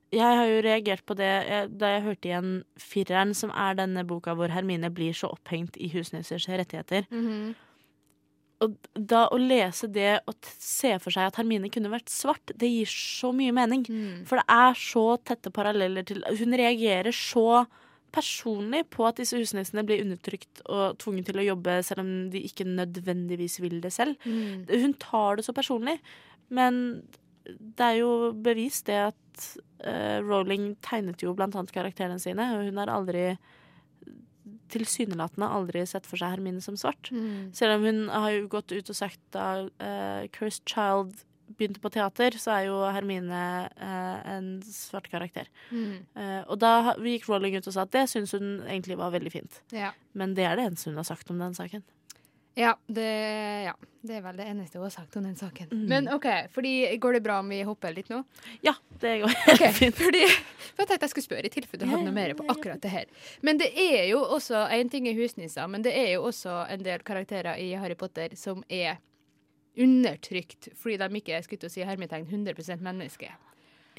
[0.09, 4.01] Jeg har jo reagert på det jeg, da jeg hørte igjen fireren, som er denne
[4.09, 7.05] boka hvor Hermine blir så opphengt i husnissers rettigheter.
[7.13, 7.53] Mhm.
[8.59, 12.67] Og da å lese det og se for seg at Hermine kunne vært svart, det
[12.67, 13.85] gir så mye mening.
[13.87, 14.25] Mm.
[14.27, 17.63] For det er så tette paralleller til Hun reagerer så
[18.13, 22.43] personlig på at disse husnissene blir undertrykt og tvunget til å jobbe selv om de
[22.47, 24.19] ikke nødvendigvis vil det selv.
[24.25, 24.67] Mm.
[24.69, 25.97] Hun tar det så personlig.
[26.49, 27.01] Men
[27.45, 28.11] det er jo
[28.45, 29.47] bevist det at
[29.85, 33.31] uh, Rowling tegnet jo blant annet karakterene sine, og hun har aldri
[34.69, 37.09] tilsynelatende aldri sett for seg Hermine som svart.
[37.13, 37.49] Mm.
[37.57, 41.23] Selv om hun har jo gått ut og sagt da uh, Cursed Child
[41.57, 43.43] begynte på teater, så er jo Hermine
[43.75, 45.49] eh, en svart karakter.
[45.71, 46.01] Mm.
[46.15, 49.33] Eh, og da gikk Rowling ut og sa at det syns hun egentlig var veldig
[49.33, 49.61] fint.
[49.75, 49.93] Ja.
[50.17, 51.85] Men det er det eneste hun har sagt om den saken.
[52.59, 53.09] Ja det,
[53.63, 55.69] ja, det er vel det eneste hun har sagt om den saken.
[55.71, 55.83] Mm.
[55.87, 58.23] Men OK, fordi går det bra om vi hopper litt nå?
[58.65, 59.63] Ja, det går Ok,
[60.01, 62.81] fordi for Jeg tenkte jeg skulle spørre i tilfelle du hadde noe mer på akkurat
[62.83, 63.07] det her.
[63.45, 66.83] Men det er jo også En ting er husnisser, men det er jo også en
[66.83, 68.99] del karakterer i Harry Potter som er
[69.79, 73.31] undertrykt fordi de ikke er skutt å si hermetegn 100% menneske.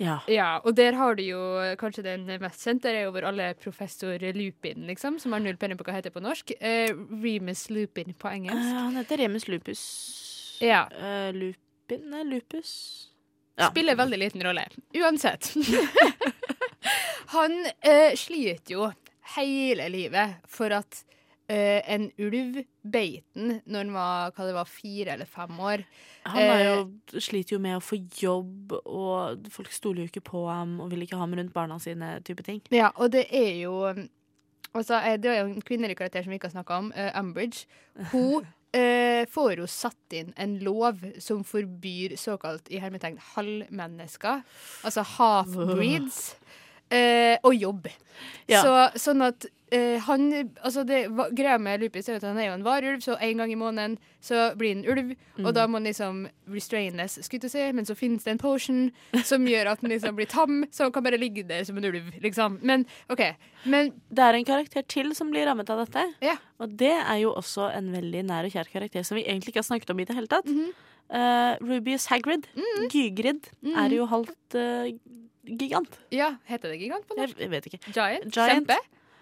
[0.00, 0.16] Ja.
[0.32, 1.40] Ja, og der har du jo
[1.80, 5.84] kanskje den mest kjente, er over alle professor Lupin, liksom, som har null peiling på
[5.84, 6.54] hva heter på norsk.
[6.56, 8.64] Eh, Remus Lupin på engelsk.
[8.64, 9.82] Ja, han heter Remus lupus.
[10.64, 10.86] Ja.
[10.96, 12.06] Uh, lupin?
[12.08, 12.72] Nei, lupus.
[13.60, 13.68] Ja.
[13.68, 14.64] Spiller veldig liten rolle.
[14.96, 15.52] Uansett.
[17.34, 18.86] Han eh, sliter jo
[19.36, 21.02] hele livet for at
[21.50, 25.82] eh, en ulv beit den når han var, det var, fire eller fem år.
[26.30, 30.44] Han jo, uh, sliter jo med å få jobb, og folk stoler jo ikke på
[30.48, 32.18] ham og vil ikke ha ham rundt barna sine.
[32.24, 32.62] type ting.
[32.70, 33.82] Ja, og det er jo
[34.70, 37.10] Altså, eh, det er jo en kvinnelig karakter som vi ikke har snakka om, uh,
[37.18, 37.66] Umbridge.
[38.12, 38.46] Hun
[39.34, 44.44] får jo satt inn en lov som forbyr såkalt i hermetegn halvmennesker,
[44.86, 46.20] altså half-breeds,
[46.90, 47.88] eh, og jobb.
[48.50, 48.60] Ja.
[48.62, 51.06] Så, sånn at eh, han Altså, det
[51.36, 53.96] greia med Lupus er at han er jo en varulv, så en gang i måneden
[54.20, 55.54] så blir han ulv, og Mm.
[55.54, 58.90] da må han liksom restraines, skulle jeg si, men så finnes det en potion
[59.24, 61.84] som gjør at han liksom blir tam, så han kan bare ligge der som en
[61.84, 62.58] ulv, liksom.
[62.62, 63.22] Men OK.
[63.64, 66.04] Men Det er en karakter til som blir rammet av dette.
[66.20, 66.36] Ja.
[66.58, 69.62] Og det er jo også en veldig nær og kjær karakter som vi egentlig ikke
[69.64, 70.46] har snakket om i det hele tatt.
[70.46, 70.72] Mm -hmm.
[71.14, 72.46] uh, Rubius Hagrid,
[72.90, 73.76] Gygrid, -hmm.
[73.78, 74.92] er jo halvt eh,
[75.44, 75.98] gigant.
[76.12, 77.38] ja, heter det gigant på norsk?
[77.38, 77.80] Jeg, vet ikke.
[77.92, 78.26] Giant?
[78.34, 78.66] Giant.
[78.66, 78.78] Kjempe?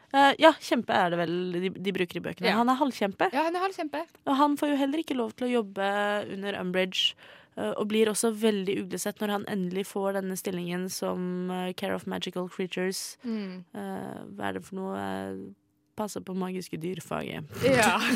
[0.09, 2.49] Uh, ja, kjempe er det vel de, de bruker i bøkene.
[2.49, 2.55] Ja.
[2.57, 3.29] Han er halvkjempe.
[3.35, 4.01] Ja, han er halvkjempe.
[4.25, 5.89] Og han får jo heller ikke lov til å jobbe
[6.33, 7.13] under Umbridge.
[7.59, 11.95] eh, Og blir også veldig uglesett når han endelig får denne stillingen som eh, Care
[11.95, 13.19] of Magical Creatures.
[13.23, 13.65] Mm.
[13.75, 15.03] Hva er det for noe?
[15.99, 17.45] Eh, Passe på magiske dyr-faget.
[17.67, 17.99] Ja.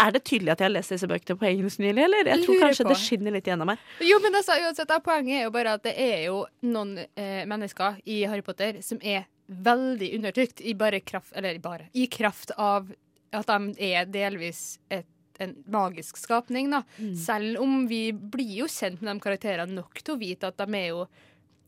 [0.00, 2.28] Er det tydelig at jeg har lest disse bøkene på engelsk nylig, eller?
[2.32, 2.92] Jeg tror kanskje på.
[2.92, 3.82] det skinner litt gjennom meg.
[4.04, 8.00] Jo, men altså, uansett, poenget er jo bare at det er jo noen eh, mennesker
[8.08, 12.92] i Harry Potter som er veldig undertrykt i bare kraft Eller bare i kraft av
[13.34, 15.06] at de er delvis et,
[15.40, 16.82] en magisk skapning, da.
[17.16, 20.78] Selv om vi blir jo kjent med de karakterene nok til å vite at de
[20.78, 21.04] er jo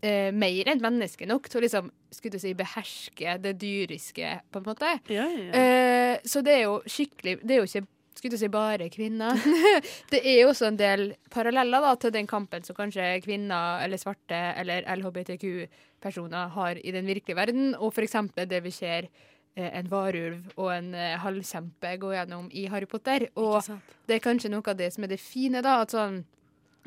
[0.02, 4.60] eh, mer enn menneske nok til å liksom, skulle du si, beherske det dyriske, på
[4.62, 4.92] en måte.
[5.12, 5.50] Ja, ja.
[5.56, 7.86] Eh, så det er jo skikkelig Det er jo ikke
[8.22, 9.38] skulle du si bare kvinner.
[10.12, 14.00] det er jo også en del paralleller da, til den kampen som kanskje kvinner eller
[14.00, 19.08] svarte eller LHBTQ-personer har i den virkelige verden, og eksempel det vi ser
[19.56, 23.26] eh, en varulv og en eh, halvkjempe gå gjennom i Harry Potter.
[23.34, 23.64] Og
[24.06, 25.80] det er kanskje noe av det som er det fine, da.
[25.82, 26.22] At sånn,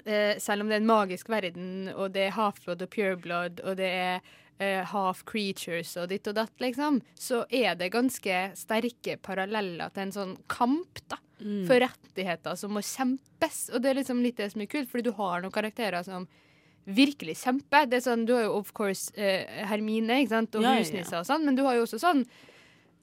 [0.05, 3.77] eh, selv om det er en magisk verden, og det er half-blood og pure-blood, og
[3.79, 4.15] det er
[4.59, 10.07] eh, half creatures og ditt og datt, liksom, så er det ganske sterke paralleller til
[10.07, 11.19] en sånn kamp, da.
[11.35, 11.65] Mm.
[11.67, 13.65] For rettigheter som må kjempes.
[13.75, 16.29] Og det er liksom litt det som er kult, fordi du har noen karakterer som
[16.85, 17.89] virkelig kjemper.
[17.91, 20.55] Det er sånn, Du har jo of course eh, Hermine ikke sant?
[20.55, 21.19] og Ja, ja, ja.
[21.19, 22.23] og sånn, men du har jo også sånn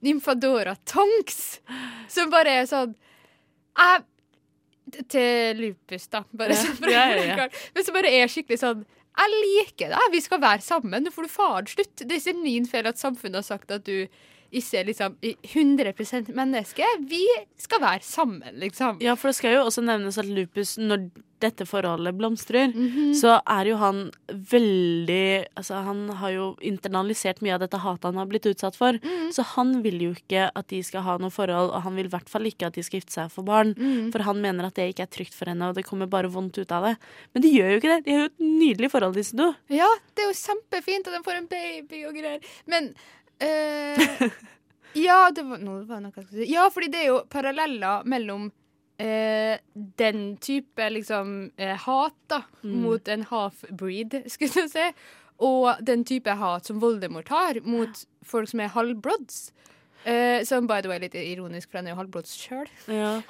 [0.03, 1.61] Nymfadora Tonks,
[2.11, 2.97] som bare er sånn
[3.73, 4.03] jeg,
[5.09, 6.23] Til lupus, da.
[6.33, 6.73] Bare Ja.
[6.77, 7.49] for å Ja, ja, ja.
[7.75, 8.85] Men så bare er skikkelig sånn
[9.19, 11.05] Jeg liker deg, vi skal være sammen.
[11.05, 11.97] Nå får du faren slutt.
[12.01, 14.07] Det er ikke min feil at samfunnet har sagt at du
[14.53, 16.85] ikke liksom i 100% menneske.
[17.09, 17.25] Vi
[17.57, 19.01] skal være sammen, liksom.
[19.03, 21.11] Ja, for det skal jo også nevnes at Lupus, når
[21.43, 23.15] dette forholdet blomstrer, Mhm.
[23.19, 28.21] så er jo han veldig Altså, han har jo internalisert mye av dette hatet han
[28.21, 28.93] har blitt utsatt for.
[28.93, 29.33] Mhm.
[29.35, 32.13] Så han vil jo ikke at de skal ha noe forhold, og han vil i
[32.13, 33.75] hvert fall ikke at de skal gifte seg og få barn.
[33.75, 34.13] -hmm.
[34.13, 36.59] For han mener at det ikke er trygt for henne, og det kommer bare vondt
[36.59, 36.97] ut av det.
[37.35, 38.05] Men de gjør jo ikke det.
[38.05, 39.55] De har jo et nydelig forhold, disse to.
[39.69, 42.41] Ja, det er jo kjempefint at de får en baby og greier.
[42.67, 42.95] Men
[43.43, 44.29] eh,
[44.95, 46.51] Ja, det var, nå var noe jeg skulle si.
[46.53, 48.51] Ja, fordi det er jo paralleller mellom
[49.01, 49.57] eh,
[49.99, 52.77] den type liksom eh, hat da, Mm.
[52.85, 54.85] mot en half-breed, skulle jeg si,
[55.43, 59.51] og den type hat som Voldemort har mot folk som er halvbrods.
[60.03, 62.67] Uh, som by the way litt ironisk, for han er jo halvblods sjøl.
[62.91, 63.21] Ja.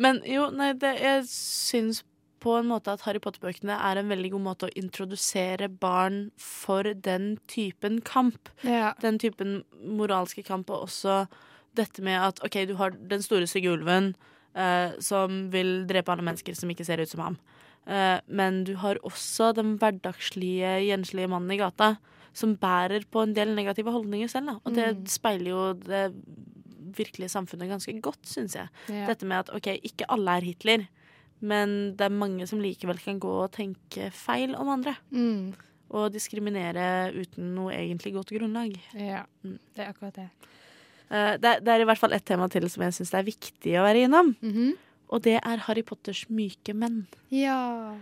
[0.00, 1.98] Men jo, nei, det, jeg syns
[2.42, 6.82] på en måte at Harry Potter-bøkene er en veldig god måte å introdusere barn for
[7.06, 8.50] den typen kamp.
[8.66, 8.92] Ja.
[9.02, 11.20] Den typen moralske kamp, og også
[11.78, 14.10] dette med at OK, du har den store stygge ulven
[14.58, 17.38] eh, som vil drepe alle mennesker som ikke ser ut som ham.
[17.86, 21.94] Eh, men du har også den hverdagslige, gjenslige mannen i gata
[22.36, 24.46] som bærer på en del negative holdninger selv.
[24.50, 24.58] Da.
[24.64, 25.06] Og det Mm.
[25.06, 26.04] speiler jo det
[26.96, 28.68] virkelige samfunnet ganske godt, syns jeg.
[28.88, 29.06] Ja.
[29.08, 30.86] Dette med at OK, ikke alle er Hitler,
[31.42, 34.94] men det er mange som likevel kan gå og tenke feil om andre.
[35.12, 35.52] Mm.
[35.92, 38.78] Og diskriminere uten noe egentlig godt grunnlag.
[38.96, 39.24] ja.
[39.44, 39.58] Mm.
[39.74, 40.28] Det er akkurat det.
[41.10, 43.22] Eh, Det, er- det er i hvert fall ett tema til som jeg syns er
[43.26, 44.34] viktig å være innom.
[44.40, 44.72] Mhm.
[45.12, 47.06] Og det er Harry Potters myke menn.
[47.28, 47.94] Ja.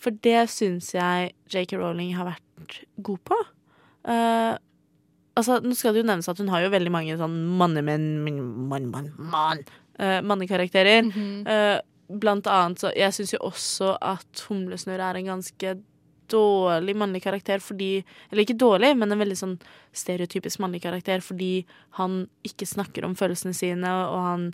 [0.00, 1.76] For det syns jeg J.K.
[1.76, 3.36] Rowling har vært god på.
[4.08, 4.56] Uh,
[5.36, 8.06] altså, nå skal det jo nevnes at hun har jo veldig mange sånn mannemenn
[8.68, 9.58] Mann, mann, mann!
[10.00, 11.02] uh, Mannekarakterer.
[11.04, 11.46] Mhm.
[11.46, 15.76] Eh, blant annet så Jeg syns jo også at Humlesnurr er en ganske
[16.32, 19.56] dårlig mannlig karakter fordi Eller ikke dårlig, men en veldig sånn
[19.94, 21.66] stereotypisk mannlig karakter fordi
[21.98, 24.46] han ikke snakker om følelsene sine, og han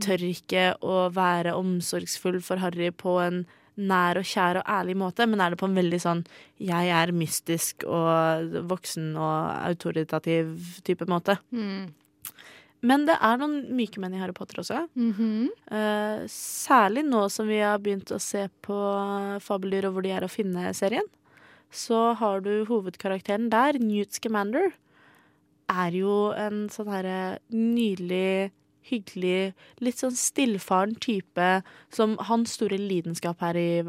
[0.00, 3.42] tør ikke å være omsorgsfull for Harry på en
[3.78, 6.24] nær og kjær og ærlig måte, men er det på en veldig sånn
[6.58, 11.38] jeg er mystisk og voksen og autoritativ type måte.
[11.54, 11.92] Mm.
[12.86, 14.84] Men det er noen myke menn i Harry Potter også.
[14.94, 15.46] Mm -hmm.
[15.72, 18.78] uh, særlig nå som vi har begynt å se på
[19.40, 21.06] Fabeldyr og hvor de er å finne-serien.
[21.70, 24.72] Så har du hovedkarakteren der, Newt Scamander.
[25.68, 28.52] Er jo en sånn herre nydelig,
[28.88, 33.82] hyggelig, litt sånn stillfaren type som Hans store lidenskap her i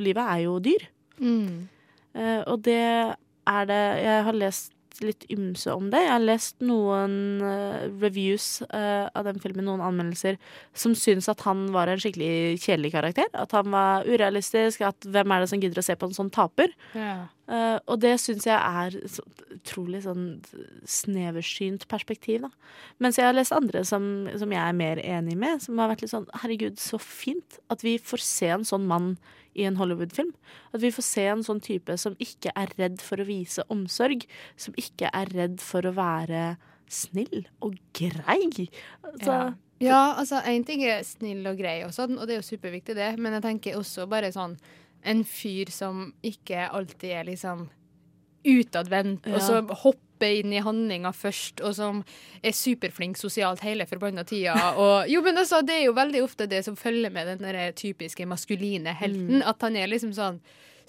[0.00, 0.88] livet er jo dyr.
[1.18, 1.68] Mm.
[2.14, 3.16] Uh, og det
[3.46, 4.72] er det Jeg har lest
[5.04, 6.02] litt ymse om det.
[6.04, 7.14] Jeg har lest noen
[7.46, 10.38] eh, reviews eh, av den filmen, noen anmeldelser,
[10.76, 13.30] som syns at han var en skikkelig kjedelig karakter.
[13.32, 14.84] At han var urealistisk.
[14.86, 16.74] At hvem er det som gidder å se på en sånn taper?
[16.96, 17.28] Ja.
[17.50, 20.26] Eh, og det syns jeg er så utrolig sånn
[20.86, 22.50] sneversynt perspektiv, da.
[23.02, 24.04] Mens jeg har lest andre som,
[24.38, 27.82] som jeg er mer enig med, som har vært litt sånn herregud, så fint at
[27.86, 29.16] vi får se en sånn mann
[29.58, 30.30] i en Hollywood-film.
[30.70, 34.28] At vi får se en sånn type som ikke er redd for å vise omsorg.
[34.54, 36.52] Som ikke er redd for å være
[36.90, 38.68] snill og grei.
[39.02, 39.50] Altså, ja.
[39.82, 42.96] ja, altså en ting er snill og grei og sånn, og det er jo superviktig
[42.98, 44.56] det, men jeg tenker også bare sånn
[45.04, 47.68] en fyr som ikke alltid er liksom
[48.44, 49.34] utadvendt, Ja.
[49.36, 52.04] og som hopper inn i handlinga først, og som
[52.44, 54.54] er superflink sosialt hele forbanna tida.
[54.76, 58.26] Og, jo, men altså, det er jo veldig ofte det som følger med den typiske
[58.26, 59.46] maskuline helten, Mm.
[59.48, 60.40] at han er liksom sånn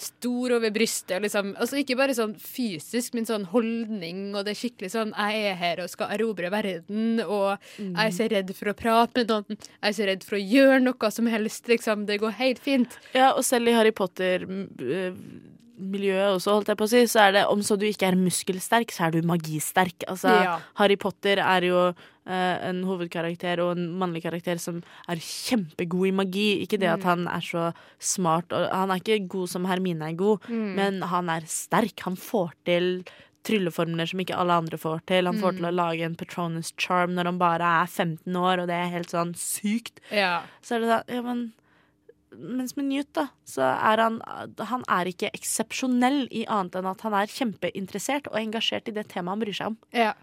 [0.01, 1.21] stor over brystet.
[1.21, 4.33] Liksom, altså Ikke bare sånn fysisk, men sånn holdning.
[4.35, 7.95] Og det er skikkelig sånn Jeg er her og skal erobre verden, og Mm.
[7.95, 9.45] jeg er så redd for å prate med noen.
[9.47, 11.67] Jeg er så redd for å gjøre noe som helst.
[11.67, 12.05] Liksom.
[12.07, 12.97] Det går helt fint.
[13.13, 13.91] Ja, og selv i Harry
[15.81, 18.15] Potter-miljøet også, holdt jeg på å si, så er det om så du ikke er
[18.19, 20.03] muskelsterk, så er du magisterk.
[20.07, 20.59] Altså, Ja.
[20.75, 21.93] Harry Potter er jo
[22.27, 26.61] eh, en hovedkarakter og en mannlig karakter som er kjempegod i magi.
[26.65, 27.03] Ikke det at Mm.
[27.05, 30.75] han er så smart, han er ikke god som Hermine er god, Mm.
[30.75, 31.99] men han er sterk.
[32.01, 33.03] Han får til
[33.43, 35.25] trylleformler som ikke alle andre får til.
[35.25, 35.57] Han får Mm.
[35.57, 38.89] til å lage en Patronus charm når han bare er 15 år, og det er
[38.91, 39.97] helt sånn sykt.
[40.11, 40.43] Ja.
[40.61, 41.53] Så er det sånn, ja, men
[42.37, 44.21] mens med Newt, da, så er han
[44.71, 49.07] Han er ikke eksepsjonell i annet enn at han er kjempeinteressert og engasjert i det
[49.11, 49.77] temaet han bryr seg om.
[49.91, 50.13] Ja.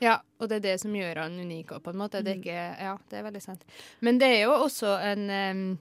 [0.00, 0.18] ja.
[0.40, 1.72] Og det er det som gjør han unik.
[1.72, 2.22] òg, på en måte.
[2.22, 2.42] Det er Mm.
[2.44, 3.64] ikke, ja, det er veldig sant.
[4.00, 5.78] Men det er jo også en um,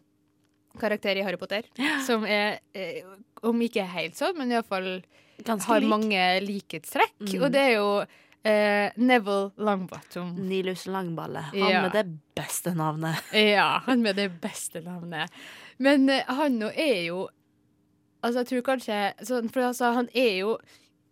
[0.79, 1.63] karakter i Harry Potter
[2.05, 2.59] som er,
[3.05, 5.03] um, om ikke helt sånn, men iallfall
[5.45, 5.89] har lik.
[5.89, 7.13] mange likhetstrekk.
[7.19, 7.41] Mm.
[7.43, 7.89] Og det er jo
[8.45, 10.35] Uh, Neville Longbottom.
[10.37, 11.41] Nilus Langballe.
[11.49, 11.81] Han Ja.
[11.81, 12.05] med det
[12.37, 13.17] beste navnet.
[13.33, 15.31] Ja, han med det beste navnet.
[15.77, 17.25] Men eh, han nå er jo
[18.25, 20.55] Altså, jeg tror kanskje sånn, For altså, han er jo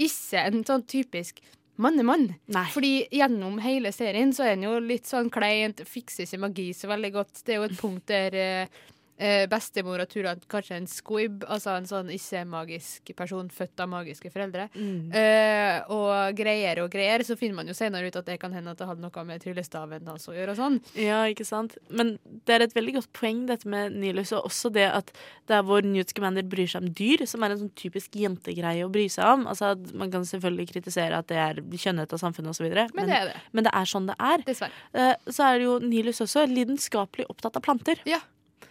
[0.01, 1.43] ikke en sånn typisk
[1.77, 2.31] mannemann.
[2.53, 2.63] Nei.
[2.73, 6.89] Fordi gjennom hele serien så er han jo litt sånn kleint, fikser ikke magi så
[6.89, 7.43] veldig godt.
[7.45, 8.81] Det er jo et punkt der eh,
[9.17, 14.31] eh, bestemora tror at kanskje en squib, altså en sånn ikke-magisk person født av magiske
[14.33, 15.13] foreldre, Mm.
[15.13, 18.71] eh, og greier og greier, så finner man jo senere ut at det kan hende
[18.71, 20.79] at det hadde noe med tryllestaven hans å gjøre og sånn.
[20.95, 21.77] Ja, ikke sant?
[21.89, 25.11] Men det er et veldig godt poeng, dette med Nilus, og også det at
[25.47, 28.83] det er hvor Newt Scamander bryr seg om dyr, som er en sånn typisk jentegreie
[28.85, 29.45] å bry seg om.
[29.47, 33.15] Altså, Man kan selvfølgelig kritisere at det er kjønnhet av samfunnet osv., men, Men det
[33.15, 33.35] er det.
[33.53, 34.37] men det er sånn det er.
[34.43, 34.71] Dessverre.
[34.93, 37.95] Eh, Så er det jo Nilus også lidenskapelig opptatt av planter.
[38.05, 38.19] Ja.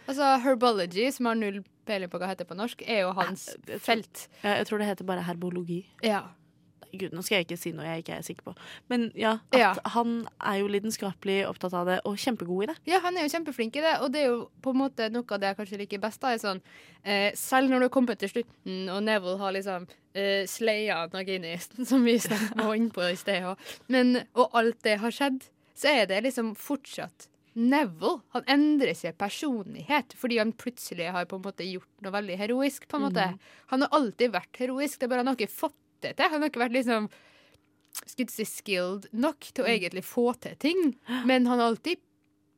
[0.07, 3.49] Altså Herbology, som har null peiling på hva det heter på norsk, er jo hans
[3.83, 4.27] felt.
[4.43, 5.83] Ja, jeg tror det heter bare herbologi.
[6.03, 6.25] Ja.
[6.93, 8.51] Gud, nå skal jeg ikke si noe jeg ikke er sikker på.
[8.91, 9.69] Men ja, at Ja.
[9.95, 12.75] han er jo lidenskapelig opptatt av det, og kjempegod i det.
[12.85, 15.25] Ja, han er jo kjempeflink i det, og det er jo på en måte noe
[15.25, 16.21] av det jeg kanskje liker best.
[16.21, 16.61] da, er sånn,
[17.03, 21.57] eh, Selv når du kommer til slutten, og Neville har liksom eh, sleia Nagini,
[21.89, 23.57] som vi var inne på i sted, og,
[23.89, 25.41] men, og alt det har skjedd,
[25.73, 27.27] så er det liksom fortsatt
[27.59, 28.21] Neville.
[28.35, 32.87] Han endrer seg personlighet fordi han plutselig har på en måte gjort noe veldig heroisk.
[32.87, 33.27] på en måte.
[33.33, 33.51] Mm.
[33.73, 36.31] Han har alltid vært heroisk, det er bare han har ikke fått det til.
[36.33, 37.09] Han har ikke vært liksom
[37.93, 40.79] skulle si skilled nok til å egentlig få til ting,
[41.29, 42.01] men han har alltid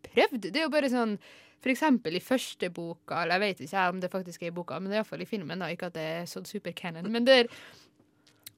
[0.08, 0.48] prøvd.
[0.48, 1.18] Det er jo bare sånn
[1.66, 4.78] for eksempel i første boka, eller jeg vet ikke om det faktisk er i boka,
[4.80, 7.50] men det er iallfall i filmen, da, ikke at det er sånn supercanon, men der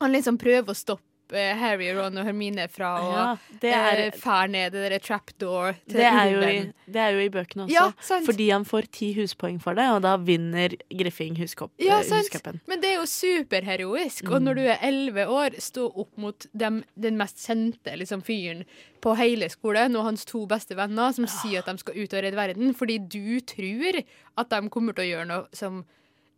[0.02, 4.72] han liksom prøver å stoppe Harry, Ron og Hermine fra å Ja, er- eh, ned
[4.72, 7.92] det derre trapdoor til Det er, i, det er jo i bøkene også, Ja,
[8.26, 12.62] fordi han får ti huspoeng for det, og da vinner Griffing huskopp, Ja, eh, huscupen.
[12.68, 14.24] Men det er jo superheroisk.
[14.32, 14.44] Og Mm.
[14.46, 18.64] når du er elleve år, stå opp mot dem, den mest kjente liksom, fyren
[19.02, 22.24] på hele skolen og hans to beste venner som sier at de skal ut og
[22.24, 24.04] redde verden, fordi du tror
[24.38, 25.86] at de kommer til å gjøre noe som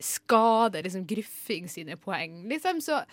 [0.01, 2.47] skader liksom, Griffing sine poeng.
[2.49, 2.81] Liksom.
[2.81, 3.03] Så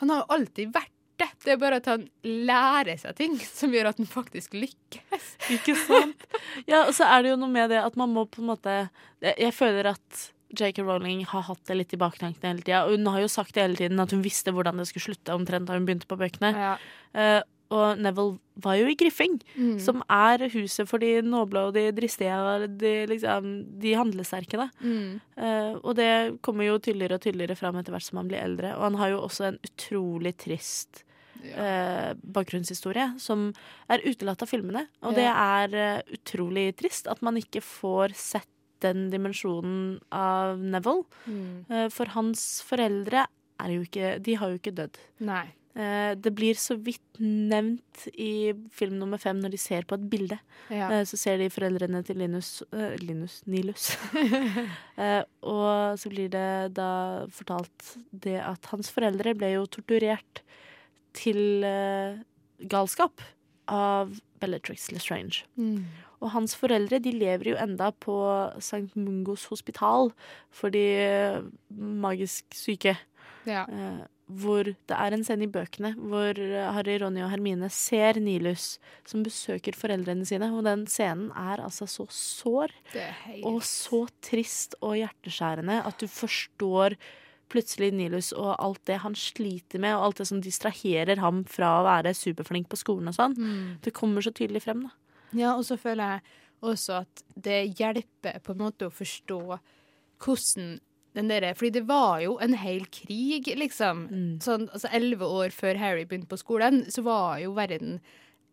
[0.00, 1.28] han har alltid vært det.
[1.44, 5.26] Det er bare at han lærer seg ting som gjør at han faktisk lykkes.
[5.56, 6.26] Ikke sant?
[6.68, 8.76] Ja, og så er det jo noe med det at man må på en måte
[9.22, 10.24] Jeg, føler at
[10.56, 10.78] J.K.
[10.86, 12.84] Rowling har hatt det litt i baktankene hele tida.
[12.86, 15.34] Og hun har jo sagt det hele tiden at hun visste hvordan det skulle slutte
[15.34, 16.52] omtrent da hun begynte på bøkene.
[16.54, 16.74] Ja.
[17.16, 17.42] Uh,
[17.74, 19.80] Og Neville var jo i Griffing, Mm.
[19.82, 23.48] som er huset for de noble og de dristige og de, liksom,
[23.82, 24.54] de handlesterke.
[24.60, 24.68] Da.
[24.86, 25.16] Mm.
[25.34, 28.70] Uh, og det kommer jo tydeligere og tydeligere fram etter hvert som han blir eldre.
[28.78, 31.02] Og han har jo også en utrolig trist
[31.54, 33.48] eh, bakgrunnshistorie som
[33.92, 34.86] er utelatt av filmene.
[35.06, 38.52] Og det er eh, utrolig trist at man ikke får sett
[38.84, 41.06] den dimensjonen av Neville.
[41.26, 41.52] Mm.
[41.70, 45.00] Eh, for hans foreldre er jo ikke De har jo ikke dødd.
[45.24, 45.46] Nei.
[45.76, 50.06] Eh, det blir så vidt nevnt i film nummer fem når de ser på et
[50.08, 50.38] bilde.
[50.72, 50.88] Ja.
[50.88, 53.90] Eh, så ser de foreldrene til Linus, eh, Linus Nilus.
[55.52, 60.40] og så blir det da fortalt det at hans foreldre ble jo torturert
[61.16, 62.18] til eh,
[62.70, 63.22] galskap
[63.66, 65.44] av Bellatrix Lestrange.
[65.58, 65.84] Mm.
[66.22, 68.16] Og hans foreldre de lever jo enda på
[68.60, 68.88] St.
[68.96, 70.12] Mungos hospital
[70.54, 71.40] for de eh,
[71.76, 72.96] magisk syke.
[73.46, 73.64] Ja.
[73.66, 76.34] Eh, hvor det er en scene i bøkene hvor
[76.74, 78.72] Harry, Ronny og Hermine ser Nilus
[79.06, 80.48] som besøker foreldrene sine.
[80.50, 82.74] Og den scenen er altså så sår
[83.46, 86.98] og så trist og hjerteskjærende at du forstår
[87.52, 91.76] plutselig Nilus og alt det han sliter med, og alt det som distraherer ham fra
[91.78, 93.36] å være superflink på skolen og sånn.
[93.38, 93.68] Mm.
[93.84, 94.92] Det kommer så tydelig frem, da.
[95.36, 99.40] Ja, og så føler jeg også at det hjelper på en måte å forstå
[100.24, 100.76] hvordan
[101.16, 104.02] den der, Fordi det var jo en hel krig, liksom.
[104.44, 108.02] Sånn, altså Elleve år før Harry begynte på skolen, så var jo verden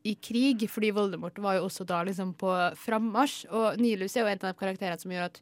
[0.07, 3.49] i krig, fordi Voldemort var jo også da liksom på frammarsj.
[3.52, 5.41] Og Nilus er jo en av de karakterene som gjør at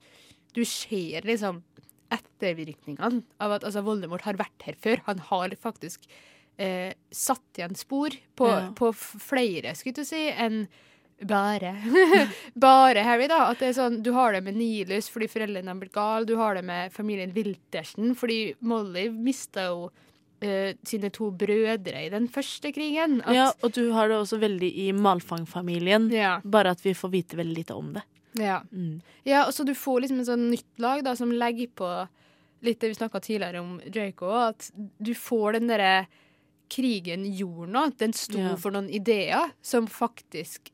[0.57, 1.61] du ser liksom
[2.11, 5.01] ettervirkningene av at altså, Voldemort har vært her før.
[5.07, 6.05] Han har faktisk
[6.57, 8.69] eh, satt igjen spor på, Ja.
[8.77, 10.65] på flere, skulle du si, enn
[11.21, 11.75] bare
[12.57, 13.43] Bare Harry, da.
[13.51, 16.25] At det er sånn, du har det med Nilus fordi foreldrene blitt gale.
[16.25, 22.09] Du har det med familien Wiltersen fordi Molly mista jo uh, sine to brødre i
[22.09, 23.19] den første krigen.
[23.21, 26.39] At, Ja, og du har det også veldig i Malfang-familien, Ja.
[26.43, 28.01] bare at vi får vite veldig lite om det.
[28.39, 28.61] Ja.
[28.71, 29.01] Mm.
[29.27, 31.89] Ja, så du får liksom en sånn nytt lag da, som legger på
[32.61, 34.69] litt det vi snakka tidligere om Draco, at
[35.01, 36.05] du får den derre
[36.71, 37.91] krigen gjorde noe.
[37.99, 38.55] Den sto Ja.
[38.55, 40.69] for noen ideer som faktisk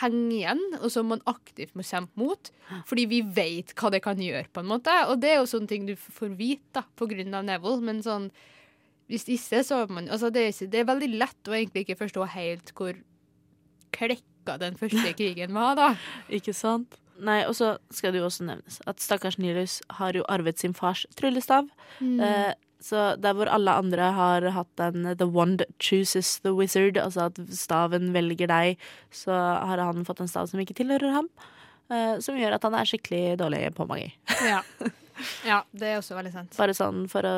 [0.00, 2.50] henger igjen, og som man aktivt må kjempe mot.
[2.86, 4.94] Fordi vi vet hva det kan gjøre, på en måte.
[5.10, 8.00] Og det er jo sånne ting du får vite da, på grunn av Neville, men
[8.02, 8.30] sånn
[9.10, 11.98] hvis ikke, så man altså det, er ikke, det er veldig lett å egentlig ikke
[12.06, 12.94] forstå helt hvor
[14.42, 15.94] klekka den første krigen var, da.
[16.28, 16.98] Ikke sant?
[17.22, 20.74] Nei, og så skal det jo også nevnes at stakkars Nilus har jo arvet sin
[20.74, 21.68] fars tryllestav.
[22.00, 22.20] Mm.
[22.20, 27.28] Eh, så der hvor alle andre har hatt den The wand chooses the wizard, altså
[27.30, 28.76] at staven velger deg,
[29.10, 31.28] så har han fått en stav som ikke tilhører ham.
[31.92, 34.10] eh, som gjør at han er skikkelig dårlig på magi.
[34.42, 34.62] Ja.
[35.50, 36.56] ja, det er også veldig sant.
[36.58, 37.36] Bare sånn for å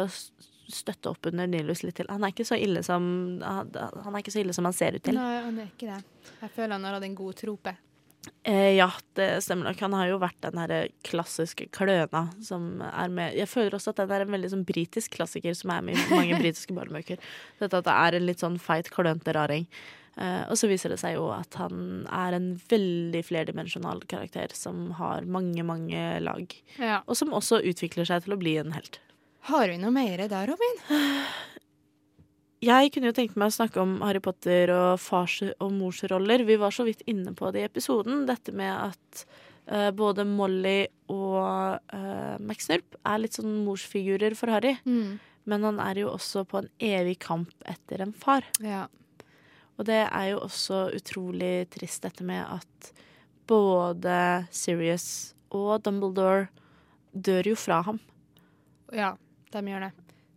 [0.73, 2.11] støtte opp under Nilus litt til.
[2.13, 3.07] Han er ikke så ille som
[3.45, 5.19] han, han så ille som han ser ut til.
[5.19, 6.31] Nei, han er ikke det.
[6.41, 7.75] Jeg føler han har hatt en god trope.
[8.43, 9.81] Eh, ja, det stemmer nok.
[9.85, 14.01] Han har jo vært den herre klassiske kløna som er med Jeg føler også at
[14.03, 17.21] den er en veldig sånn britisk klassiker som er med i mange britiske barnebøker.
[17.61, 19.69] Dette at det er en litt sånn feit, klønete raring.
[20.17, 24.93] Eh, og så viser det seg jo at han er en veldig flerdimensjonal karakter som
[25.01, 26.55] har mange, mange lag.
[26.79, 27.01] Ja.
[27.09, 29.01] Og som også utvikler seg til å bli en helt.
[29.45, 30.79] Har vi noe mer der, Robin?
[32.65, 36.47] Jeg kunne jo tenkt meg å snakke om Harry Potter og fars- og mors roller.
[36.49, 38.23] Vi var så vidt inne på det i episoden.
[38.25, 39.25] Dette med at
[39.69, 44.79] uh, både Molly og uh, Max Snurp er litt sånn morsfigurer for Harry.
[44.89, 45.19] Mm.
[45.45, 48.49] Men han er jo også på en evig kamp etter en far.
[48.65, 48.87] Ja.
[49.77, 52.95] Og det er jo også utrolig trist, dette med at
[53.51, 54.17] både
[54.55, 56.49] Sirius og Dumbledore
[57.13, 58.01] dør jo fra ham.
[58.95, 59.13] ja,
[59.55, 59.93] de gjør det.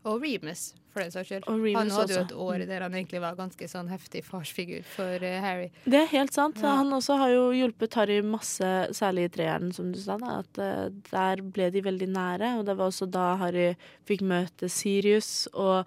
[0.07, 1.47] Og Remus, for den saks skyld.
[1.75, 5.39] Han hadde jo et år der han egentlig var ganske sånn heftig farsfigur for uh,
[5.43, 5.67] Harry.
[5.83, 6.61] Det er helt sant.
[6.63, 6.77] Ja.
[6.79, 10.15] Han også har jo hjulpet Harry masse, særlig i treeren, som du sa.
[10.21, 13.73] Da, at uh, der ble de veldig nære, og det var også da Harry
[14.07, 15.49] fikk møte Sirius.
[15.53, 15.81] Og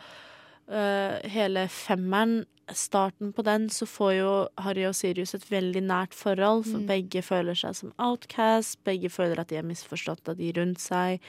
[0.68, 6.12] uh, hele femmeren, starten på den, så får jo Harry og Sirius et veldig nært
[6.14, 6.68] forhold.
[6.68, 6.86] For Mm.
[6.86, 11.24] begge føler seg som outcast, begge føler at de er misforstått av de rundt seg.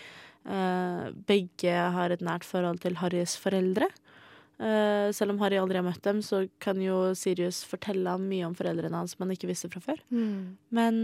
[0.45, 3.89] Eh, begge har et nært forhold til Harrys foreldre.
[4.61, 8.45] Eh, selv om Harry aldri har møtt dem, så kan jo Sirius fortelle ham mye
[8.45, 10.01] om foreldrene hans som han ikke visste fra før.
[10.13, 10.57] Mm.
[10.69, 10.95] Men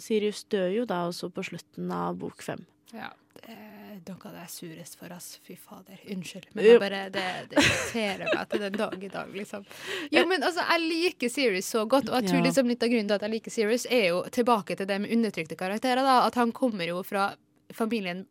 [0.00, 2.66] Sirius dør jo da også på slutten av bok fem.
[2.92, 3.08] Ja,
[3.38, 5.30] det er noe det er surest for oss.
[5.46, 6.00] Fy fader.
[6.12, 6.50] Unnskyld.
[6.52, 9.64] Men det, bare, det, det irriterer meg til den dag i dag, liksom.
[10.12, 13.08] Jo, men altså, jeg liker Sirius så godt, og jeg tror liksom litt av grunnen
[13.08, 16.20] til at jeg liker Sirius, er jo tilbake til det med undertrykte karakterer, da.
[16.28, 17.30] At han kommer jo fra
[17.72, 18.26] familien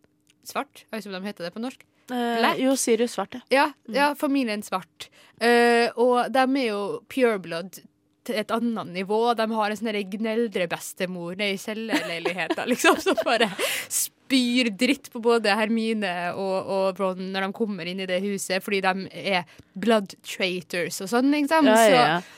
[0.47, 1.87] Svart, jeg vet ikke om de heter det på norsk.
[2.11, 2.59] Black?
[2.59, 3.41] jo, Sirius svart, ja.
[3.49, 5.09] Ja, ja familien Svart.
[5.41, 7.79] Uh, og de er jo pureblood
[8.27, 9.21] til et annet nivå.
[9.37, 13.49] De har en sånn gneldrebestemor nede i kjellerleiligheta, liksom, som bare
[13.89, 18.61] spyr dritt på både Hermine og, og Ron når de kommer inn i det huset,
[18.63, 21.67] fordi de er blood traitors og sånn, liksom.
[21.71, 21.97] Ja, ja, ja.
[21.97, 22.37] Så eh,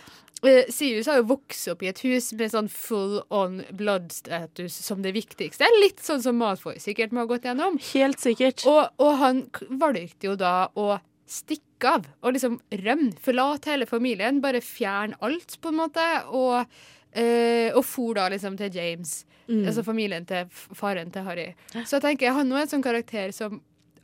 [0.69, 5.13] Sirius har jo vokst opp i et hus med sånn full on blood-status som det
[5.15, 5.67] viktigste.
[5.81, 7.79] Litt sånn som Malfoy sikkert må ha gått gjennom.
[7.93, 8.65] Helt sikkert.
[8.69, 9.43] Og, og han
[9.79, 10.97] valgte jo da å
[11.29, 13.13] stikke av og liksom rømme.
[13.23, 16.07] Forlate hele familien, bare fjerne alt, på en måte.
[16.35, 16.67] Og,
[17.15, 19.65] øh, og for da liksom til James, Mm.
[19.67, 21.49] altså familien til faren til Harry.
[21.83, 23.57] Så jeg tenker, han er en sånn karakter som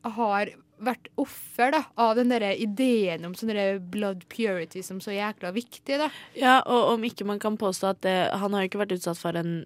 [0.04, 0.50] har
[0.82, 3.52] vært offer da, av den der ideen om sånn
[3.92, 5.98] blood purity som så jækla viktig.
[6.00, 6.10] da.
[6.36, 9.18] Ja, og om ikke man kan påstå at det, Han har jo ikke vært utsatt
[9.20, 9.66] for en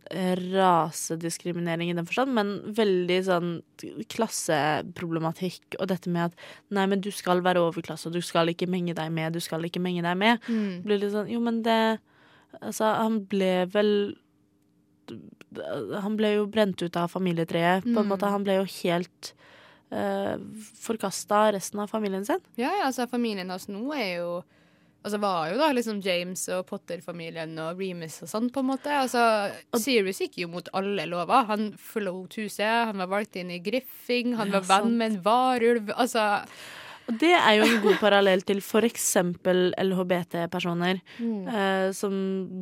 [0.53, 3.51] rasediskriminering i den forstand, men veldig sånn
[4.09, 6.33] klasseproblematikk og dette med at
[6.73, 9.63] nei, men du skal være overklasse, og du skal ikke menge deg med, du skal
[9.67, 10.41] ikke menge deg med.
[10.49, 10.81] Mm.
[10.85, 11.99] Blir litt sånn Jo, men det
[12.61, 13.89] Altså, han ble vel
[16.03, 18.11] Han ble jo brent ut av familietreet, på en Mm.
[18.13, 18.29] måte.
[18.29, 19.33] Han ble jo helt
[19.93, 20.35] uh,
[20.81, 22.41] forkasta resten av familien sin.
[22.57, 24.43] Ja, ja, altså familien hans nå er jo
[25.03, 28.87] Altså var jo da liksom James og Potter-familien og Remus og sånn, på en måte.
[28.95, 29.19] Altså,
[29.75, 31.43] Sirius gikk jo mot alle lover.
[31.49, 35.91] Han forlot huset, han var valgt inn i Griffing, han var venn med en varulv.
[35.99, 36.23] Altså
[37.09, 41.01] Og det er jo en god parallell til eksempel LHBT-personer.
[41.19, 41.47] Mm.
[41.47, 42.13] eh, som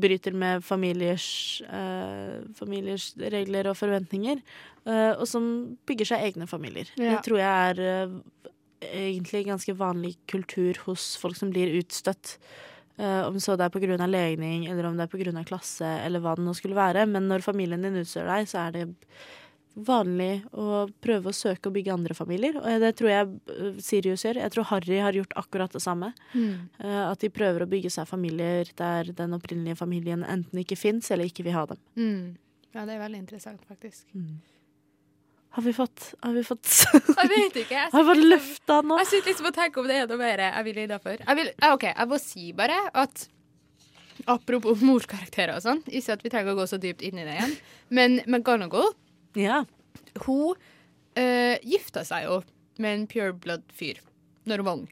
[0.02, 4.42] bryter med familiers, eh, familiers regler og forventninger.
[4.86, 6.90] eh, og som bygger seg egne familier.
[6.98, 7.16] Ja.
[7.16, 8.50] Det tror jeg er eh,
[8.82, 12.38] egentlig ganske vanlig kultur hos folk som blir utstøtt.
[12.98, 14.08] Eh, om så det er pga.
[14.08, 15.44] legning, eller om det er pga.
[15.44, 17.06] klasse, eller hva det nå skulle være.
[17.06, 18.96] Men når familien din utstøter deg, så er det
[19.76, 22.58] vanlig å prøve å søke å bygge andre familier.
[22.60, 24.40] Og det tror jeg eh, Sirius gjør.
[24.44, 26.12] Jeg tror Harry har gjort akkurat det samme.
[26.36, 26.70] Mm.
[26.84, 31.12] Eh, At de prøver å bygge seg familier der den opprinnelige familien enten ikke fins
[31.12, 31.80] eller ikke vil ha dem.
[31.96, 32.24] mm.
[32.72, 34.06] Ja, det er veldig interessant, faktisk.
[35.52, 36.70] Har vi fått, har vi fått
[37.20, 37.76] Jeg vet ikke.
[37.76, 38.98] Jeg Har vi fått liksom- løfta nå?
[39.02, 41.18] Jeg sitter liksom og tenker om det er noe mer jeg vil innafor.
[41.28, 43.26] Jeg vil, OK, jeg må si bare at
[44.30, 47.34] Apropos morskarakterer og sånn, ikke at vi trenger å gå så dypt inn i det
[47.40, 47.54] igjen,
[47.90, 48.92] men McGonagall
[49.38, 49.64] Ja.
[50.26, 52.42] Hun uh, gifta seg jo
[52.82, 54.02] med en pureblood-fyr
[54.50, 54.90] når hun var ung.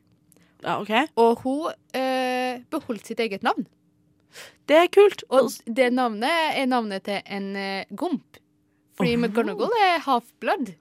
[0.64, 0.91] Ja, OK.
[1.20, 3.68] Og hun uh, beholdt sitt eget navn.
[4.70, 5.24] Det er kult.
[5.34, 8.40] Og det navnet er navnet til en uh, gomp.
[8.99, 9.24] Fordi oh.
[9.24, 10.74] McGonagall er half-blood.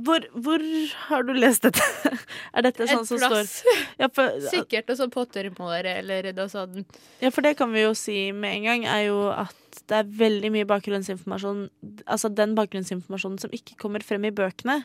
[0.00, 0.62] Hvor, hvor
[1.08, 1.84] har du lest dette?
[2.56, 3.56] er dette sånn som plass.
[3.60, 7.00] står ja for, Sikkert og sånn Pottermore eller noe sånt.
[7.20, 9.56] ja, for det kan vi jo si med en gang, er jo at
[9.88, 11.62] det er veldig mye bakgrunnsinformasjon
[12.10, 14.80] Altså den bakgrunnsinformasjonen som ikke kommer frem i bøkene,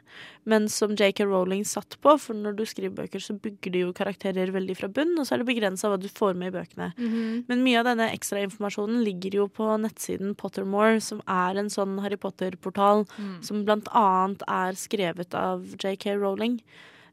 [0.46, 2.16] men som JK Rowling satt på.
[2.22, 5.36] For når du skriver bøker, så bygger du jo karakterer veldig fra bunn, og så
[5.36, 6.92] er det begrensa hva du får med i bøkene.
[6.98, 7.46] Mhm.
[7.50, 12.18] Men mye av denne ekstrainformasjonen ligger jo på nettsiden Pottermore, som er en sånn Harry
[12.18, 13.44] Potter-portal Mm.
[13.44, 16.62] som blant annet er skrevet av JK Rowling.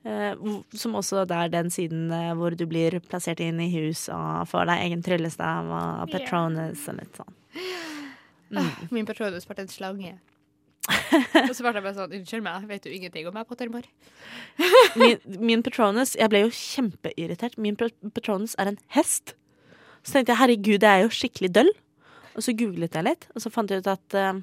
[0.04, 0.34] Eh,
[0.74, 4.48] som også det er den siden eh, hvor du blir plassert inn i hus og
[4.50, 7.36] får deg egen tryllestav og Petronas Patronus og litt sånn.
[8.52, 10.12] Ah, min patronus ble en slange.
[11.48, 13.86] Og så ble jeg bare sånn Unnskyld meg, vet du ingenting om meg, Pottermore?
[14.98, 17.54] Min, min Patronus Jeg ble jo kjempeirritert.
[17.54, 19.36] Min Patronus er en hest.
[20.02, 21.70] Så tenkte jeg herregud, det er jo skikkelig døll.
[22.34, 24.40] Og så googlet jeg litt, og så fant jeg ut at eh,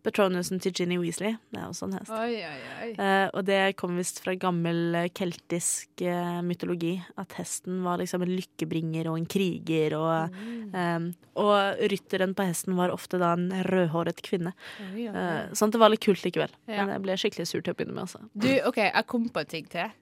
[0.00, 2.12] Patronusen til Ginny Weasley, det er også en hest.
[2.16, 2.88] Oi, oi, oi.
[2.94, 6.94] Eh, og det kom visst fra gammel eh, keltisk eh, mytologi.
[7.20, 9.98] At hesten var liksom en lykkebringer og en kriger.
[9.98, 10.40] Og,
[10.72, 11.08] eh,
[11.44, 14.54] og rytteren på hesten var ofte da en rødhåret kvinne.
[14.80, 16.54] Eh, sånn at det var litt kult likevel.
[16.64, 16.86] Ja.
[16.86, 18.08] Men jeg ble skikkelig sur til å begynne med.
[18.08, 18.24] Altså.
[18.32, 19.92] Du, OK, jeg kom på en ting til.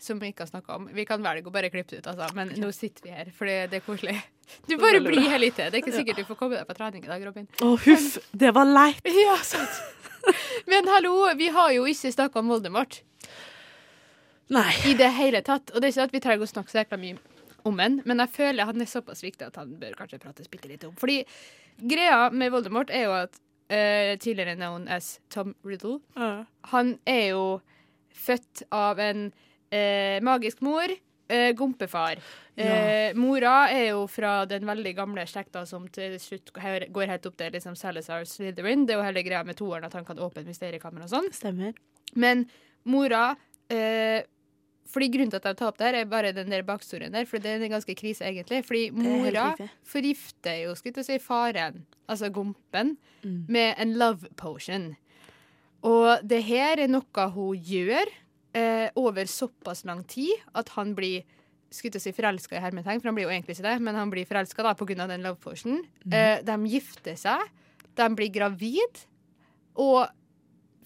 [0.00, 0.86] Som vi ikke har snakka om.
[0.96, 2.30] Vi kan velge å bare klippe det ut, altså.
[2.38, 4.14] Men nå sitter vi her, fordi det er koselig.
[4.68, 5.70] Du bare blir her litt til.
[5.70, 7.48] Det er ikke sikkert du får komme deg på trening i dag, Robin.
[7.62, 8.18] Å, huff!
[8.32, 9.10] Det var leit!
[9.24, 9.80] Ja, sant.
[10.68, 13.00] Men hallo, vi har jo ikke snakka om Voldemort.
[14.50, 14.70] Nei.
[14.90, 15.70] I det hele tatt.
[15.72, 17.20] Og det er ikke at vi trenger å snakke så jækla mye
[17.68, 20.70] om han, men jeg føler han er såpass viktig at han bør kanskje prates bitte
[20.70, 20.94] litt om.
[20.98, 21.20] Fordi
[21.80, 26.00] greia med Voldemort er jo at uh, tidligere known as Tom Riddle
[26.72, 27.44] Han er jo
[28.16, 30.92] født av en uh, magisk mor,
[31.30, 32.20] eh, gompefar.
[32.60, 37.38] Eh, mora er jo fra den veldig gamle slekta som til slutt går helt opp
[37.40, 38.84] til liksom Salazar Slytherin.
[38.86, 41.30] Det er jo hele greia med toeren at han kan åpne mysteriekammer og sånn.
[41.32, 41.78] Stemmer.
[42.18, 42.44] Men
[42.90, 43.30] mora
[43.72, 44.26] eh,
[44.90, 47.26] fordi Grunnen til at jeg tar opp det her, er bare den der bakstorien der.
[47.28, 48.64] For det er en ganske krise, egentlig.
[48.66, 49.52] Fordi mora
[49.86, 54.90] forgifter jo skulle jeg si, faren, altså gompen, med en love potion.
[55.86, 58.10] Og det her er noe hun gjør
[58.56, 61.26] eh, over såpass lang tid at han blir
[61.70, 63.98] skulle til å si forelska i hermetegn, for han blir jo egentlig ikke det, men
[63.98, 65.06] han blir forelska pga.
[65.06, 65.84] den love potion.
[66.10, 67.44] Eh, de gifter seg,
[67.94, 69.04] de blir gravid,
[69.78, 70.08] og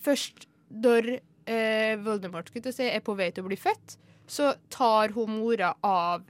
[0.04, 3.96] først når eh, Voldemort skulle til å si, er på vei til å bli født,
[4.26, 6.24] så tar hun mora av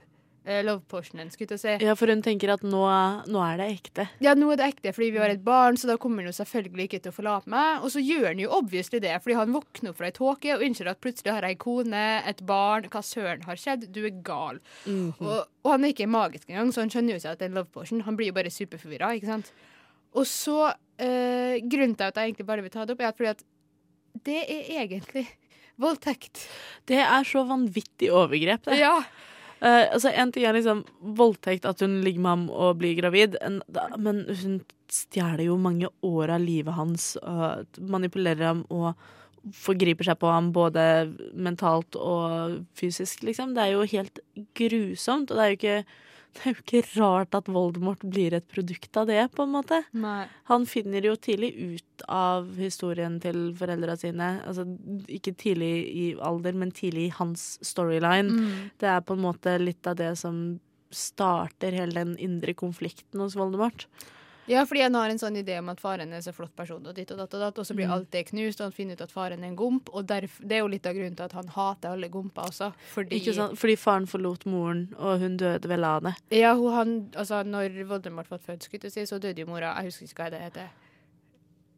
[0.45, 1.73] love potionen, skulle jeg si.
[1.85, 2.81] Ja, for hun tenker at nå,
[3.31, 4.05] nå er det ekte.
[4.23, 6.35] Ja, nå er det ekte, fordi vi har et barn, så da kommer han jo
[6.37, 7.83] selvfølgelig ikke til å forlate meg.
[7.85, 10.65] Og så gjør han jo obviously det, fordi han våkner opp fra ei tåke og
[10.67, 13.87] innser at plutselig har jeg ei kone, et barn, hva søren har skjedd?
[13.95, 14.61] Du er gal.
[14.85, 15.13] Mhm.
[15.19, 17.53] og, og han er ikke magisk engang, så han skjønner jo ikke at det er
[17.53, 18.03] en love potion.
[18.05, 19.53] Han blir jo bare superforvirra, ikke sant.
[20.15, 23.17] Og så øh, Grunnen til at jeg egentlig bare vil ta det opp, er at
[23.17, 23.43] fordi at
[24.25, 25.25] det er egentlig
[25.81, 26.45] voldtekt.
[26.87, 28.77] Det er så vanvittig overgrep, det.
[28.79, 28.99] Ja.
[29.61, 30.83] Eh, altså, en ting er liksom
[31.17, 34.59] voldtekt, at hun ligger med ham og blir gravid, en, da, men hun
[34.91, 38.93] stjeler jo mange år av livet hans, og manipulerer ham og
[39.55, 40.83] forgriper seg på ham både
[41.37, 43.53] mentalt og fysisk, liksom.
[43.55, 44.21] Det er jo helt
[44.57, 45.77] grusomt, og det er jo ikke
[46.43, 49.81] det er jo ikke rart at Voldemort blir et produkt av det, på en måte.
[49.95, 50.25] Nei.
[50.51, 54.35] Han finner jo tidlig ut av historien til foreldra sine.
[54.45, 54.67] Altså
[55.07, 58.35] ikke tidlig i alder, men tidlig i hans storyline.
[58.35, 58.69] Mm.
[58.81, 60.59] Det er på en måte litt av det som
[60.95, 63.87] starter hele den indre konflikten hos Voldemort.
[64.47, 66.93] Ja, fordi han har en sånn idé om at faren er så flott person, og
[66.95, 67.93] ditt og datt og datt, og så blir Mm.
[67.95, 70.51] alt det knust, og han finner ut at faren er en gomp, og derf, det
[70.51, 73.57] er jo litt av grunnen til at han hater alle gomper også, fordi Ikke sant?
[73.57, 76.13] Fordi faren forlot moren, og hun døde vel av det.
[76.31, 79.73] Ja, hun, han, altså, når Voldemort ble født, skulle jeg si, så døde jo mora.
[79.81, 80.69] Jeg husker ikke hva det heter.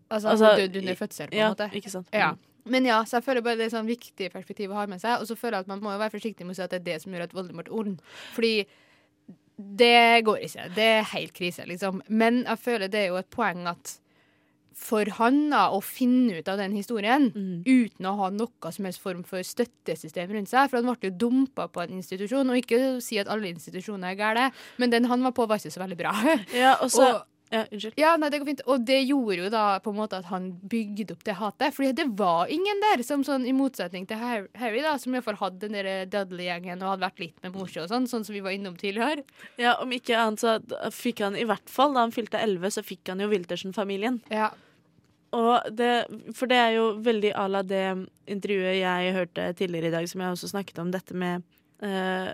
[0.10, 1.70] Altså, Altså, hun døde under fødsel, på en ja, måte.
[1.74, 2.08] ikke sant.
[2.14, 2.32] Ja.
[2.32, 2.72] Mm.
[2.72, 5.22] Men ja, så jeg føler bare det er sånn viktig perspektiv å ha med seg.
[5.22, 6.82] Og så føler jeg at man må jo være forsiktig med å si at det
[6.82, 8.02] er det som gjør at Voldemort er ond.
[8.36, 8.66] Fordi
[9.58, 10.68] det går ikke.
[10.76, 12.02] Det er helt krise, liksom.
[12.10, 13.96] Men jeg føler det er jo et poeng at
[14.78, 17.64] for han da, å finne ut av den historien Mm.
[17.66, 20.70] uten å ha noe som helst form for støttesystem rundt seg.
[20.70, 24.16] For han ble jo dumpa på en institusjon, og ikke si at alle institusjoner er
[24.20, 26.14] gale, men den han var på, var ikke så veldig bra.
[26.54, 27.94] Ja, og så Og- ja, Unnskyld.
[27.98, 28.62] ja, nei, det går fint.
[28.68, 31.74] Og det gjorde jo da på en måte at han bygde opp det hatet.
[31.78, 35.40] Fordi det var ingen der, som sånn i motsetning til Har- Harry, da, som iallfall
[35.40, 38.42] hadde den der Dudley-gjengen og hadde vært litt med morse og sånn, sånn som vi
[38.44, 39.24] var innom tidligere.
[39.58, 40.58] Ja, Om ikke annet så
[40.92, 44.22] fikk han i hvert fall, da han fylte 11, så fikk han jo Wiltersen-familien.
[44.30, 44.52] Ja.
[45.36, 46.06] Og det,
[46.36, 47.84] for det er jo veldig à la det
[48.32, 51.44] intervjuet jeg hørte tidligere i dag, som jeg også snakket om, dette med
[51.84, 52.32] eh,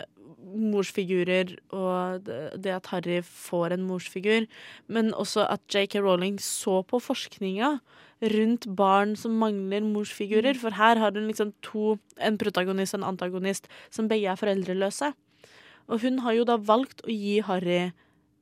[0.54, 4.46] morsfigurer og det, at Harry får en morsfigur.
[4.86, 7.78] Men også at JK Rowling så på forskninga
[8.34, 10.56] rundt barn som mangler morsfigurer.
[10.60, 15.12] For her har hun liksom to, en protagonist og en antagonist, som begge er foreldreløse.
[15.92, 17.90] Og hun har jo da valgt å gi Harry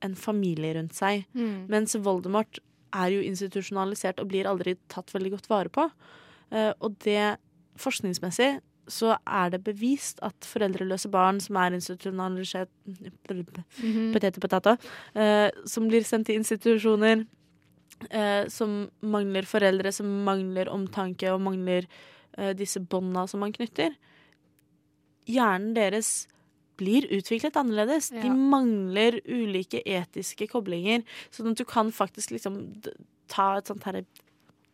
[0.02, 1.26] en familie rundt seg.
[1.34, 1.66] Mm.
[1.72, 2.60] Mens Voldemort
[2.92, 5.88] er jo institusjonalisert og blir aldri tatt veldig godt vare på.
[6.52, 7.38] Eh, og det
[7.80, 8.58] forskningsmessig
[8.90, 12.70] så er det bevist at foreldreløse barn som er institusjonalisert
[13.30, 14.76] og potato.
[15.14, 17.24] eh, som blir sendt til institusjoner,
[18.10, 21.86] eh, som mangler foreldre, som mangler omtanke og mangler
[22.38, 23.94] eh, disse bånda som man knytter.
[25.26, 26.26] Hjernen deres
[26.76, 28.10] blir utviklet annerledes.
[28.10, 32.58] De mangler ulike etiske koblinger, sånn at du kan faktisk liksom
[33.32, 34.02] ta et sånt her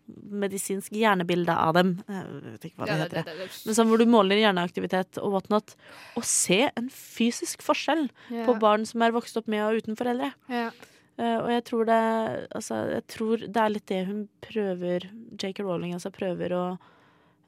[0.09, 1.95] medisinsk hjernebilde av dem.
[2.09, 3.09] Jeg vet ikke hva det Ja, heter.
[3.09, 5.75] det- det- det- Men sånn hvor du måler hjerneaktivitet og whatnot,
[6.17, 8.47] og se en fysisk forskjell Ja.
[8.47, 10.33] på barn som er vokst opp med og uten foreldre.
[10.49, 10.71] Ja.
[11.19, 15.03] Uh, og jeg tror det Altså, jeg tror det er litt det hun prøver
[15.37, 15.65] J.K.
[15.65, 16.79] Rowling altså prøver å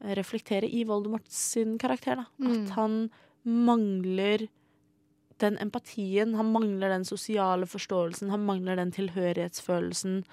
[0.02, 2.26] reflektere i Voldemort sin karakter.
[2.40, 2.64] Mm.
[2.64, 3.10] At han
[3.46, 4.48] mangler
[5.38, 10.24] den empatien, han mangler den sosiale forståelsen, han mangler den tilhørighetsfølelsen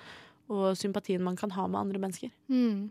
[0.50, 2.32] og sympatien man kan ha med andre mennesker.
[2.50, 2.90] Mm.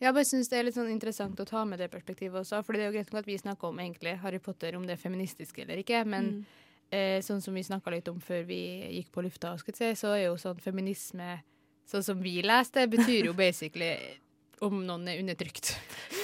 [0.00, 2.60] Jeg bare synes det er litt sånn interessant å ta med det perspektivet også.
[2.64, 4.94] For det er jo greit nok at vi snakker om egentlig Harry Potter, om det
[4.94, 6.04] er feministisk eller ikke.
[6.06, 6.44] Men Mm.
[6.92, 8.60] eh, sånn som vi snakka litt om før vi
[9.02, 11.40] gikk på lufta, si, så er jo sånn feminisme
[11.88, 13.96] Sånn som vi leste, betyr jo basically
[14.60, 15.70] om noen er undertrykt.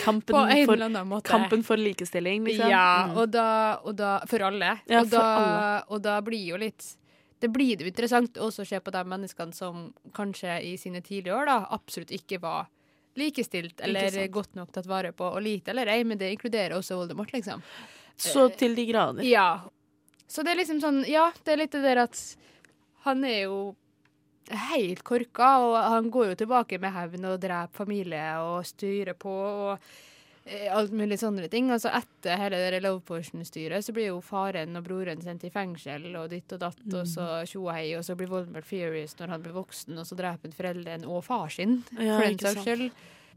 [0.04, 2.68] Kampen, for, kampen for likestilling, liksom.
[2.68, 3.16] Ja, Mm.
[3.16, 4.80] og da, og da For alle.
[4.86, 5.82] Ja, og, for alle.
[5.88, 6.96] og da blir jo litt
[7.44, 11.34] Det blir det interessant også å se på de menneskene som kanskje i sine tidlige
[11.36, 12.70] år da absolutt ikke var
[13.20, 16.96] likestilt eller godt nok tatt vare på, og lite eller ei, men det inkluderer også
[16.98, 17.62] Voldemort, liksom.
[18.16, 19.26] Så til de grader.
[19.26, 19.60] Ja.
[20.26, 22.20] Så det er liksom sånn Ja, det er litt det der at
[23.04, 23.58] han er jo
[24.48, 29.32] helt korka, og han går jo tilbake med hevn og dreper familie og styrer på
[29.32, 30.13] og eh,
[30.44, 31.70] alt mulig sånne ting.
[31.72, 36.10] Altså Etter hele det Love Portion-styret så blir jo faren og broren sendt i fengsel
[36.20, 39.32] og ditt og datt, og så tjo og hei, og så blir Voldemort furious når
[39.36, 42.64] han blir voksen, og så dreper han foreldrene og far sin, Ja, for den saks
[42.66, 42.90] skyld.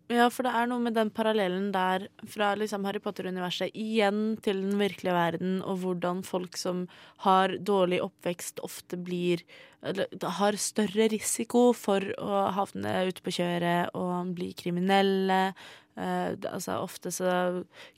[0.07, 4.61] Ja, for det er noe med den parallellen der fra liksom Harry Potter-universet igjen til
[4.63, 6.85] den virkelige verden, og hvordan folk som
[7.25, 9.43] har dårlig oppvekst, ofte blir
[9.83, 10.07] eller,
[10.39, 15.51] har større risiko for å havne ute på kjøret og bli kriminelle.
[15.97, 17.35] Eh, altså ofte så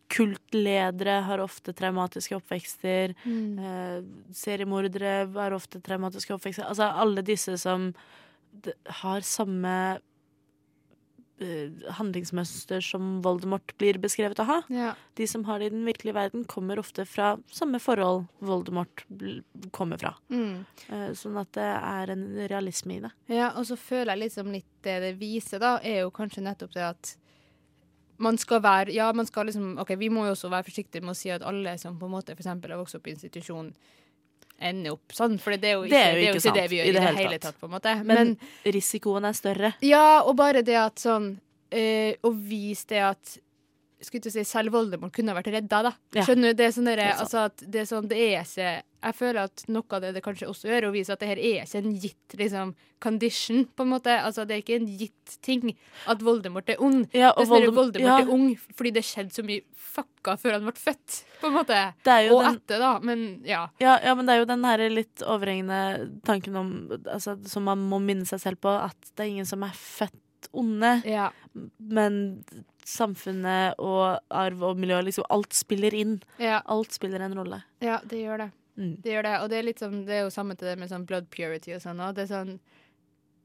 [0.10, 3.14] Kultledere har ofte traumatiske oppvekster.
[3.22, 3.60] Mm.
[3.62, 3.98] Eh,
[4.34, 6.66] seriemordere har ofte traumatiske oppvekster.
[6.66, 7.92] Altså alle disse som
[9.04, 10.00] har samme
[11.98, 14.58] handlingsmønster som Voldemort blir beskrevet å ha.
[14.74, 14.90] Ja.
[15.16, 19.06] De som har det i den virkelige verden, kommer ofte fra samme forhold Voldemort
[19.76, 20.14] kommer fra.
[20.30, 20.66] Mm.
[20.90, 23.14] Eh, sånn at det er en realisme i det.
[23.32, 26.76] Ja, og så føler jeg liksom litt det det viser, da, er jo kanskje nettopp
[26.76, 27.16] det at
[28.20, 31.16] man skal være Ja, man skal liksom OK, vi må jo også være forsiktige med
[31.16, 33.72] å si at alle som på en måte eksempel har vokst opp i institusjon,
[34.62, 35.38] ender opp sånn.
[35.42, 37.42] For det er jo ikke det, er jo ikke det vi gjør i det, hele
[37.42, 37.94] tatt, på en måte.
[38.08, 38.34] Men,
[38.66, 39.74] risikoen er større.
[39.86, 43.38] Ja, og bare det at sånn øh, Å vise det at
[44.06, 45.94] skulle til å si, Selv Voldemort kunne ha vært redda, da.
[46.24, 46.60] Skjønner du?
[46.60, 48.70] Det er sånn der, Det er altså det er sånn Det er ikke
[49.04, 51.40] Jeg føler at noe av det det kanskje også gjør, å vise at det her
[51.40, 54.12] er ikke en gitt liksom condition, på en måte.
[54.20, 55.70] Altså det er ikke en gitt ting
[56.12, 57.06] at Voldemort er ond.
[57.16, 58.18] Ja, og Voldem- Voldemort ja.
[58.26, 61.80] er ung fordi det skjedde så mye fucka før han ble født, på en måte.
[62.32, 62.92] Og den- etter, da.
[63.00, 63.68] Men ja.
[63.80, 66.74] Ja, ja, men det er jo den her litt overhengende tanken om
[67.06, 70.52] altså, Som man må minne seg selv på, at det er ingen som er født
[70.54, 71.04] onde.
[71.08, 71.30] Ja.
[71.80, 72.44] Men
[72.90, 76.18] samfunnet og arv og miljø, liksom alt spiller inn.
[76.42, 76.62] Ja.
[76.66, 77.62] Alt spiller en rolle.
[77.84, 78.50] Ja, det gjør det.
[78.80, 78.94] Mm.
[79.04, 80.90] Det gjør det, og det er litt sånn, det er jo samme til det med
[80.92, 82.00] sånn blood purity og sånn.
[82.06, 82.56] Og det er sånn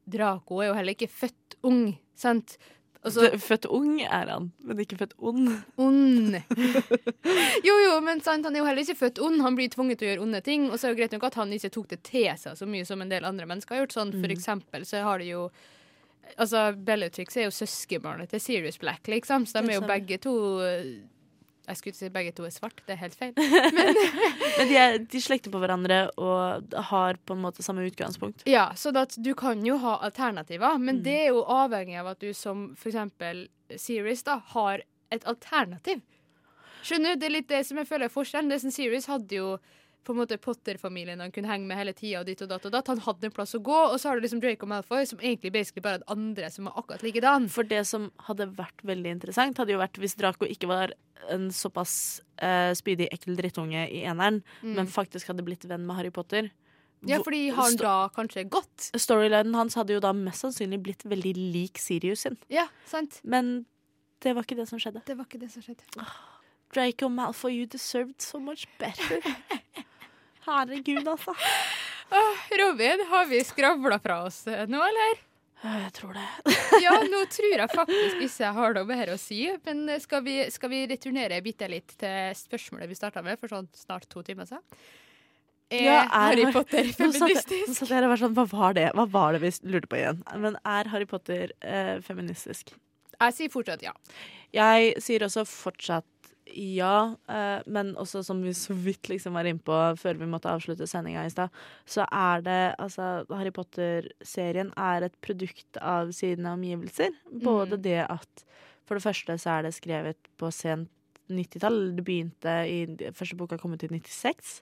[0.07, 2.57] Draco er jo heller ikke født ung, sant?
[3.05, 5.49] Også, Født ung er han, men ikke født ond.
[5.77, 6.37] Ond.
[7.67, 9.43] jo, jo, men sant, han er jo heller ikke født ond.
[9.45, 10.65] Han blir tvunget til å gjøre onde ting.
[10.71, 12.65] Og så er det jo greit nok at han ikke tok det til seg så
[12.69, 13.93] mye som en del andre mennesker har gjort.
[13.97, 14.33] Sånn, for Mm.
[14.33, 15.49] eksempel så har de jo
[16.41, 19.45] Altså, Bellatrix er jo søskenbarnet til Sirius Black, liksom.
[19.45, 20.31] Så de er jo begge to
[21.67, 23.31] Jeg skulle ikke si begge to er svart, det er helt feil.
[24.57, 28.43] Men de, er, de slekter på hverandre og har på en måte samme utgangspunkt.
[28.49, 30.85] Ja, så at du kan jo ha alternativer, Mm.
[30.85, 33.47] men det er jo avhengig av at du som for eksempel
[33.79, 34.81] Sirius da, har
[35.11, 36.01] et alternativ.
[36.85, 37.19] Skjønner du?
[37.21, 38.49] Det er litt det som jeg føler er forskjellen.
[38.53, 39.47] Det som Sirius hadde jo
[40.05, 42.73] på en måte Potter-familien han kunne henge med hele tida, og ditt og datt og
[42.75, 42.91] datt.
[42.93, 45.51] Han hadde en plass å gå, og så har du liksom Draco Malfoy, som egentlig
[45.55, 47.47] basically bare hadde andre som var akkurat likedan.
[47.51, 50.93] For det som hadde vært veldig interessant, hadde jo vært hvis Draco ikke var
[51.33, 51.95] en såpass
[52.43, 54.75] uh, spydig, ekkel drittunge i eneren, Mm.
[54.77, 56.51] men faktisk hadde blitt venn med Harry Potter.
[57.05, 58.87] Ja, fordi har han da kanskje gått?
[58.97, 62.37] Storylinen hans hadde jo da mest sannsynlig blitt veldig lik Sirius sin.
[62.49, 63.19] Ja, sant.
[63.23, 63.65] Men
[64.25, 65.03] det var ikke det som skjedde.
[65.05, 65.85] Det var ikke det som skjedde.
[66.73, 69.21] Draco Malfoy, you deserved so much better.
[70.45, 71.33] Herregud, altså.
[72.59, 75.23] Robin, har vi skravla fra oss eh, nå, eller?
[75.65, 76.25] Jeg tror det.
[76.85, 79.39] ja, nå tror jeg faktisk ikke jeg har noe mer å si.
[79.65, 83.51] Men eh, skal vi, skal vi returnere bitte litt til spørsmålet vi starta med for
[83.55, 84.63] sånn snart to timer siden?
[85.73, 87.71] Er Ja, Harry Potter feministisk?
[87.71, 89.97] Nå satt jeg og var sånn, hva var det Hva var det vi lurte på
[89.97, 90.21] igjen?
[90.37, 92.75] Men er Harry Potter eh, feministisk?
[93.15, 93.95] Jeg sier fortsatt ja.
[94.53, 96.05] Jeg sier også fortsatt
[96.53, 100.87] ja, eh, men også som vi så vidt liksom var innpå før vi måtte avslutte
[100.87, 101.49] sendinga i stad,
[101.89, 107.11] så er det altså Harry Potter-serien er et produkt av sine omgivelser.
[107.31, 107.81] Både Mm.
[107.81, 108.45] det at
[108.85, 110.89] For det første så er det skrevet på sent
[111.27, 111.95] 90-tall.
[111.95, 114.61] Det begynte i Første boka kom ut i 96.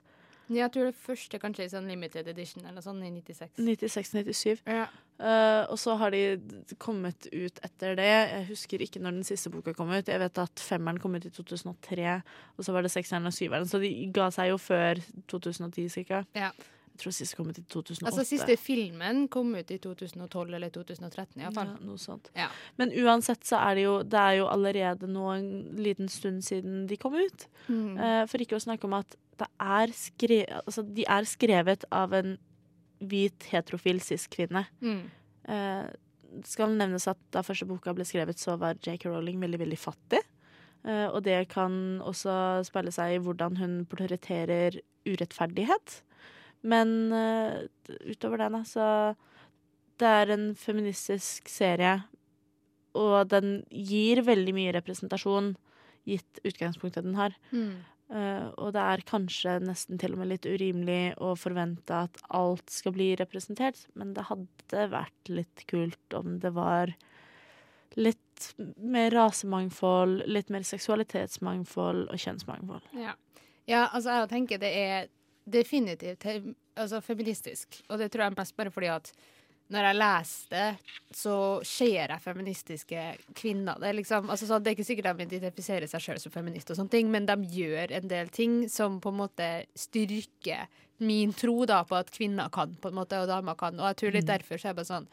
[0.52, 3.56] Jeg tror det første kanskje i sånn limited edition eller sånn i 96.
[3.56, 4.64] 96-97.
[4.68, 4.86] Ja.
[5.14, 6.36] Uh, og så har de
[6.82, 8.10] kommet ut etter det.
[8.10, 10.10] Jeg husker ikke når den siste boka kom ut.
[10.10, 12.18] Jeg vet at femmeren kom ut i 2003,
[12.58, 13.68] og så var det sekseren og syveren.
[13.70, 15.00] Så de ga seg jo før
[15.30, 16.24] 2010 cirka.
[16.36, 16.50] Ja.
[16.94, 18.06] Jeg tror siste kom ut i 2008.
[18.06, 21.72] Altså Siste filmen kom ut i 2012 eller 2013 iallfall.
[21.72, 22.30] Ja, noe sånt.
[22.38, 22.46] Ja.
[22.78, 26.84] Men uansett så er det jo Det er jo allerede nå en liten stund siden
[26.86, 27.48] de kom ut.
[27.66, 27.98] Mm.
[27.98, 32.36] Uh, for ikke å snakke om at er skre altså, de er skrevet av en
[33.04, 34.64] hvit heterofil cis-kvinne.
[34.80, 35.02] Mm.
[35.50, 35.86] Eh,
[36.34, 39.08] det skal nevnes at da første boka ble skrevet, så var J.K.
[39.10, 40.22] Rowling veldig, veldig fattig.
[40.84, 46.00] Eh, og det kan også speile seg i hvordan hun prioriterer urettferdighet.
[46.64, 47.64] Men eh,
[48.08, 48.88] utover det, da, så
[50.00, 52.02] Det er en feministisk serie,
[52.98, 55.52] og den gir veldig mye representasjon,
[56.04, 57.36] gitt utgangspunktet den har.
[57.52, 57.84] Mm.
[58.12, 62.68] Eh, og det er kanskje nesten til og med litt urimelig å forvente at alt
[62.72, 66.92] skal bli representert, men det hadde vært litt kult om det var
[67.96, 72.90] litt mer rasemangfold, litt mer seksualitetsmangfold og kjønnsmangfold.
[72.98, 73.14] Ja.
[73.70, 75.08] ja, altså jeg tenker det er
[75.44, 77.80] definitivt altså, feministisk.
[77.88, 79.12] Og det tror jeg mest bare fordi at
[79.72, 81.34] når jeg leser det, så
[81.64, 83.04] ser jeg feministiske
[83.34, 83.78] kvinner.
[83.80, 86.70] Det er, liksom, altså, så det er ikke sikkert de identifiserer seg sjøl som feminist,
[86.70, 90.66] og sånne ting, men de gjør en del ting som på en måte styrker
[91.04, 93.80] min tro da, på at kvinner kan, på en måte, og damer kan.
[93.80, 94.32] Og jeg tror litt Mm.
[94.34, 95.08] derfor så er jeg bare sånn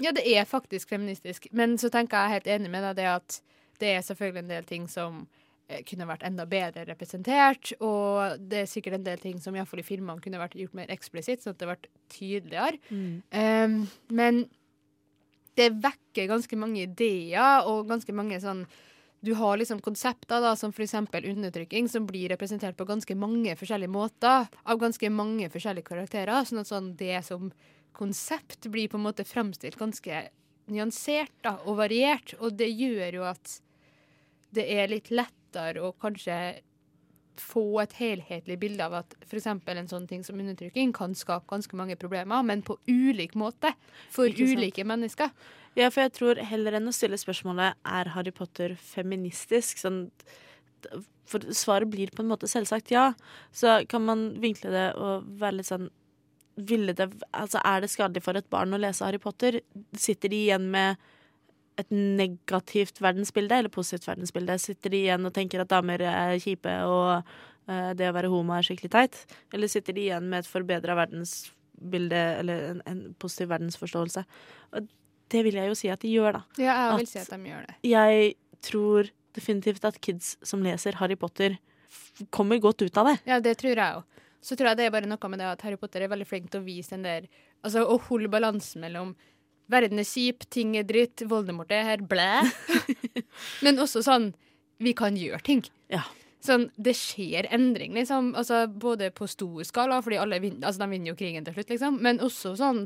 [0.00, 3.40] Ja, det er faktisk feministisk, men så tenker jeg helt enig med deg det at
[3.80, 5.26] det er selvfølgelig en del ting som
[5.88, 9.86] kunne vært enda bedre representert, og det er sikkert en del ting som iallfall i
[9.86, 12.78] filmene kunne vært gjort mer eksplisitt, sånn at det ble tydeligere.
[12.88, 13.18] Mm.
[13.36, 13.76] Um,
[14.16, 14.46] men
[15.58, 18.64] det vekker ganske mange ideer og ganske mange sånn
[19.18, 20.94] Du har liksom konsepter da, som f.eks.
[20.94, 26.44] undertrykking, som blir representert på ganske mange forskjellige måter av ganske mange forskjellige karakterer.
[26.46, 27.48] Sånn at sånn det som
[27.98, 30.28] konsept blir på en måte framstilt ganske
[30.70, 32.36] nyansert da, og variert.
[32.38, 33.58] Og det gjør jo at
[34.54, 35.10] det er litt
[35.48, 36.60] lettere å kanskje
[37.38, 39.46] få et helhetlig bilde av at f.eks.
[39.46, 43.72] en sånn ting som undertrykking kan skape ganske mange problemer, men på ulik måte
[44.10, 45.30] for ulike mennesker.
[45.76, 50.08] Ja, for jeg tror heller enn å stille spørsmålet er Harry Potter feministisk, sånn
[51.28, 53.12] For svaret blir på en måte selvsagt ja.
[53.52, 55.90] Så kan man vinkle det og være litt sånn
[56.56, 59.60] ville det, altså Er det skadelig for et barn å lese Harry Potter?
[59.94, 60.96] Sitter de igjen med
[61.78, 64.56] et negativt verdensbilde eller positivt verdensbilde?
[64.60, 68.56] Sitter de igjen og tenker at damer er kjipe og uh, det å være homo
[68.56, 69.18] er skikkelig teit?
[69.54, 74.24] Eller sitter de igjen med et forbedra verdensbilde eller en, en positiv verdensforståelse?
[74.74, 74.90] Og
[75.28, 76.44] det vil jeg jo si at de gjør, da.
[76.58, 77.74] Ja, jeg At- vil si at de gjør det.
[77.86, 78.34] Jeg
[78.64, 81.58] tror definitivt at kids som leser Harry Potter,
[82.34, 83.18] kommer godt ut av det.
[83.28, 84.24] Ja, det tror jeg òg.
[84.44, 86.50] Så tror jeg det er bare noe med det at Harry Potter er veldig flink
[86.50, 87.28] til å vise den der
[87.66, 89.16] Altså å holde balansen mellom
[89.72, 92.42] verden er kjip, ting er dritt, Voldemort er her, blæ.
[93.64, 94.32] Men også sånn
[94.78, 95.64] Vi kan gjøre ting.
[95.90, 96.04] Ja.
[96.44, 98.30] Sånn, det skjer endring, liksom.
[98.38, 101.72] Altså, både på stor skala, fordi alle vinner, altså, de vinner jo krigen til slutt,
[101.74, 101.98] liksom.
[102.04, 102.84] Men også sånn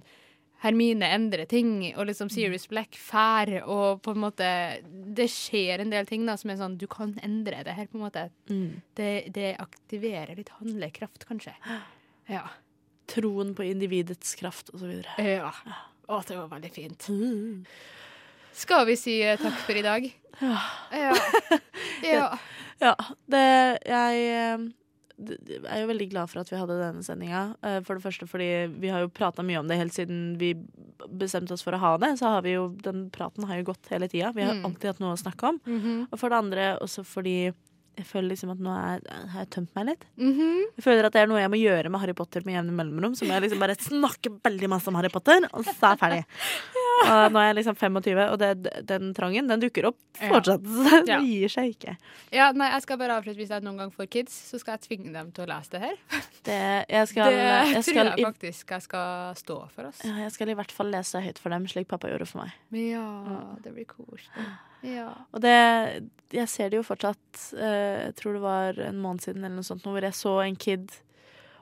[0.63, 4.49] Hermine endrer ting, og liksom Serious Black fær, og på en måte
[5.17, 7.99] Det skjer en del ting da som er sånn Du kan endre det her, på
[7.99, 8.29] en måte.
[8.51, 8.83] Mm.
[8.99, 11.57] Det, det aktiverer litt handlekraft, kanskje.
[12.31, 12.47] Ja.
[13.11, 15.11] Troen på individets kraft og så videre.
[15.27, 15.51] ja.
[16.09, 17.09] Å, det var veldig fint.
[18.53, 20.07] Skal vi si eh, takk for i dag?
[20.43, 20.59] Ja.
[20.93, 21.13] Ja.
[22.15, 22.29] ja.
[22.83, 22.95] Ja,
[23.31, 23.43] det
[23.87, 24.65] Jeg eh,
[25.23, 27.43] d- d- er jo veldig glad for at vi hadde denne sendinga.
[27.63, 28.49] Eh, For det første fordi
[28.83, 30.53] vi har jo prata mye om det helt siden vi
[31.09, 32.13] bestemte oss for å ha det.
[32.21, 34.33] Så har vi jo, den praten har jo gått hele tida.
[34.37, 34.67] Vi har Mm.
[34.69, 35.61] alltid hatt noe å snakke om.
[35.65, 36.09] Mhm.
[36.11, 37.53] Og for det andre også fordi
[37.99, 39.03] jeg føler liksom at nå er,
[39.33, 40.05] har jeg tømt meg litt.
[40.17, 40.63] Mhm.
[40.79, 43.15] Jeg føler at det er noe jeg må gjøre med Harry Potter med jevne mellomrom.
[43.19, 46.01] Så må jeg liksom bare snakke veldig masse om Harry Potter, og så er jeg
[46.05, 46.23] ferdig.
[47.03, 48.49] Og nå er jeg liksom 25, og det,
[48.87, 50.29] den trangen den dukker opp Ja.
[50.31, 50.63] fortsatt.
[50.63, 51.17] Så det Ja.
[51.25, 51.97] gir seg ikke.
[52.31, 54.83] ja, nei, jeg skal bare avslutte hvis jeg noen gang får kids, så skal jeg
[54.87, 55.97] tvinge dem til å lese det her.
[56.43, 56.59] Det,
[56.91, 60.01] jeg skal, det jeg skal, tror jeg faktisk jeg skal stå for oss.
[60.05, 62.55] ja, jeg skal i hvert fall lese høyt for dem, slik pappa gjorde for meg.
[62.75, 63.07] Ja,
[63.63, 64.47] det blir koselig.
[64.83, 65.13] Ja.
[65.33, 65.55] Og det
[66.33, 69.67] Jeg ser det jo fortsatt eh, Jeg tror det var en måned siden eller noe
[69.67, 70.91] sånt, hvor jeg så en kid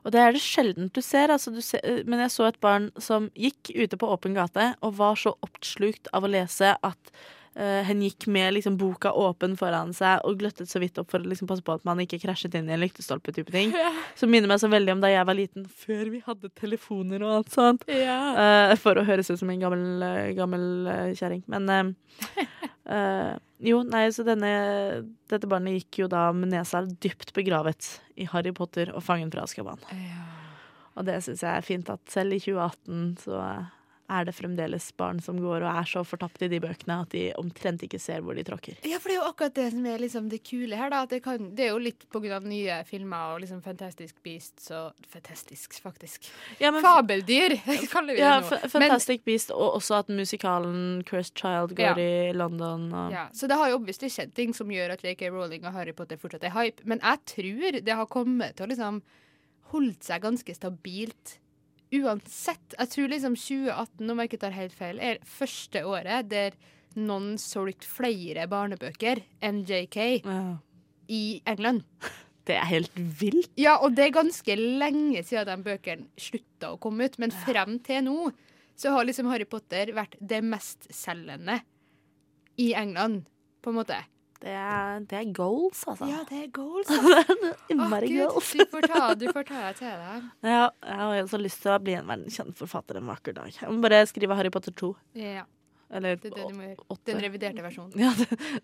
[0.04, 3.30] Og det er det sjeldent du altså, du ser Men jeg så et barn som
[3.34, 7.12] gikk ute på åpen gate og var så oppslukt av å lese at
[7.54, 11.22] eh, hen gikk med liksom, boka åpen foran seg og gløttet så vidt opp for
[11.22, 13.34] å liksom, passe på at man ikke krasjet inn i en lyktestolpe.
[13.36, 13.74] type ting
[14.20, 17.36] Som minner meg så veldig om da jeg var liten, før vi hadde telefoner og
[17.40, 17.86] alt sånt.
[17.88, 21.42] Eh, for å høres ut som en gammel, eh, gammel uh, kjerring.
[21.50, 21.94] Men
[23.70, 24.52] jo, nei, så denne,
[25.30, 29.44] dette barnet gikk jo da med nesa dypt begravet i Harry Potter og Fangen fra
[29.46, 29.82] Azkaban.
[30.98, 33.42] Og det syns jeg er fint at selv i 2018 så
[34.10, 37.22] er det fremdeles barn som går og er så fortapt i de bøkene at de
[37.38, 38.80] omtrent ikke ser hvor de tråkker.
[38.88, 41.04] Ja, for det er jo akkurat det som er liksom det kule her, da.
[41.10, 44.70] Det, kan, det er jo litt på grunn av nye filmer og liksom Fantastic Beasts
[44.76, 46.28] og Fantastisk, faktisk.
[46.60, 47.56] Ja, men- Fabeldyr,
[47.94, 48.60] kaller vi det nå.
[48.74, 52.06] Fantastic men, Beast, og også at musikalen Cursed Child går Ja.
[52.28, 52.88] i London.
[52.92, 55.72] Og, Ja, så det har jo obviously skjedd ting som gjør at JK Rowling og
[55.76, 59.02] Harry Potter fortsatt er hype, men jeg tror det har kommet til å liksom
[59.70, 61.36] holdt seg ganske stabilt
[61.94, 62.76] uansett.
[62.78, 66.56] Jeg tror liksom 2018, om jeg ikke tar helt feil, er første året der
[66.98, 69.98] noen solgte flere barnebøker enn JK
[71.10, 71.84] i England.
[72.48, 73.50] Det er helt vilt.
[73.60, 77.78] Ja, og det er ganske lenge siden de bøkene slutta å komme ut, men frem
[77.86, 78.30] til nå
[78.80, 81.60] så har liksom Harry Potter vært det mestselgende
[82.60, 83.26] i England,
[83.60, 83.98] på en måte.
[84.40, 86.06] Det er, det er goals, altså.
[86.08, 86.88] Ja, det er goals.
[87.72, 88.52] Innmari oh, goals.
[88.56, 90.30] Du får ta, du får ta deg til deg.
[90.54, 93.52] Ja, jeg har også lyst til å bli en verdenskjent forfatter en vakker dag.
[93.52, 94.94] Jeg må bare skrive Harry Potter 2.
[95.20, 95.44] Ja.
[95.90, 96.84] Eller Det er det du må gjøre.
[96.94, 97.06] åtte.
[97.10, 97.94] Den reviderte versjonen.
[97.98, 98.12] Ja,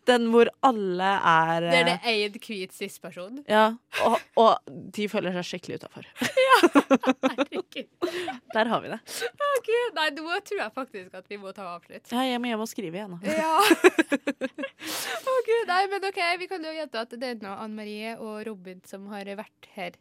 [0.07, 3.41] den hvor alle er Det er det eh, eid hvit cis-person.
[3.51, 3.65] Ja,
[4.07, 6.07] og, og de føler seg skikkelig utafor.
[7.27, 7.89] Herregud.
[8.55, 9.01] Der har vi det.
[9.67, 9.97] Gud.
[9.97, 12.07] Nei, nå tror jeg faktisk at vi må ta avslutt.
[12.15, 13.17] Ja, jeg må hjem og skrive igjen.
[13.19, 13.35] da.
[13.35, 13.57] Ja.
[15.27, 18.15] Å gud, nei, men ok, Vi kan jo gjette at det er nå Anne Marie
[18.23, 19.97] og Robin som har vært her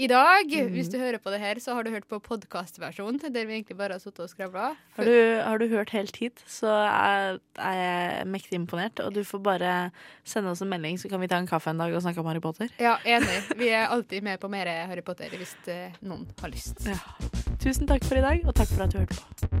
[0.00, 0.48] i dag.
[0.48, 0.72] Mm.
[0.72, 3.76] Hvis du hører på det her, så har du hørt på podkastversjonen, der vi egentlig
[3.76, 4.72] bare har sittet og skravla.
[4.96, 9.02] Har du, har du hørt helt hit, så er, er jeg mektig imponert.
[9.04, 9.74] Og du får bare
[10.24, 12.30] sende oss en melding, så kan vi ta en kaffe en dag og snakke om
[12.30, 12.72] Harry Potter.
[12.80, 13.42] Ja, enig.
[13.60, 16.80] Vi er alltid med på mer Harry Potter hvis eh, noen har lyst.
[16.88, 17.00] Ja.
[17.60, 19.60] Tusen takk for i dag, og takk for at du hørte på.